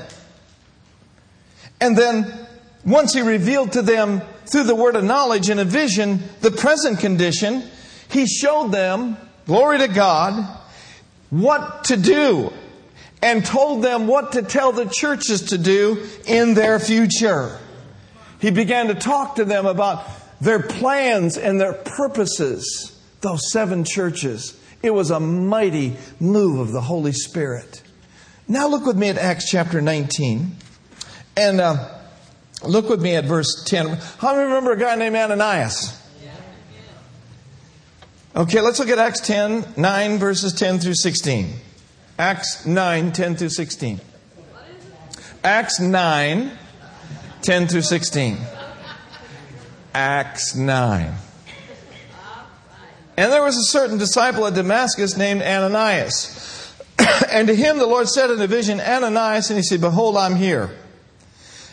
And 1.80 1.96
then, 1.96 2.46
once 2.84 3.12
he 3.12 3.20
revealed 3.20 3.72
to 3.72 3.82
them 3.82 4.22
through 4.46 4.64
the 4.64 4.74
word 4.74 4.96
of 4.96 5.04
knowledge 5.04 5.50
in 5.50 5.58
a 5.58 5.64
vision 5.64 6.20
the 6.40 6.50
present 6.50 7.00
condition, 7.00 7.62
he 8.10 8.26
showed 8.26 8.72
them, 8.72 9.16
glory 9.46 9.78
to 9.78 9.88
God, 9.88 10.58
what 11.30 11.84
to 11.84 11.96
do 11.96 12.52
and 13.22 13.44
told 13.44 13.82
them 13.82 14.06
what 14.06 14.32
to 14.32 14.42
tell 14.42 14.72
the 14.72 14.86
churches 14.86 15.42
to 15.50 15.58
do 15.58 16.06
in 16.26 16.54
their 16.54 16.78
future. 16.78 17.58
He 18.40 18.50
began 18.50 18.88
to 18.88 18.94
talk 18.94 19.36
to 19.36 19.44
them 19.44 19.66
about 19.66 20.06
their 20.40 20.60
plans 20.60 21.38
and 21.38 21.60
their 21.60 21.72
purposes, 21.72 23.00
those 23.22 23.50
seven 23.50 23.84
churches. 23.84 24.60
It 24.82 24.90
was 24.90 25.10
a 25.10 25.18
mighty 25.18 25.96
move 26.20 26.60
of 26.60 26.72
the 26.72 26.82
Holy 26.82 27.12
Spirit. 27.12 27.82
Now 28.46 28.68
look 28.68 28.86
with 28.86 28.96
me 28.96 29.08
at 29.08 29.18
Acts 29.18 29.50
chapter 29.50 29.80
19. 29.80 30.56
And 31.36 31.60
uh, 31.60 31.88
look 32.62 32.88
with 32.88 33.02
me 33.02 33.16
at 33.16 33.24
verse 33.24 33.64
10. 33.64 33.98
How 34.18 34.34
many 34.34 34.46
remember 34.46 34.72
a 34.72 34.78
guy 34.78 34.94
named 34.94 35.16
Ananias? 35.16 36.02
Okay, 38.34 38.60
let's 38.60 38.78
look 38.78 38.90
at 38.90 38.98
Acts 38.98 39.20
10, 39.20 39.64
9, 39.78 40.18
verses 40.18 40.52
10 40.52 40.78
through 40.78 40.94
16. 40.94 41.54
Acts 42.18 42.64
9, 42.64 43.12
10 43.12 43.36
through 43.36 43.50
16. 43.50 44.00
Acts 45.44 45.78
9, 45.80 46.50
10 47.42 47.68
through 47.68 47.82
16. 47.82 48.38
Acts 49.94 50.54
9. 50.54 51.14
And 53.18 53.32
there 53.32 53.42
was 53.42 53.56
a 53.56 53.64
certain 53.64 53.98
disciple 53.98 54.46
at 54.46 54.54
Damascus 54.54 55.16
named 55.16 55.42
Ananias. 55.42 56.74
and 57.30 57.48
to 57.48 57.54
him 57.54 57.78
the 57.78 57.86
Lord 57.86 58.08
said 58.08 58.30
in 58.30 58.40
a 58.40 58.46
vision, 58.46 58.80
Ananias, 58.80 59.50
and 59.50 59.58
he 59.58 59.62
said, 59.62 59.82
Behold, 59.82 60.16
I'm 60.16 60.36
here. 60.36 60.70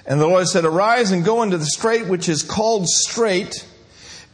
And 0.06 0.20
the 0.20 0.28
Lord 0.28 0.48
said, 0.48 0.66
Arise 0.66 1.12
and 1.12 1.24
go 1.24 1.42
into 1.44 1.58
the 1.58 1.66
strait 1.66 2.08
which 2.08 2.28
is 2.28 2.44
called 2.44 2.88
Straight, 2.88 3.66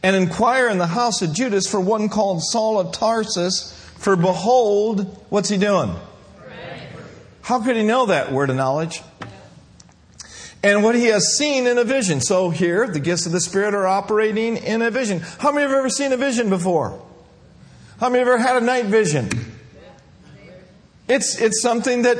and 0.02 0.16
inquire 0.16 0.68
in 0.68 0.78
the 0.78 0.88
house 0.88 1.22
of 1.22 1.32
Judas 1.32 1.68
for 1.68 1.80
one 1.80 2.08
called 2.08 2.42
Saul 2.42 2.80
of 2.80 2.92
Tarsus, 2.92 3.76
for 4.00 4.16
behold, 4.16 5.24
what's 5.28 5.48
he 5.48 5.58
doing? 5.58 5.94
How 7.42 7.62
could 7.62 7.76
he 7.76 7.82
know 7.82 8.06
that 8.06 8.32
word 8.32 8.50
of 8.50 8.56
knowledge? 8.56 9.02
and 10.62 10.82
what 10.82 10.94
he 10.94 11.06
has 11.06 11.36
seen 11.38 11.66
in 11.66 11.78
a 11.78 11.84
vision. 11.84 12.20
So 12.20 12.50
here, 12.50 12.86
the 12.86 13.00
gifts 13.00 13.26
of 13.26 13.32
the 13.32 13.40
Spirit 13.40 13.74
are 13.74 13.86
operating 13.86 14.58
in 14.58 14.82
a 14.82 14.90
vision. 14.90 15.20
How 15.38 15.52
many 15.52 15.62
have 15.62 15.72
ever 15.72 15.88
seen 15.88 16.12
a 16.12 16.16
vision 16.16 16.50
before? 16.50 17.00
How 17.98 18.08
many 18.08 18.18
have 18.18 18.28
ever 18.28 18.38
had 18.38 18.56
a 18.56 18.60
night 18.60 18.86
vision? 18.86 19.30
It's, 21.08 21.40
it's 21.40 21.62
something 21.62 22.02
that 22.02 22.18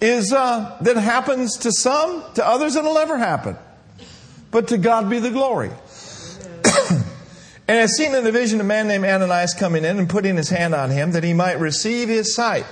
is, 0.00 0.32
uh, 0.32 0.76
that 0.80 0.96
happens 0.96 1.58
to 1.58 1.72
some, 1.72 2.24
to 2.34 2.46
others 2.46 2.76
it'll 2.76 2.94
never 2.94 3.16
happen. 3.16 3.56
But 4.50 4.68
to 4.68 4.78
God 4.78 5.08
be 5.08 5.18
the 5.18 5.30
glory. 5.30 5.70
And 7.72 7.80
I've 7.80 7.88
seen 7.88 8.14
in 8.14 8.26
a 8.26 8.30
vision 8.30 8.60
a 8.60 8.64
man 8.64 8.86
named 8.86 9.06
Ananias 9.06 9.54
coming 9.54 9.82
in 9.86 9.98
and 9.98 10.06
putting 10.06 10.36
his 10.36 10.50
hand 10.50 10.74
on 10.74 10.90
him 10.90 11.12
that 11.12 11.24
he 11.24 11.32
might 11.32 11.58
receive 11.58 12.06
his 12.06 12.34
sight. 12.34 12.66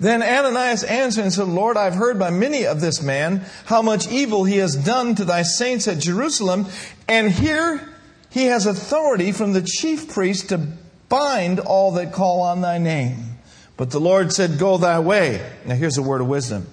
Then 0.00 0.22
Ananias 0.22 0.84
answered 0.84 1.20
and 1.20 1.32
said, 1.34 1.48
Lord, 1.48 1.76
I've 1.76 1.96
heard 1.96 2.18
by 2.18 2.30
many 2.30 2.64
of 2.64 2.80
this 2.80 3.02
man 3.02 3.44
how 3.66 3.82
much 3.82 4.10
evil 4.10 4.44
he 4.44 4.56
has 4.56 4.74
done 4.74 5.14
to 5.16 5.26
thy 5.26 5.42
saints 5.42 5.86
at 5.86 5.98
Jerusalem, 5.98 6.64
and 7.06 7.30
here 7.30 7.86
he 8.30 8.46
has 8.46 8.64
authority 8.64 9.32
from 9.32 9.52
the 9.52 9.60
chief 9.60 10.08
priest 10.08 10.48
to 10.48 10.66
bind 11.10 11.60
all 11.60 11.92
that 11.92 12.10
call 12.10 12.40
on 12.40 12.62
thy 12.62 12.78
name. 12.78 13.36
But 13.76 13.90
the 13.90 14.00
Lord 14.00 14.32
said, 14.32 14.58
Go 14.58 14.78
thy 14.78 14.98
way. 15.00 15.46
Now 15.66 15.74
here's 15.74 15.98
a 15.98 16.02
word 16.02 16.22
of 16.22 16.26
wisdom. 16.26 16.68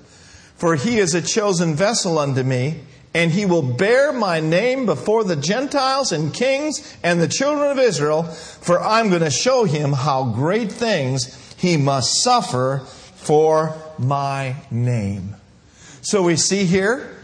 For 0.56 0.78
he 0.78 0.98
is 0.98 1.14
a 1.14 1.22
chosen 1.22 1.76
vessel 1.76 2.18
unto 2.18 2.44
me, 2.44 2.80
and 3.14 3.32
he 3.32 3.46
will 3.46 3.62
bear 3.62 4.14
my 4.14 4.40
name 4.40 4.86
before 4.86 5.24
the 5.24 5.36
Gentiles 5.36 6.12
and 6.12 6.34
kings 6.34 6.98
and 7.04 7.22
the 7.22 7.28
children 7.28 7.72
of 7.72 7.80
Israel, 7.80 8.24
for 8.24 8.82
I'm 8.82 9.10
going 9.10 9.22
to 9.22 9.32
show 9.32 9.66
him 9.66 9.92
how 9.92 10.26
great 10.32 10.72
things 10.72 11.54
he 11.58 11.78
must 11.78 12.24
suffer 12.24 12.80
for 13.16 13.76
my 14.00 14.56
name. 14.72 15.36
So 16.02 16.24
we 16.24 16.36
see 16.36 16.66
here 16.66 17.16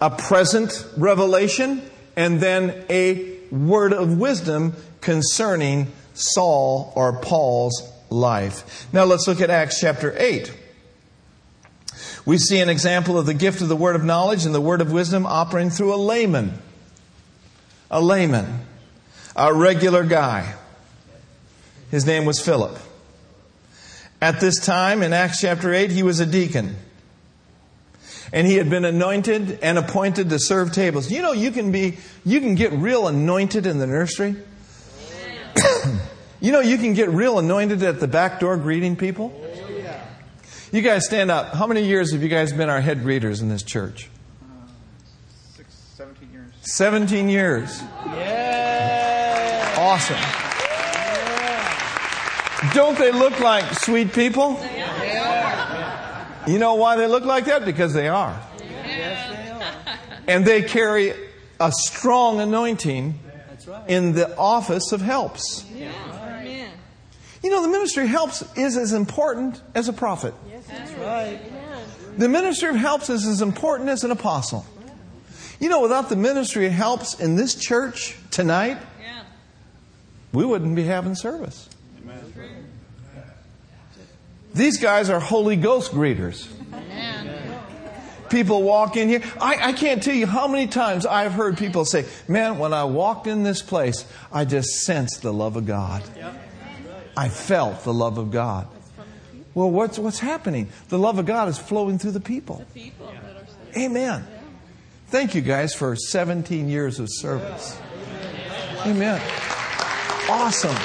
a 0.00 0.10
present 0.10 0.86
revelation 0.96 1.82
and 2.16 2.40
then 2.40 2.84
a 2.88 3.38
word 3.50 3.92
of 3.92 4.18
wisdom 4.18 4.74
concerning 5.00 5.92
Saul 6.14 6.92
or 6.96 7.20
Paul's 7.20 7.90
life. 8.10 8.92
Now 8.92 9.04
let's 9.04 9.28
look 9.28 9.40
at 9.40 9.50
Acts 9.50 9.80
chapter 9.80 10.14
8. 10.16 10.52
We 12.26 12.38
see 12.38 12.60
an 12.60 12.68
example 12.68 13.18
of 13.18 13.26
the 13.26 13.34
gift 13.34 13.60
of 13.60 13.68
the 13.68 13.76
word 13.76 13.96
of 13.96 14.04
knowledge 14.04 14.46
and 14.46 14.54
the 14.54 14.60
word 14.60 14.80
of 14.80 14.90
wisdom 14.90 15.26
operating 15.26 15.70
through 15.70 15.94
a 15.94 15.96
layman. 15.96 16.54
A 17.90 18.00
layman. 18.00 18.60
A 19.36 19.52
regular 19.52 20.04
guy. 20.04 20.54
His 21.90 22.06
name 22.06 22.24
was 22.24 22.40
Philip. 22.40 22.78
At 24.22 24.40
this 24.40 24.64
time, 24.64 25.02
in 25.02 25.12
Acts 25.12 25.40
chapter 25.40 25.74
8, 25.74 25.90
he 25.90 26.02
was 26.02 26.18
a 26.18 26.26
deacon. 26.26 26.76
And 28.32 28.46
he 28.46 28.54
had 28.54 28.70
been 28.70 28.86
anointed 28.86 29.58
and 29.62 29.76
appointed 29.76 30.30
to 30.30 30.38
serve 30.38 30.72
tables. 30.72 31.10
You 31.10 31.20
know, 31.20 31.32
you 31.32 31.50
can 31.50 31.72
be, 31.72 31.98
you 32.24 32.40
can 32.40 32.54
get 32.54 32.72
real 32.72 33.06
anointed 33.06 33.66
in 33.66 33.78
the 33.78 33.86
nursery. 33.86 34.34
you 36.40 36.52
know, 36.52 36.60
you 36.60 36.78
can 36.78 36.94
get 36.94 37.10
real 37.10 37.38
anointed 37.38 37.82
at 37.82 38.00
the 38.00 38.08
back 38.08 38.40
door 38.40 38.56
greeting 38.56 38.96
people. 38.96 39.28
You 40.74 40.82
guys 40.82 41.04
stand 41.04 41.30
up. 41.30 41.54
How 41.54 41.68
many 41.68 41.86
years 41.86 42.12
have 42.14 42.24
you 42.24 42.28
guys 42.28 42.52
been 42.52 42.68
our 42.68 42.80
head 42.80 43.04
readers 43.04 43.40
in 43.40 43.48
this 43.48 43.62
church? 43.62 44.10
Uh, 44.42 44.66
six, 45.52 45.72
17 45.72 46.32
years. 46.32 46.52
17 46.62 47.28
years. 47.28 47.80
Yeah. 48.06 49.76
Awesome. 49.78 50.18
Don't 52.74 52.98
they 52.98 53.12
look 53.12 53.38
like 53.38 53.62
sweet 53.74 54.12
people? 54.12 54.60
You 56.48 56.58
know 56.58 56.74
why 56.74 56.96
they 56.96 57.06
look 57.06 57.24
like 57.24 57.44
that? 57.44 57.64
Because 57.64 57.94
they 57.94 58.08
are. 58.08 58.36
And 60.26 60.44
they 60.44 60.62
carry 60.62 61.12
a 61.60 61.70
strong 61.70 62.40
anointing 62.40 63.20
in 63.86 64.14
the 64.14 64.36
office 64.36 64.90
of 64.90 65.02
helps. 65.02 65.64
You 67.44 67.50
know, 67.50 67.62
the 67.62 67.68
ministry 67.68 68.04
of 68.04 68.08
helps 68.08 68.42
is 68.56 68.76
as 68.76 68.92
important 68.92 69.62
as 69.76 69.86
a 69.86 69.92
prophet. 69.92 70.34
That's 70.68 70.92
right. 70.94 71.40
The 72.16 72.28
ministry 72.28 72.68
of 72.70 72.76
helps 72.76 73.10
is 73.10 73.26
as 73.26 73.42
important 73.42 73.88
as 73.88 74.04
an 74.04 74.10
apostle. 74.10 74.64
You 75.60 75.68
know, 75.68 75.80
without 75.80 76.08
the 76.08 76.16
ministry 76.16 76.66
of 76.66 76.72
helps 76.72 77.18
in 77.20 77.36
this 77.36 77.54
church 77.54 78.16
tonight, 78.30 78.78
we 80.32 80.44
wouldn't 80.44 80.74
be 80.74 80.84
having 80.84 81.14
service. 81.14 81.68
These 84.52 84.78
guys 84.78 85.10
are 85.10 85.18
Holy 85.18 85.56
Ghost 85.56 85.92
greeters. 85.92 86.48
People 88.30 88.62
walk 88.62 88.96
in 88.96 89.08
here. 89.08 89.22
I, 89.40 89.68
I, 89.68 89.72
can't 89.72 90.02
tell 90.02 90.14
you 90.14 90.26
how 90.26 90.48
many 90.48 90.66
times 90.66 91.06
I've 91.06 91.32
heard 91.32 91.56
people 91.56 91.84
say, 91.84 92.04
Man, 92.26 92.58
when 92.58 92.72
I 92.72 92.84
walked 92.84 93.26
in 93.26 93.42
this 93.42 93.62
place, 93.62 94.04
I 94.32 94.44
just 94.44 94.68
sensed 94.82 95.22
the 95.22 95.32
love 95.32 95.56
of 95.56 95.66
God. 95.66 96.02
I 97.16 97.28
felt 97.28 97.84
the 97.84 97.94
love 97.94 98.18
of 98.18 98.32
God. 98.32 98.66
Well, 99.54 99.70
what's, 99.70 99.98
what's 99.98 100.18
happening? 100.18 100.68
The 100.88 100.98
love 100.98 101.18
of 101.18 101.26
God 101.26 101.48
is 101.48 101.58
flowing 101.58 101.98
through 101.98 102.12
the 102.12 102.20
people. 102.20 102.56
The 102.56 102.80
people, 102.80 103.12
Amen. 103.76 104.26
Thank 105.08 105.34
you 105.34 105.42
guys 105.42 105.74
for 105.74 105.94
17 105.94 106.68
years 106.68 106.98
of 106.98 107.08
service. 107.10 107.78
Amen. 108.84 109.20
Awesome. 110.28 110.76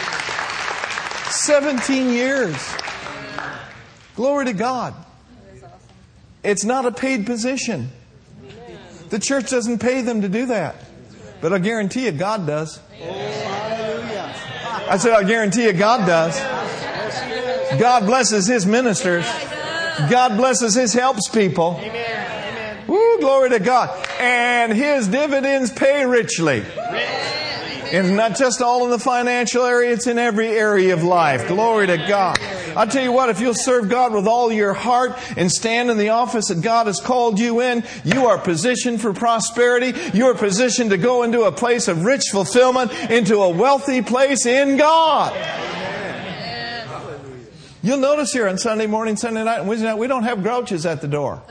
17 1.32 2.10
years. 2.10 2.56
Glory 4.16 4.46
to 4.46 4.54
God. 4.54 4.94
It's 6.44 6.64
not 6.64 6.86
a 6.86 6.92
paid 6.92 7.26
position. 7.26 7.90
The 9.10 9.20
church 9.20 9.50
doesn't 9.50 9.80
pay 9.80 10.02
them 10.02 10.22
to 10.22 10.30
do 10.30 10.48
that. 10.48 10.76
But 11.42 11.54
I 11.54 11.60
guarantee 11.60 12.06
you, 12.06 12.12
God 12.12 12.46
does. 12.46 12.80
Oh, 13.02 14.86
I 14.90 14.98
said, 14.98 15.14
I 15.14 15.24
guarantee 15.24 15.66
you, 15.66 15.74
God 15.74 16.06
does. 16.06 16.38
God 17.78 18.06
blesses 18.06 18.48
His 18.48 18.66
ministers. 18.66 19.26
God 20.10 20.38
blesses 20.38 20.76
His 20.76 20.94
helps 20.94 21.30
people. 21.30 21.82
Woo, 22.88 23.20
glory 23.20 23.50
to 23.52 23.60
God. 23.60 24.08
And 24.20 24.74
His 24.74 25.08
dividends 25.08 25.72
pay 25.72 26.06
richly. 26.06 26.64
And 27.92 28.16
not 28.16 28.38
just 28.38 28.62
all 28.62 28.86
in 28.86 28.92
the 28.92 29.00
financial 29.00 29.66
area, 29.66 29.92
it's 29.94 30.06
in 30.06 30.20
every 30.20 30.50
area 30.50 30.94
of 30.94 31.04
life. 31.04 31.48
Glory 31.48 31.88
to 31.88 31.98
God. 31.98 32.40
I 32.76 32.86
tell 32.86 33.04
you 33.04 33.12
what, 33.12 33.30
if 33.30 33.40
you'll 33.40 33.56
serve 33.56 33.90
God 33.90 34.14
with 34.14 34.28
all 34.28 34.52
your 34.52 34.74
heart 34.74 35.18
and 35.36 35.52
stand 35.52 35.90
in 35.90 35.98
the 35.98 36.10
office 36.10 36.50
that 36.50 36.62
God 36.62 36.86
has 36.86 37.00
called 37.00 37.40
you 37.40 37.62
in, 37.62 37.84
you 38.04 38.28
are 38.28 38.38
positioned 38.38 39.02
for 39.02 39.12
prosperity. 39.12 40.00
You 40.14 40.28
are 40.28 40.36
positioned 40.36 40.92
to 40.92 40.98
go 40.98 41.24
into 41.24 41.44
a 41.44 41.52
place 41.52 41.88
of 41.88 42.06
rich 42.06 42.26
fulfillment, 42.32 42.94
into 43.10 43.38
a 43.38 43.50
wealthy 43.50 44.04
place 44.04 44.46
in 44.46 44.78
God. 44.78 45.34
You'll 47.82 48.00
notice 48.00 48.34
here 48.34 48.48
on 48.48 48.58
Sunday 48.58 48.88
morning, 48.88 49.16
Sunday 49.16 49.44
night, 49.44 49.60
and 49.60 49.68
Wednesday 49.68 49.88
night, 49.88 49.98
we 49.98 50.08
don't 50.08 50.24
have 50.24 50.44
grouches 50.44 50.86
at 50.86 51.02
the 51.02 51.08
door. 51.08 51.42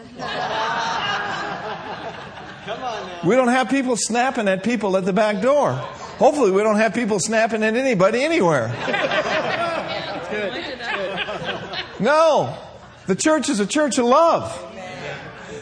We 3.25 3.35
don't 3.35 3.49
have 3.49 3.71
people 3.71 3.97
snapping 3.97 4.47
at 4.47 4.63
people 4.63 4.97
at 4.97 5.05
the 5.05 5.13
back 5.13 5.41
door. 5.41 5.73
Hopefully, 5.73 6.51
we 6.51 6.63
don't 6.63 6.77
have 6.77 6.95
people 6.95 7.19
snapping 7.19 7.63
at 7.63 7.77
anybody 7.77 8.23
anywhere. 8.23 8.69
Good. 10.31 10.65
No. 12.01 12.57
The 13.07 13.17
church 13.17 13.49
is 13.49 13.59
a 13.59 13.67
church 13.67 13.99
of 13.99 14.05
love. 14.05 14.55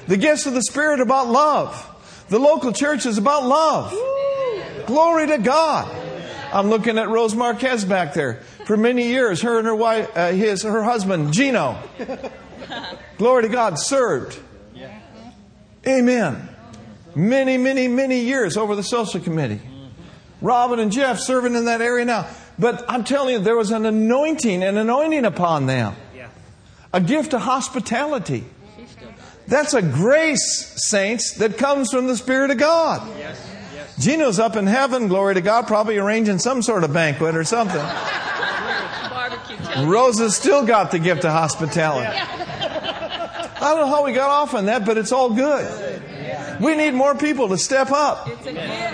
The 0.07 0.19
gifts 0.19 0.45
of 0.45 0.53
the 0.53 0.61
Spirit 0.61 1.01
about 1.01 1.29
love. 1.29 1.73
The 2.29 2.39
local 2.39 2.73
church 2.73 3.07
is 3.07 3.17
about 3.17 3.47
love. 3.47 3.91
Glory 4.87 5.29
to 5.29 5.39
God. 5.39 6.06
I'm 6.53 6.69
looking 6.69 6.99
at 6.99 7.09
Rose 7.09 7.35
Marquez 7.35 7.85
back 7.85 8.15
there. 8.15 8.41
For 8.65 8.77
many 8.77 9.09
years, 9.09 9.43
her 9.43 9.59
and 9.59 9.67
her 9.67 9.75
wife, 9.75 10.11
uh, 10.17 10.33
his, 10.33 10.63
her 10.63 10.83
husband, 10.83 11.33
Gino. 11.33 11.79
Glory 13.19 13.43
to 13.43 13.49
God, 13.49 13.79
served. 13.79 14.39
Amen. 15.87 16.49
Many, 17.15 17.57
many, 17.57 17.89
many 17.89 18.21
years 18.21 18.57
over 18.57 18.75
the 18.75 18.83
social 18.83 19.21
committee. 19.21 19.61
Robin 20.43 20.79
and 20.81 20.93
Jeff 20.93 21.19
serving 21.19 21.55
in 21.55 21.67
that 21.67 21.81
area 21.81 22.05
now. 22.05 22.29
But 22.59 22.85
I'm 22.89 23.05
telling 23.05 23.35
you, 23.35 23.41
there 23.41 23.57
was 23.57 23.71
an 23.71 23.87
anointing, 23.87 24.63
an 24.63 24.77
anointing 24.77 25.25
upon 25.25 25.67
them. 25.67 25.95
A 26.93 27.01
gift 27.01 27.35
of 27.35 27.43
hospitality. 27.43 28.45
That's 29.47 29.75
a 29.75 29.83
grace, 29.83 30.75
saints, 30.89 31.35
that 31.35 31.57
comes 31.59 31.93
from 31.93 32.07
the 32.07 32.17
Spirit 32.17 32.51
of 32.51 32.59
God. 32.59 33.07
Gino's 33.99 34.39
up 34.39 34.57
in 34.57 34.67
heaven, 34.67 35.09
glory 35.09 35.35
to 35.35 35.41
God, 35.41 35.67
probably 35.67 35.97
arranging 35.99 36.39
some 36.39 36.63
sort 36.63 36.85
of 36.85 36.93
banquet 36.93 37.35
or 37.35 37.45
something. 37.45 37.85
Rosa's 39.87 40.37
still 40.37 40.65
got 40.65 40.91
the 40.91 40.99
gift 40.99 41.25
of 41.25 41.33
hospitality. 41.33 42.07
I 42.09 43.75
don't 43.75 43.81
know 43.81 43.87
how 43.87 44.05
we 44.05 44.13
got 44.13 44.31
off 44.31 44.55
on 44.55 44.67
that, 44.67 44.85
but 44.85 44.99
it's 44.99 45.13
all 45.13 45.35
good. 45.35 46.03
We 46.61 46.75
need 46.75 46.93
more 46.93 47.15
people 47.15 47.49
to 47.49 47.59
step 47.59 47.91
up. 47.91 48.29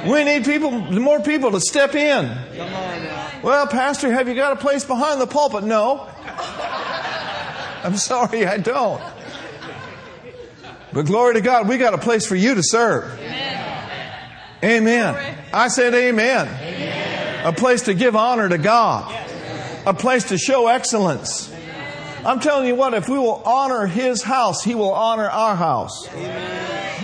We 0.07 0.25
need 0.25 0.45
people, 0.45 0.71
more 0.71 1.21
people 1.21 1.51
to 1.53 1.61
step 1.61 1.95
in. 1.95 2.37
Well, 3.43 3.67
Pastor, 3.67 4.13
have 4.13 4.29
you 4.29 4.35
got 4.35 4.53
a 4.53 4.57
place 4.57 4.85
behind 4.85 5.21
the 5.21 5.27
pulpit? 5.27 5.65
No. 5.65 6.09
I'm 7.85 7.97
sorry, 7.97 8.47
I 8.47 8.59
don't. 8.59 9.03
But 10.93 11.07
glory 11.07 11.35
to 11.35 11.41
God, 11.41 11.69
we 11.69 11.79
got 11.79 11.95
a 11.95 11.99
place 11.99 12.27
for 12.27 12.37
you 12.37 12.55
to 12.55 12.63
serve. 12.63 13.19
Amen. 13.19 13.52
I 15.53 15.69
said 15.69 15.93
amen. 15.95 16.49
amen. 16.49 17.47
A 17.47 17.53
place 17.53 17.83
to 17.83 17.95
give 17.95 18.15
honor 18.15 18.49
to 18.49 18.59
God. 18.59 19.13
A 19.85 19.93
place 19.93 20.25
to 20.29 20.39
show 20.39 20.69
excellence. 20.69 21.52
I'm 22.25 22.41
telling 22.41 22.68
you 22.68 22.75
what, 22.75 22.95
if 22.95 23.09
we 23.09 23.18
will 23.18 23.43
honor 23.45 23.87
His 23.87 24.23
house, 24.23 24.62
He 24.62 24.75
will 24.75 24.93
honor 24.93 25.29
our 25.29 25.57
house. 25.57 26.09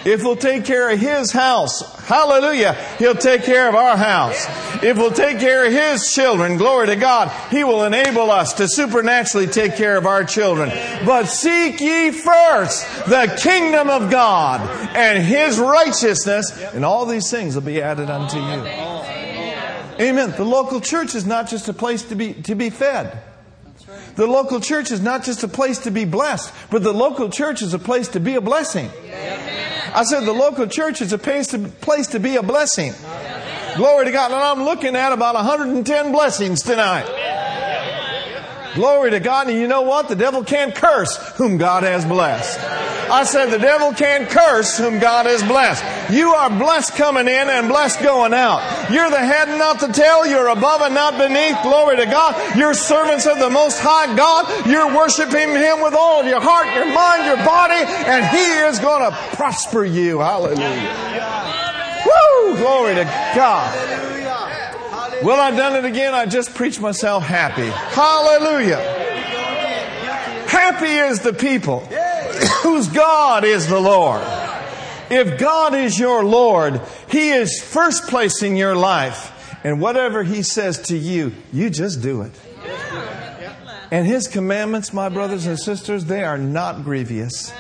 If 0.07 0.23
we'll 0.23 0.37
take 0.37 0.65
care 0.65 0.91
of 0.91 0.99
His 0.99 1.33
house, 1.33 1.83
hallelujah, 2.07 2.75
He'll 2.99 3.17
take 3.17 3.43
care 3.43 3.69
of 3.69 3.75
our 3.75 3.97
house. 3.97 4.47
If 4.83 4.97
we'll 4.97 5.11
take 5.11 5.41
care 5.41 5.67
of 5.67 5.73
His 5.73 6.13
children, 6.13 6.57
glory 6.57 6.87
to 6.87 6.97
God, 6.97 7.33
He 7.51 7.65
will 7.65 7.85
enable 7.85 8.31
us 8.31 8.55
to 8.55 8.69
supernaturally 8.69 9.49
take 9.49 9.75
care 9.75 9.97
of 9.97 10.07
our 10.07 10.23
children. 10.25 10.71
But 11.05 11.25
seek 11.27 11.81
ye 11.81 12.13
first 12.13 12.87
the 13.07 13.39
kingdom 13.43 13.91
of 13.91 14.11
God 14.11 14.61
and 14.95 15.23
His 15.23 15.59
righteousness, 15.59 16.57
and 16.73 16.85
all 16.85 17.07
these 17.07 17.29
things 17.31 17.57
will 17.57 17.63
be 17.63 17.83
added 17.83 18.09
unto 18.09 18.39
you. 18.39 18.65
Amen. 20.01 20.31
The 20.31 20.45
local 20.45 20.81
church 20.81 21.17
is 21.17 21.27
not 21.27 21.49
just 21.49 21.69
a 21.69 21.73
place 21.73 22.03
to 22.05 22.15
be, 22.15 22.35
to 22.35 22.55
be 22.55 22.71
fed. 22.71 23.21
The 24.17 24.27
local 24.27 24.61
church 24.61 24.91
is 24.91 25.01
not 25.01 25.25
just 25.25 25.43
a 25.43 25.49
place 25.49 25.79
to 25.81 25.91
be 25.91 26.05
blessed, 26.05 26.53
but 26.71 26.83
the 26.83 26.93
local 26.93 27.31
church 27.31 27.63
is 27.63 27.75
a 27.75 27.79
place 27.79 28.09
to 28.09 28.21
be 28.21 28.35
a 28.35 28.41
blessing. 28.41 28.91
I 29.95 30.05
said 30.05 30.21
the 30.25 30.33
local 30.33 30.67
church 30.67 31.01
is 31.01 31.13
a 31.13 31.19
place 31.19 31.49
to, 31.49 31.59
place 31.59 32.09
to 32.09 32.21
be 32.21 32.37
a 32.37 32.43
blessing. 32.43 32.93
Glory 33.77 34.07
to 34.07 34.13
God. 34.13 34.33
And 34.33 34.41
I'm 34.41 34.65
looking 34.65 34.97
at 34.97 35.13
about 35.13 35.35
110 35.35 36.13
blessings 36.13 36.63
tonight. 36.63 37.07
Glory 38.75 39.11
to 39.11 39.21
God. 39.21 39.49
And 39.49 39.59
you 39.59 39.67
know 39.67 39.83
what? 39.83 40.09
The 40.09 40.17
devil 40.17 40.45
can't 40.45 40.75
curse 40.75 41.17
whom 41.37 41.57
God 41.57 41.83
has 41.83 42.05
blessed. 42.05 42.59
I 43.11 43.25
said 43.25 43.47
the 43.47 43.59
devil 43.59 43.93
can't 43.93 44.29
curse 44.29 44.77
whom 44.77 44.99
God 44.99 45.27
has 45.27 45.43
blessed. 45.43 46.13
You 46.13 46.35
are 46.35 46.51
blessed 46.51 46.95
coming 46.95 47.27
in 47.27 47.49
and 47.49 47.69
blessed 47.69 48.03
going 48.03 48.35
out. 48.35 48.91
You're 48.91 49.11
the 49.11 49.19
head 49.19 49.49
and 49.49 49.59
not 49.59 49.81
the 49.81 49.89
tail. 49.89 50.27
You're 50.27 50.49
above 50.49 50.83
and 50.83 50.95
not 50.95 51.17
beneath. 51.19 51.63
Glory 51.63 51.97
to 51.97 52.07
God. 52.07 52.57
You're 52.57 52.75
servants 52.75 53.27
of 53.27 53.39
the 53.39 53.51
Most 53.51 53.81
High 53.81 54.15
God. 54.15 54.67
You're 54.67 54.95
worshiping 54.95 55.51
Him 55.51 55.83
with 55.83 55.95
all 55.95 56.21
of 56.21 56.27
your 56.27 56.41
heart, 56.41 56.67
your 56.75 56.93
mind, 56.93 57.25
your 57.27 57.45
body, 57.45 57.81
and 57.81 58.27
He 58.27 58.45
is 58.69 58.79
going 58.79 59.11
to 59.11 59.17
prosper 59.37 59.85
you. 59.85 60.19
Hallelujah. 60.21 61.29
Woo! 62.05 62.57
Glory 62.57 62.95
to 62.95 63.05
God. 63.35 64.18
Well, 65.23 65.41
I've 65.41 65.57
done 65.57 65.77
it 65.77 65.89
again. 65.89 66.15
I 66.15 66.27
just 66.27 66.55
preached 66.55 66.81
myself 66.81 67.25
happy. 67.25 67.67
Hallelujah. 67.67 68.77
Happy 70.47 70.87
is 70.87 71.21
the 71.21 71.33
people 71.33 71.81
whose 72.63 72.89
God 72.89 73.45
is 73.45 73.67
the 73.67 73.81
Lord. 73.81 74.23
If 75.11 75.39
God 75.39 75.75
is 75.75 75.99
your 75.99 76.25
Lord, 76.25 76.81
He 77.11 77.31
is 77.31 77.61
first 77.61 78.09
place 78.09 78.43
in 78.43 78.57
your 78.57 78.77
life. 78.77 79.35
And 79.65 79.81
whatever 79.81 80.23
He 80.23 80.43
says 80.43 80.79
to 80.83 80.97
you, 80.97 81.33
you 81.53 81.71
just 81.71 82.01
do 82.01 82.23
it. 82.23 82.33
And 83.91 84.07
His 84.07 84.29
commandments, 84.29 84.93
my 84.93 85.09
brothers 85.09 85.47
and 85.47 85.59
sisters, 85.59 86.05
they 86.05 86.23
are 86.23 86.39
not 86.39 86.85
grievous. 86.85 87.53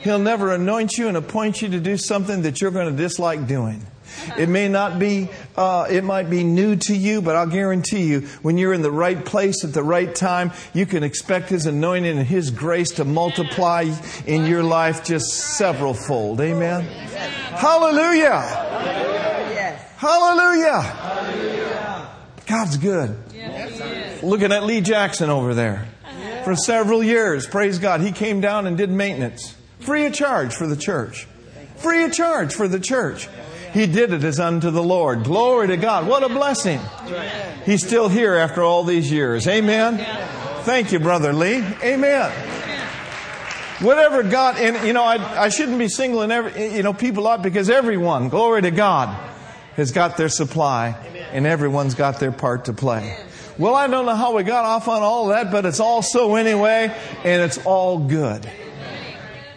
He'll 0.00 0.18
never 0.18 0.52
anoint 0.52 0.98
you 0.98 1.08
and 1.08 1.16
appoint 1.16 1.62
you 1.62 1.68
to 1.70 1.80
do 1.80 1.96
something 1.96 2.42
that 2.42 2.60
you're 2.60 2.70
going 2.70 2.90
to 2.90 3.02
dislike 3.02 3.46
doing. 3.46 3.86
It 4.36 4.48
may 4.48 4.68
not 4.68 4.98
be, 4.98 5.28
uh, 5.56 5.86
it 5.90 6.04
might 6.04 6.30
be 6.30 6.44
new 6.44 6.76
to 6.76 6.94
you, 6.94 7.22
but 7.22 7.36
I'll 7.36 7.46
guarantee 7.46 8.04
you, 8.04 8.20
when 8.42 8.58
you're 8.58 8.72
in 8.72 8.82
the 8.82 8.90
right 8.90 9.24
place 9.24 9.64
at 9.64 9.72
the 9.72 9.82
right 9.82 10.14
time, 10.14 10.52
you 10.74 10.86
can 10.86 11.02
expect 11.02 11.48
His 11.48 11.66
anointing 11.66 12.18
and 12.18 12.26
His 12.26 12.50
grace 12.50 12.92
to 12.92 13.04
multiply 13.04 13.90
in 14.26 14.46
your 14.46 14.62
life 14.62 15.04
just 15.04 15.30
several 15.56 15.94
fold. 15.94 16.40
Amen? 16.40 16.82
Hallelujah! 17.56 18.40
Hallelujah! 19.96 20.80
God's 22.46 22.76
good. 22.78 23.16
Looking 24.22 24.52
at 24.52 24.64
Lee 24.64 24.80
Jackson 24.80 25.30
over 25.30 25.54
there. 25.54 25.88
For 26.44 26.56
several 26.56 27.02
years, 27.02 27.46
praise 27.46 27.78
God, 27.78 28.00
he 28.00 28.12
came 28.12 28.40
down 28.40 28.66
and 28.66 28.76
did 28.76 28.90
maintenance. 28.90 29.54
Free 29.80 30.06
of 30.06 30.14
charge 30.14 30.54
for 30.54 30.66
the 30.66 30.76
church. 30.76 31.26
Free 31.76 32.04
of 32.04 32.12
charge 32.12 32.54
for 32.54 32.66
the 32.66 32.80
church. 32.80 33.28
He 33.72 33.86
did 33.86 34.12
it 34.12 34.24
as 34.24 34.40
unto 34.40 34.70
the 34.70 34.82
Lord. 34.82 35.24
Glory 35.24 35.68
to 35.68 35.76
God. 35.76 36.06
What 36.06 36.22
a 36.22 36.28
blessing. 36.28 36.80
He's 37.64 37.86
still 37.86 38.08
here 38.08 38.34
after 38.34 38.62
all 38.62 38.84
these 38.84 39.10
years. 39.10 39.46
Amen. 39.46 39.98
Thank 40.64 40.92
you, 40.92 40.98
Brother 40.98 41.32
Lee. 41.32 41.64
Amen. 41.82 42.30
Whatever 43.80 44.22
God, 44.22 44.58
and 44.58 44.86
you 44.86 44.92
know, 44.92 45.04
I, 45.04 45.44
I 45.44 45.48
shouldn't 45.48 45.78
be 45.78 45.88
singling 45.88 46.30
every, 46.30 46.74
you 46.74 46.82
know, 46.82 46.92
people 46.92 47.26
out 47.26 47.42
because 47.42 47.70
everyone, 47.70 48.28
glory 48.28 48.60
to 48.62 48.70
God, 48.70 49.08
has 49.76 49.92
got 49.92 50.18
their 50.18 50.28
supply 50.28 50.88
and 51.32 51.46
everyone's 51.46 51.94
got 51.94 52.20
their 52.20 52.32
part 52.32 52.66
to 52.66 52.74
play. 52.74 53.16
Well, 53.56 53.74
I 53.74 53.86
don't 53.86 54.04
know 54.04 54.14
how 54.14 54.36
we 54.36 54.42
got 54.42 54.64
off 54.64 54.88
on 54.88 55.02
all 55.02 55.28
that, 55.28 55.50
but 55.50 55.64
it's 55.64 55.80
all 55.80 56.02
so 56.02 56.34
anyway, 56.34 56.94
and 57.24 57.42
it's 57.42 57.58
all 57.64 57.98
good. 57.98 58.50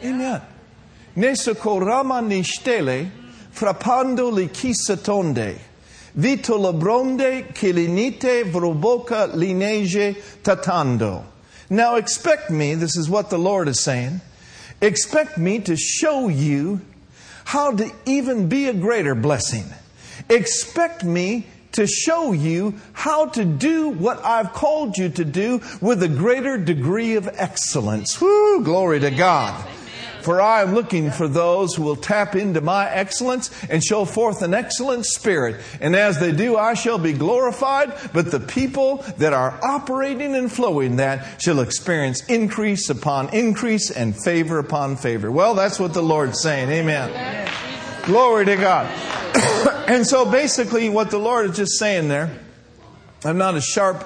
Amen. 0.03 0.41
Nesokorama 1.15 2.21
nishtele 2.21 3.09
frappando 3.53 4.31
li 4.31 4.49
tonde. 5.01 5.59
Vito 6.15 6.57
labronde 6.57 7.53
che 7.53 7.71
linite 7.71 8.43
vroboca 8.43 9.33
linege 9.33 10.15
tatando. 10.41 11.23
Now 11.69 11.95
expect 11.95 12.49
me, 12.49 12.75
this 12.75 12.95
is 12.95 13.09
what 13.09 13.29
the 13.29 13.39
Lord 13.39 13.67
is 13.67 13.81
saying, 13.81 14.21
expect 14.81 15.37
me 15.37 15.59
to 15.61 15.75
show 15.75 16.27
you 16.27 16.81
how 17.45 17.71
to 17.71 17.91
even 18.05 18.47
be 18.47 18.67
a 18.67 18.73
greater 18.73 19.15
blessing. 19.15 19.65
Expect 20.29 21.03
me 21.03 21.47
to 21.73 21.87
show 21.87 22.31
you 22.31 22.75
how 22.93 23.25
to 23.27 23.43
do 23.43 23.89
what 23.89 24.23
I've 24.23 24.53
called 24.53 24.97
you 24.97 25.09
to 25.09 25.25
do 25.25 25.61
with 25.81 26.03
a 26.03 26.07
greater 26.07 26.57
degree 26.57 27.15
of 27.15 27.27
excellence. 27.33 28.21
Whoo, 28.21 28.63
glory 28.63 28.99
to 28.99 29.09
God. 29.09 29.67
For 30.23 30.39
I 30.39 30.61
am 30.61 30.73
looking 30.73 31.11
for 31.11 31.27
those 31.27 31.75
who 31.75 31.83
will 31.83 31.97
tap 31.97 32.35
into 32.35 32.61
my 32.61 32.89
excellence 32.89 33.51
and 33.69 33.83
show 33.83 34.05
forth 34.05 34.41
an 34.41 34.53
excellent 34.53 35.05
spirit. 35.05 35.61
And 35.81 35.95
as 35.95 36.19
they 36.19 36.31
do, 36.31 36.55
I 36.55 36.75
shall 36.75 36.97
be 36.97 37.13
glorified, 37.13 37.93
but 38.13 38.31
the 38.31 38.39
people 38.39 39.03
that 39.17 39.33
are 39.33 39.59
operating 39.61 40.33
and 40.33 40.51
flowing 40.51 40.95
that 40.95 41.41
shall 41.41 41.59
experience 41.59 42.25
increase 42.27 42.89
upon 42.89 43.33
increase 43.33 43.91
and 43.91 44.15
favor 44.15 44.59
upon 44.59 44.95
favor. 44.95 45.29
Well, 45.29 45.55
that's 45.55 45.79
what 45.79 45.93
the 45.93 46.03
Lord's 46.03 46.41
saying. 46.41 46.69
Amen. 46.69 47.49
Glory 48.05 48.45
to 48.45 48.55
God. 48.55 48.85
and 49.87 50.07
so 50.07 50.29
basically, 50.29 50.89
what 50.89 51.09
the 51.09 51.19
Lord 51.19 51.49
is 51.49 51.57
just 51.57 51.77
saying 51.79 52.07
there, 52.07 52.31
I'm 53.25 53.37
not 53.37 53.55
as 53.55 53.65
sharp 53.65 54.05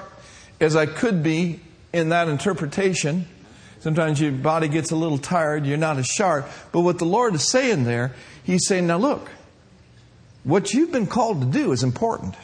as 0.60 0.74
I 0.74 0.86
could 0.86 1.22
be 1.22 1.60
in 1.92 2.08
that 2.08 2.28
interpretation. 2.28 3.26
Sometimes 3.80 4.20
your 4.20 4.32
body 4.32 4.68
gets 4.68 4.90
a 4.90 4.96
little 4.96 5.18
tired, 5.18 5.64
you're 5.66 5.76
not 5.76 5.98
as 5.98 6.06
sharp. 6.06 6.48
But 6.72 6.80
what 6.80 6.98
the 6.98 7.04
Lord 7.04 7.34
is 7.34 7.48
saying 7.48 7.84
there, 7.84 8.14
He's 8.42 8.66
saying, 8.66 8.86
now 8.86 8.96
look, 8.96 9.30
what 10.42 10.72
you've 10.72 10.90
been 10.90 11.06
called 11.06 11.40
to 11.40 11.46
do 11.46 11.72
is 11.72 11.82
important. 11.82 12.34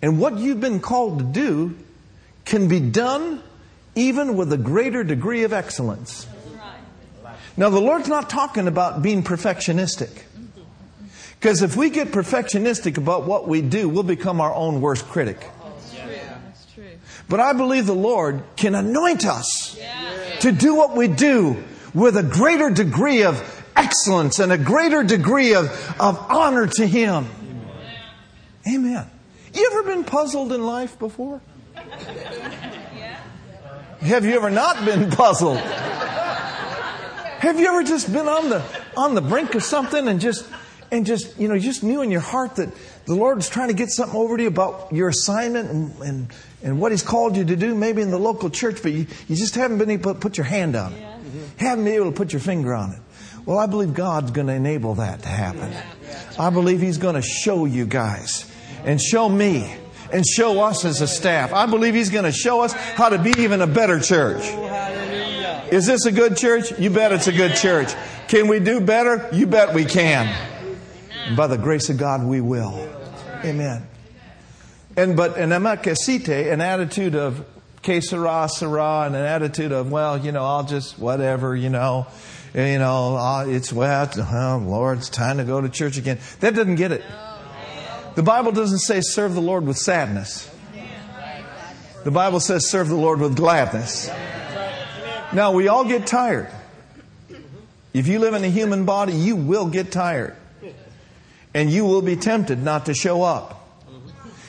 And 0.00 0.20
what 0.20 0.36
you've 0.38 0.60
been 0.60 0.80
called 0.80 1.18
to 1.18 1.24
do 1.24 1.76
can 2.44 2.68
be 2.68 2.78
done 2.78 3.42
even 3.94 4.36
with 4.36 4.52
a 4.52 4.58
greater 4.58 5.02
degree 5.02 5.44
of 5.44 5.52
excellence. 5.52 6.26
Now, 7.56 7.70
the 7.70 7.80
Lord's 7.80 8.08
not 8.08 8.28
talking 8.28 8.66
about 8.66 9.02
being 9.02 9.22
perfectionistic. 9.22 10.10
Because 11.38 11.62
if 11.62 11.76
we 11.76 11.90
get 11.90 12.08
perfectionistic 12.08 12.96
about 12.96 13.24
what 13.24 13.46
we 13.46 13.62
do, 13.62 13.88
we'll 13.88 14.02
become 14.02 14.40
our 14.40 14.52
own 14.52 14.80
worst 14.80 15.06
critic. 15.06 15.38
But 17.28 17.40
I 17.40 17.52
believe 17.52 17.86
the 17.86 17.94
Lord 17.94 18.42
can 18.56 18.74
anoint 18.74 19.26
us 19.26 19.78
to 20.40 20.52
do 20.52 20.74
what 20.74 20.96
we 20.96 21.08
do 21.08 21.62
with 21.94 22.16
a 22.16 22.22
greater 22.22 22.70
degree 22.70 23.22
of 23.22 23.64
excellence 23.76 24.38
and 24.38 24.52
a 24.52 24.58
greater 24.58 25.02
degree 25.02 25.54
of, 25.54 25.66
of 25.98 26.18
honor 26.28 26.66
to 26.66 26.86
Him. 26.86 27.26
Amen. 28.68 29.06
You 29.52 29.70
ever 29.72 29.82
been 29.84 30.04
puzzled 30.04 30.52
in 30.52 30.64
life 30.64 30.98
before? 30.98 31.40
Have 34.00 34.24
you 34.24 34.34
ever 34.34 34.50
not 34.50 34.84
been 34.84 35.10
puzzled? 35.10 35.58
Have 35.58 37.60
you 37.60 37.68
ever 37.68 37.82
just 37.82 38.12
been 38.12 38.28
on 38.28 38.48
the 38.48 38.62
on 38.96 39.14
the 39.14 39.20
brink 39.20 39.54
of 39.54 39.62
something 39.62 40.08
and 40.08 40.20
just 40.20 40.48
and 40.90 41.04
just 41.04 41.38
you 41.38 41.48
know 41.48 41.58
just 41.58 41.82
knew 41.82 42.02
in 42.02 42.10
your 42.10 42.20
heart 42.20 42.56
that 42.56 42.72
the 43.06 43.14
Lord's 43.14 43.48
trying 43.48 43.68
to 43.68 43.74
get 43.74 43.90
something 43.90 44.18
over 44.18 44.36
to 44.36 44.42
you 44.42 44.48
about 44.48 44.92
your 44.92 45.08
assignment 45.08 45.70
and, 45.70 46.00
and 46.00 46.32
and 46.64 46.80
what 46.80 46.90
He's 46.90 47.02
called 47.02 47.36
you 47.36 47.44
to 47.44 47.56
do, 47.56 47.74
maybe 47.74 48.02
in 48.02 48.10
the 48.10 48.18
local 48.18 48.50
church, 48.50 48.82
but 48.82 48.90
you, 48.90 49.06
you 49.28 49.36
just 49.36 49.54
haven't 49.54 49.78
been 49.78 49.90
able 49.90 50.14
to 50.14 50.18
put 50.18 50.38
your 50.38 50.46
hand 50.46 50.74
on 50.74 50.94
it. 50.94 51.00
Yeah. 51.00 51.12
Mm-hmm. 51.12 51.58
Haven't 51.58 51.84
been 51.84 51.94
able 51.94 52.10
to 52.10 52.16
put 52.16 52.32
your 52.32 52.40
finger 52.40 52.74
on 52.74 52.92
it. 52.92 52.98
Well, 53.44 53.58
I 53.58 53.66
believe 53.66 53.92
God's 53.92 54.30
going 54.30 54.46
to 54.46 54.54
enable 54.54 54.94
that 54.94 55.22
to 55.22 55.28
happen. 55.28 55.72
I 56.38 56.48
believe 56.48 56.80
He's 56.80 56.96
going 56.96 57.16
to 57.16 57.22
show 57.22 57.66
you 57.66 57.84
guys 57.84 58.50
and 58.84 59.00
show 59.00 59.28
me 59.28 59.72
and 60.10 60.24
show 60.26 60.62
us 60.62 60.86
as 60.86 61.02
a 61.02 61.06
staff. 61.06 61.52
I 61.52 61.66
believe 61.66 61.94
He's 61.94 62.10
going 62.10 62.24
to 62.24 62.32
show 62.32 62.62
us 62.62 62.72
how 62.72 63.10
to 63.10 63.18
be 63.18 63.34
even 63.38 63.60
a 63.60 63.66
better 63.66 64.00
church. 64.00 64.42
Is 65.70 65.86
this 65.86 66.06
a 66.06 66.12
good 66.12 66.36
church? 66.38 66.78
You 66.78 66.88
bet 66.88 67.12
it's 67.12 67.26
a 67.26 67.32
good 67.32 67.56
church. 67.56 67.92
Can 68.28 68.48
we 68.48 68.60
do 68.60 68.80
better? 68.80 69.28
You 69.32 69.46
bet 69.46 69.74
we 69.74 69.84
can. 69.84 70.26
And 71.26 71.36
by 71.36 71.46
the 71.46 71.58
grace 71.58 71.90
of 71.90 71.98
God, 71.98 72.24
we 72.24 72.40
will. 72.40 72.72
Amen. 73.44 73.86
And 74.96 75.16
but 75.16 75.36
an 75.36 75.50
amakasite, 75.50 76.52
an 76.52 76.60
attitude 76.60 77.14
of 77.14 77.44
que 77.82 78.00
sera, 78.00 78.48
sera, 78.48 79.02
and 79.06 79.16
an 79.16 79.24
attitude 79.24 79.72
of, 79.72 79.90
well, 79.90 80.18
you 80.18 80.32
know, 80.32 80.44
I'll 80.44 80.64
just 80.64 80.98
whatever, 80.98 81.56
you 81.56 81.68
know, 81.68 82.06
you 82.54 82.78
know, 82.78 83.44
it's 83.48 83.72
wet. 83.72 84.16
Oh, 84.18 84.62
Lord, 84.64 84.98
it's 84.98 85.08
time 85.08 85.38
to 85.38 85.44
go 85.44 85.60
to 85.60 85.68
church 85.68 85.98
again. 85.98 86.18
That 86.40 86.54
doesn't 86.54 86.76
get 86.76 86.92
it. 86.92 87.02
The 88.14 88.22
Bible 88.22 88.52
doesn't 88.52 88.78
say 88.78 89.00
serve 89.00 89.34
the 89.34 89.42
Lord 89.42 89.66
with 89.66 89.76
sadness. 89.76 90.50
The 92.04 92.10
Bible 92.10 92.38
says 92.38 92.68
serve 92.68 92.88
the 92.88 92.96
Lord 92.96 93.18
with 93.18 93.34
gladness. 93.34 94.08
Now, 95.32 95.52
we 95.52 95.68
all 95.68 95.84
get 95.84 96.06
tired. 96.06 96.48
If 97.92 98.06
you 98.06 98.20
live 98.20 98.34
in 98.34 98.44
a 98.44 98.48
human 98.48 98.84
body, 98.84 99.14
you 99.14 99.34
will 99.34 99.66
get 99.66 99.90
tired. 99.90 100.36
And 101.54 101.70
you 101.70 101.84
will 101.86 102.02
be 102.02 102.14
tempted 102.16 102.62
not 102.62 102.86
to 102.86 102.94
show 102.94 103.22
up 103.22 103.63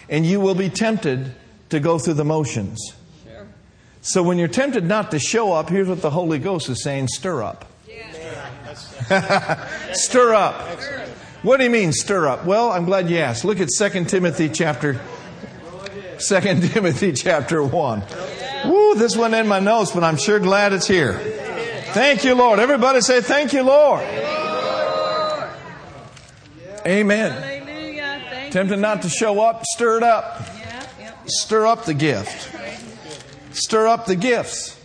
and 0.09 0.25
you 0.25 0.39
will 0.39 0.55
be 0.55 0.69
tempted 0.69 1.33
to 1.69 1.79
go 1.79 1.97
through 1.97 2.15
the 2.15 2.25
motions. 2.25 2.93
Sure. 3.23 3.47
So 4.01 4.23
when 4.23 4.37
you're 4.37 4.47
tempted 4.47 4.85
not 4.85 5.11
to 5.11 5.19
show 5.19 5.53
up, 5.53 5.69
here's 5.69 5.87
what 5.87 6.01
the 6.01 6.11
Holy 6.11 6.39
Ghost 6.39 6.69
is 6.69 6.83
saying 6.83 7.07
stir 7.07 7.43
up. 7.43 7.65
Yeah. 7.87 9.67
stir 9.93 10.33
up. 10.33 10.55
What 11.43 11.57
do 11.57 11.63
you 11.63 11.69
mean, 11.69 11.91
stir 11.91 12.27
up? 12.27 12.45
Well, 12.45 12.71
I'm 12.71 12.85
glad 12.85 13.09
you 13.09 13.17
asked. 13.17 13.45
Look 13.45 13.59
at 13.59 13.69
2 13.69 14.05
Timothy 14.05 14.49
chapter 14.49 14.99
Second 16.19 16.63
Timothy 16.71 17.11
chapter 17.11 17.63
1. 17.63 18.03
Woo, 18.65 18.95
this 18.95 19.15
one 19.15 19.33
in 19.33 19.47
my 19.47 19.59
notes, 19.59 19.91
but 19.91 20.03
I'm 20.03 20.17
sure 20.17 20.39
glad 20.39 20.73
it's 20.73 20.87
here. 20.87 21.13
Thank 21.93 22.23
you, 22.23 22.35
Lord. 22.35 22.59
Everybody 22.59 23.01
say, 23.01 23.21
Thank 23.21 23.53
you, 23.53 23.63
Lord. 23.63 24.01
Amen. 26.85 27.54
Tempted 28.55 28.77
not 28.77 29.01
to 29.01 29.09
show 29.09 29.41
up, 29.41 29.65
stir 29.65 29.97
it 29.97 30.03
up. 30.03 30.39
you. 30.39 30.61
Yeah, 30.61 30.87
yeah. 30.97 31.11
Stir 31.25 31.65
up 31.65 31.83
the 31.83 31.93
gift. 31.93 32.55
Stir 33.51 33.85
up 33.85 34.05
the 34.05 34.15
gifts. 34.15 34.79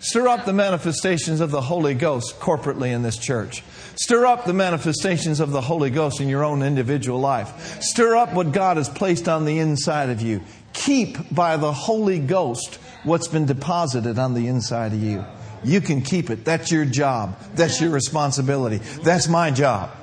Stir 0.00 0.28
up 0.28 0.44
the 0.44 0.52
manifestations 0.52 1.40
of 1.40 1.50
the 1.50 1.62
Holy 1.62 1.94
Ghost 1.94 2.38
corporately 2.40 2.92
in 2.92 3.00
this 3.00 3.16
church. 3.16 3.64
Stir 3.94 4.26
up 4.26 4.44
the 4.44 4.52
manifestations 4.52 5.40
of 5.40 5.50
the 5.50 5.62
Holy 5.62 5.88
Ghost 5.88 6.20
in 6.20 6.28
your 6.28 6.44
own 6.44 6.62
individual 6.62 7.18
life. 7.18 7.80
Stir 7.82 8.16
up 8.16 8.34
what 8.34 8.52
God 8.52 8.76
has 8.76 8.90
placed 8.90 9.30
on 9.30 9.46
the 9.46 9.60
inside 9.60 10.10
of 10.10 10.20
you. 10.20 10.42
Keep 10.74 11.34
by 11.34 11.56
the 11.56 11.72
Holy 11.72 12.18
Ghost 12.18 12.74
what's 13.02 13.28
been 13.28 13.46
deposited 13.46 14.18
on 14.18 14.34
the 14.34 14.46
inside 14.46 14.92
of 14.92 15.02
you. 15.02 15.24
You 15.64 15.80
can 15.80 16.02
keep 16.02 16.28
it. 16.28 16.44
That's 16.44 16.70
your 16.70 16.84
job. 16.84 17.38
That's 17.54 17.80
your 17.80 17.92
responsibility. 17.92 18.76
That's 18.76 19.26
my 19.26 19.50
job. 19.50 19.95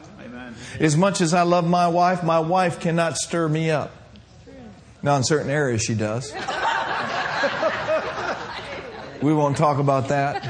As 0.83 0.97
much 0.97 1.21
as 1.21 1.33
I 1.33 1.43
love 1.43 1.65
my 1.65 1.87
wife, 1.87 2.23
my 2.23 2.41
wife 2.41 2.81
cannot 2.81 3.15
stir 3.15 3.47
me 3.47 3.71
up. 3.71 3.95
Now, 5.01 5.15
in 5.15 5.23
certain 5.23 5.49
areas, 5.49 5.81
she 5.81 5.95
does. 5.95 6.33
We 9.21 9.33
won't 9.33 9.55
talk 9.55 9.77
about 9.79 10.09
that. 10.09 10.43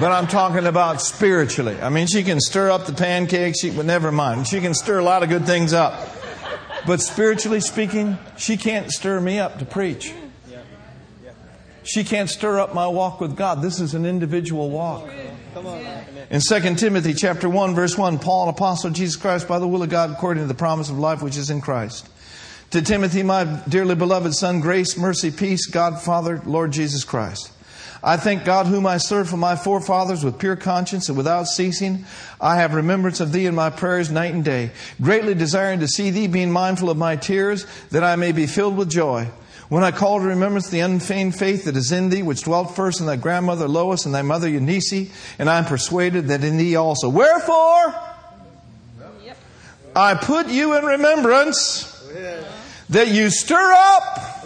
But 0.00 0.10
I'm 0.10 0.26
talking 0.26 0.66
about 0.66 1.00
spiritually. 1.00 1.80
I 1.80 1.88
mean, 1.88 2.08
she 2.08 2.24
can 2.24 2.40
stir 2.40 2.68
up 2.68 2.86
the 2.86 2.92
pancakes, 2.92 3.60
she, 3.60 3.70
but 3.70 3.86
never 3.86 4.10
mind. 4.10 4.48
She 4.48 4.60
can 4.60 4.74
stir 4.74 4.98
a 4.98 5.04
lot 5.04 5.22
of 5.22 5.28
good 5.28 5.46
things 5.46 5.72
up. 5.72 5.94
But 6.84 7.00
spiritually 7.00 7.60
speaking, 7.60 8.18
she 8.36 8.56
can't 8.56 8.90
stir 8.90 9.20
me 9.20 9.38
up 9.38 9.60
to 9.60 9.64
preach. 9.64 10.12
She 11.84 12.02
can't 12.02 12.28
stir 12.28 12.58
up 12.58 12.74
my 12.74 12.88
walk 12.88 13.20
with 13.20 13.36
God. 13.36 13.62
This 13.62 13.78
is 13.78 13.94
an 13.94 14.04
individual 14.04 14.68
walk. 14.68 15.08
In 16.30 16.40
2 16.40 16.74
Timothy 16.76 17.12
chapter 17.12 17.48
1 17.48 17.74
verse 17.74 17.98
1, 17.98 18.18
Paul, 18.18 18.48
apostle 18.48 18.88
of 18.88 18.94
Jesus 18.94 19.16
Christ 19.16 19.46
by 19.46 19.58
the 19.58 19.68
will 19.68 19.82
of 19.82 19.90
God 19.90 20.10
according 20.10 20.44
to 20.44 20.48
the 20.48 20.54
promise 20.54 20.88
of 20.88 20.98
life 20.98 21.22
which 21.22 21.36
is 21.36 21.50
in 21.50 21.60
Christ. 21.60 22.08
To 22.70 22.80
Timothy, 22.80 23.22
my 23.22 23.44
dearly 23.68 23.94
beloved 23.94 24.32
son, 24.32 24.60
grace, 24.60 24.96
mercy, 24.96 25.30
peace, 25.30 25.66
God, 25.66 26.00
Father, 26.00 26.40
Lord 26.46 26.70
Jesus 26.72 27.04
Christ. 27.04 27.52
I 28.02 28.16
thank 28.16 28.44
God 28.44 28.66
whom 28.66 28.86
I 28.86 28.96
serve 28.96 29.28
from 29.28 29.40
my 29.40 29.56
forefathers 29.56 30.24
with 30.24 30.38
pure 30.38 30.56
conscience 30.56 31.08
and 31.08 31.18
without 31.18 31.48
ceasing. 31.48 32.06
I 32.40 32.56
have 32.56 32.72
remembrance 32.72 33.20
of 33.20 33.32
thee 33.32 33.44
in 33.44 33.54
my 33.54 33.68
prayers 33.68 34.10
night 34.10 34.32
and 34.32 34.44
day, 34.44 34.70
greatly 35.02 35.34
desiring 35.34 35.80
to 35.80 35.88
see 35.88 36.10
thee, 36.10 36.26
being 36.26 36.50
mindful 36.50 36.88
of 36.88 36.96
my 36.96 37.16
tears, 37.16 37.66
that 37.90 38.04
I 38.04 38.16
may 38.16 38.32
be 38.32 38.46
filled 38.46 38.78
with 38.78 38.88
joy. 38.88 39.28
When 39.70 39.84
I 39.84 39.92
call 39.92 40.18
to 40.18 40.26
remembrance 40.26 40.68
the 40.68 40.80
unfeigned 40.80 41.36
faith 41.36 41.66
that 41.66 41.76
is 41.76 41.92
in 41.92 42.10
thee, 42.10 42.22
which 42.22 42.42
dwelt 42.42 42.74
first 42.74 42.98
in 42.98 43.06
thy 43.06 43.14
grandmother 43.14 43.68
Lois 43.68 44.04
and 44.04 44.12
thy 44.12 44.22
mother 44.22 44.48
Eunice, 44.48 45.08
and 45.38 45.48
I 45.48 45.58
am 45.58 45.64
persuaded 45.64 46.26
that 46.26 46.42
in 46.42 46.56
thee 46.56 46.74
also. 46.74 47.08
Wherefore, 47.08 47.94
I 49.94 50.14
put 50.14 50.48
you 50.48 50.76
in 50.76 50.84
remembrance 50.84 51.84
that 52.88 53.08
you 53.12 53.30
stir 53.30 53.72
up, 53.72 54.42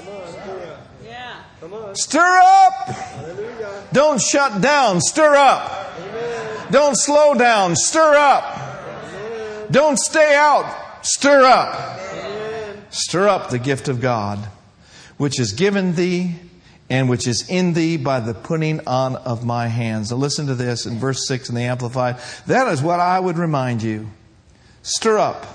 stir 1.94 2.40
up. 2.42 3.92
Don't 3.94 4.20
shut 4.20 4.60
down, 4.60 5.00
stir 5.00 5.34
up. 5.34 6.70
Don't 6.70 6.98
slow 6.98 7.32
down, 7.32 7.76
stir 7.76 8.14
up. 8.14 9.70
Don't 9.70 9.98
stay 9.98 10.34
out, 10.34 11.00
stir 11.00 11.44
up. 11.44 12.00
Stir 12.90 13.26
up 13.26 13.48
the 13.48 13.58
gift 13.58 13.88
of 13.88 14.02
God, 14.02 14.38
which 15.24 15.40
is 15.40 15.52
given 15.52 15.94
thee 15.94 16.34
and 16.90 17.08
which 17.08 17.26
is 17.26 17.48
in 17.48 17.72
thee 17.72 17.96
by 17.96 18.20
the 18.20 18.34
putting 18.34 18.86
on 18.86 19.16
of 19.16 19.42
my 19.42 19.68
hands. 19.68 20.10
Now 20.10 20.18
listen 20.18 20.48
to 20.48 20.54
this 20.54 20.84
in 20.84 20.98
verse 20.98 21.26
6 21.26 21.48
in 21.48 21.54
the 21.54 21.62
Amplified. 21.62 22.18
That 22.46 22.70
is 22.70 22.82
what 22.82 23.00
I 23.00 23.18
would 23.18 23.38
remind 23.38 23.82
you. 23.82 24.10
Stir 24.82 25.16
up, 25.16 25.46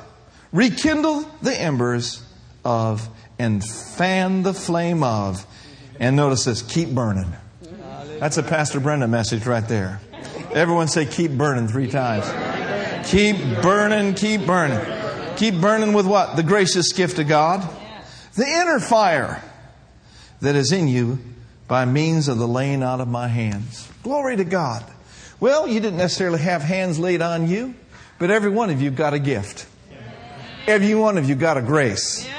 rekindle 0.51 1.21
the 1.43 1.55
embers 1.55 2.23
of, 2.65 3.07
and 3.37 3.63
fan 3.63 4.41
the 4.41 4.55
flame 4.55 5.03
of. 5.03 5.45
And 5.99 6.15
notice 6.15 6.45
this 6.45 6.63
keep 6.63 6.89
burning. 6.89 7.31
That's 8.19 8.37
a 8.39 8.43
Pastor 8.43 8.79
Brenda 8.79 9.07
message 9.07 9.45
right 9.45 9.67
there. 9.67 10.01
Everyone 10.51 10.87
say, 10.87 11.05
keep 11.05 11.29
burning 11.29 11.67
three 11.67 11.91
times. 11.91 12.25
Keep 13.07 13.61
burning, 13.61 14.15
keep 14.15 14.47
burning. 14.47 14.83
Keep 15.37 15.61
burning 15.61 15.93
with 15.93 16.07
what? 16.07 16.37
The 16.37 16.43
gracious 16.43 16.91
gift 16.91 17.19
of 17.19 17.27
God. 17.27 17.61
The 18.33 18.47
inner 18.47 18.79
fire 18.79 19.43
that 20.41 20.55
is 20.55 20.71
in 20.71 20.87
you 20.87 21.19
by 21.67 21.85
means 21.85 22.27
of 22.27 22.37
the 22.37 22.47
laying 22.47 22.83
out 22.83 22.99
of 22.99 23.07
my 23.07 23.27
hands. 23.27 23.89
Glory 24.03 24.37
to 24.37 24.43
God. 24.43 24.83
Well, 25.39 25.67
you 25.67 25.79
didn't 25.79 25.97
necessarily 25.97 26.39
have 26.39 26.61
hands 26.61 26.99
laid 26.99 27.21
on 27.21 27.47
you, 27.47 27.75
but 28.17 28.31
every 28.31 28.49
one 28.49 28.69
of 28.69 28.81
you 28.81 28.91
got 28.91 29.13
a 29.13 29.19
gift. 29.19 29.67
Every 30.67 30.95
one 30.95 31.17
of 31.17 31.27
you 31.29 31.35
got 31.35 31.57
a 31.57 31.61
grace. 31.61 32.29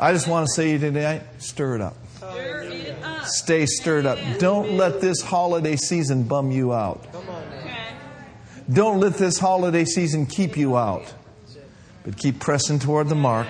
I 0.00 0.12
just 0.12 0.26
want 0.26 0.46
to 0.46 0.52
say 0.52 0.64
to 0.64 0.70
you 0.72 0.78
tonight, 0.92 1.22
stir 1.38 1.76
it 1.76 1.80
up. 1.80 1.96
Stir 2.16 2.62
it 2.62 3.02
up. 3.02 3.26
Stay 3.26 3.66
stirred 3.66 4.06
up. 4.06 4.18
Don't 4.38 4.72
let 4.76 5.00
this 5.00 5.20
holiday 5.20 5.76
season 5.76 6.24
bum 6.24 6.50
you 6.50 6.72
out. 6.72 7.06
Don't 8.72 9.00
let 9.00 9.14
this 9.14 9.38
holiday 9.38 9.84
season 9.84 10.26
keep 10.26 10.56
you 10.56 10.76
out. 10.76 11.12
But 12.04 12.16
keep 12.16 12.40
pressing 12.40 12.78
toward 12.78 13.08
the 13.08 13.14
mark. 13.14 13.46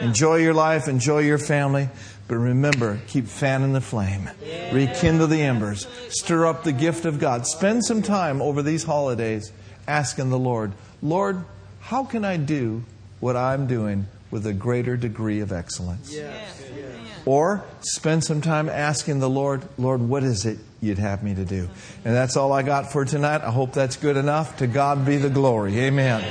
Enjoy 0.00 0.36
your 0.36 0.54
life, 0.54 0.88
enjoy 0.88 1.20
your 1.20 1.38
family. 1.38 1.88
But 2.28 2.36
remember, 2.36 3.00
keep 3.06 3.26
fanning 3.26 3.72
the 3.72 3.80
flame. 3.80 4.28
Rekindle 4.72 5.28
the 5.28 5.42
embers. 5.42 5.86
Stir 6.08 6.46
up 6.46 6.64
the 6.64 6.72
gift 6.72 7.04
of 7.04 7.18
God. 7.18 7.46
Spend 7.46 7.84
some 7.84 8.02
time 8.02 8.42
over 8.42 8.62
these 8.62 8.84
holidays 8.84 9.52
asking 9.86 10.30
the 10.30 10.38
Lord, 10.38 10.72
Lord, 11.02 11.44
how 11.80 12.04
can 12.04 12.24
I 12.24 12.36
do 12.36 12.82
what 13.20 13.36
I'm 13.36 13.66
doing 13.66 14.06
with 14.30 14.46
a 14.46 14.52
greater 14.52 14.96
degree 14.96 15.40
of 15.40 15.52
excellence? 15.52 16.12
Yes. 16.12 16.62
Amen. 16.68 17.06
Or 17.24 17.64
spend 17.80 18.24
some 18.24 18.40
time 18.40 18.68
asking 18.68 19.20
the 19.20 19.30
Lord, 19.30 19.62
Lord, 19.78 20.00
what 20.00 20.24
is 20.24 20.46
it 20.46 20.58
you'd 20.80 20.98
have 20.98 21.22
me 21.22 21.34
to 21.34 21.44
do? 21.44 21.68
And 22.04 22.14
that's 22.14 22.36
all 22.36 22.52
I 22.52 22.62
got 22.62 22.90
for 22.90 23.04
tonight. 23.04 23.42
I 23.42 23.50
hope 23.50 23.72
that's 23.72 23.96
good 23.96 24.16
enough. 24.16 24.58
To 24.58 24.66
God 24.66 25.04
be 25.04 25.16
the 25.16 25.30
glory. 25.30 25.78
Amen. 25.78 26.24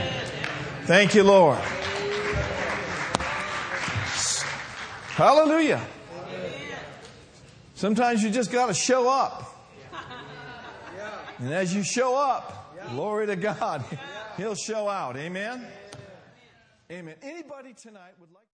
Thank 0.84 1.16
you, 1.16 1.24
Lord. 1.24 1.60
Hallelujah. 5.16 5.82
Sometimes 7.74 8.22
you 8.22 8.30
just 8.30 8.52
got 8.52 8.66
to 8.66 8.74
show 8.74 9.08
up. 9.08 9.50
And 11.40 11.54
as 11.54 11.74
you 11.74 11.84
show 11.84 12.18
up, 12.18 12.76
glory 12.92 13.28
to 13.28 13.38
God, 13.38 13.86
He'll 14.38 14.56
show 14.56 14.90
out. 14.90 15.16
Amen. 15.16 15.66
Amen. 16.92 17.16
Anybody 17.22 17.74
tonight 17.74 18.12
would 18.20 18.30
like 18.34 18.45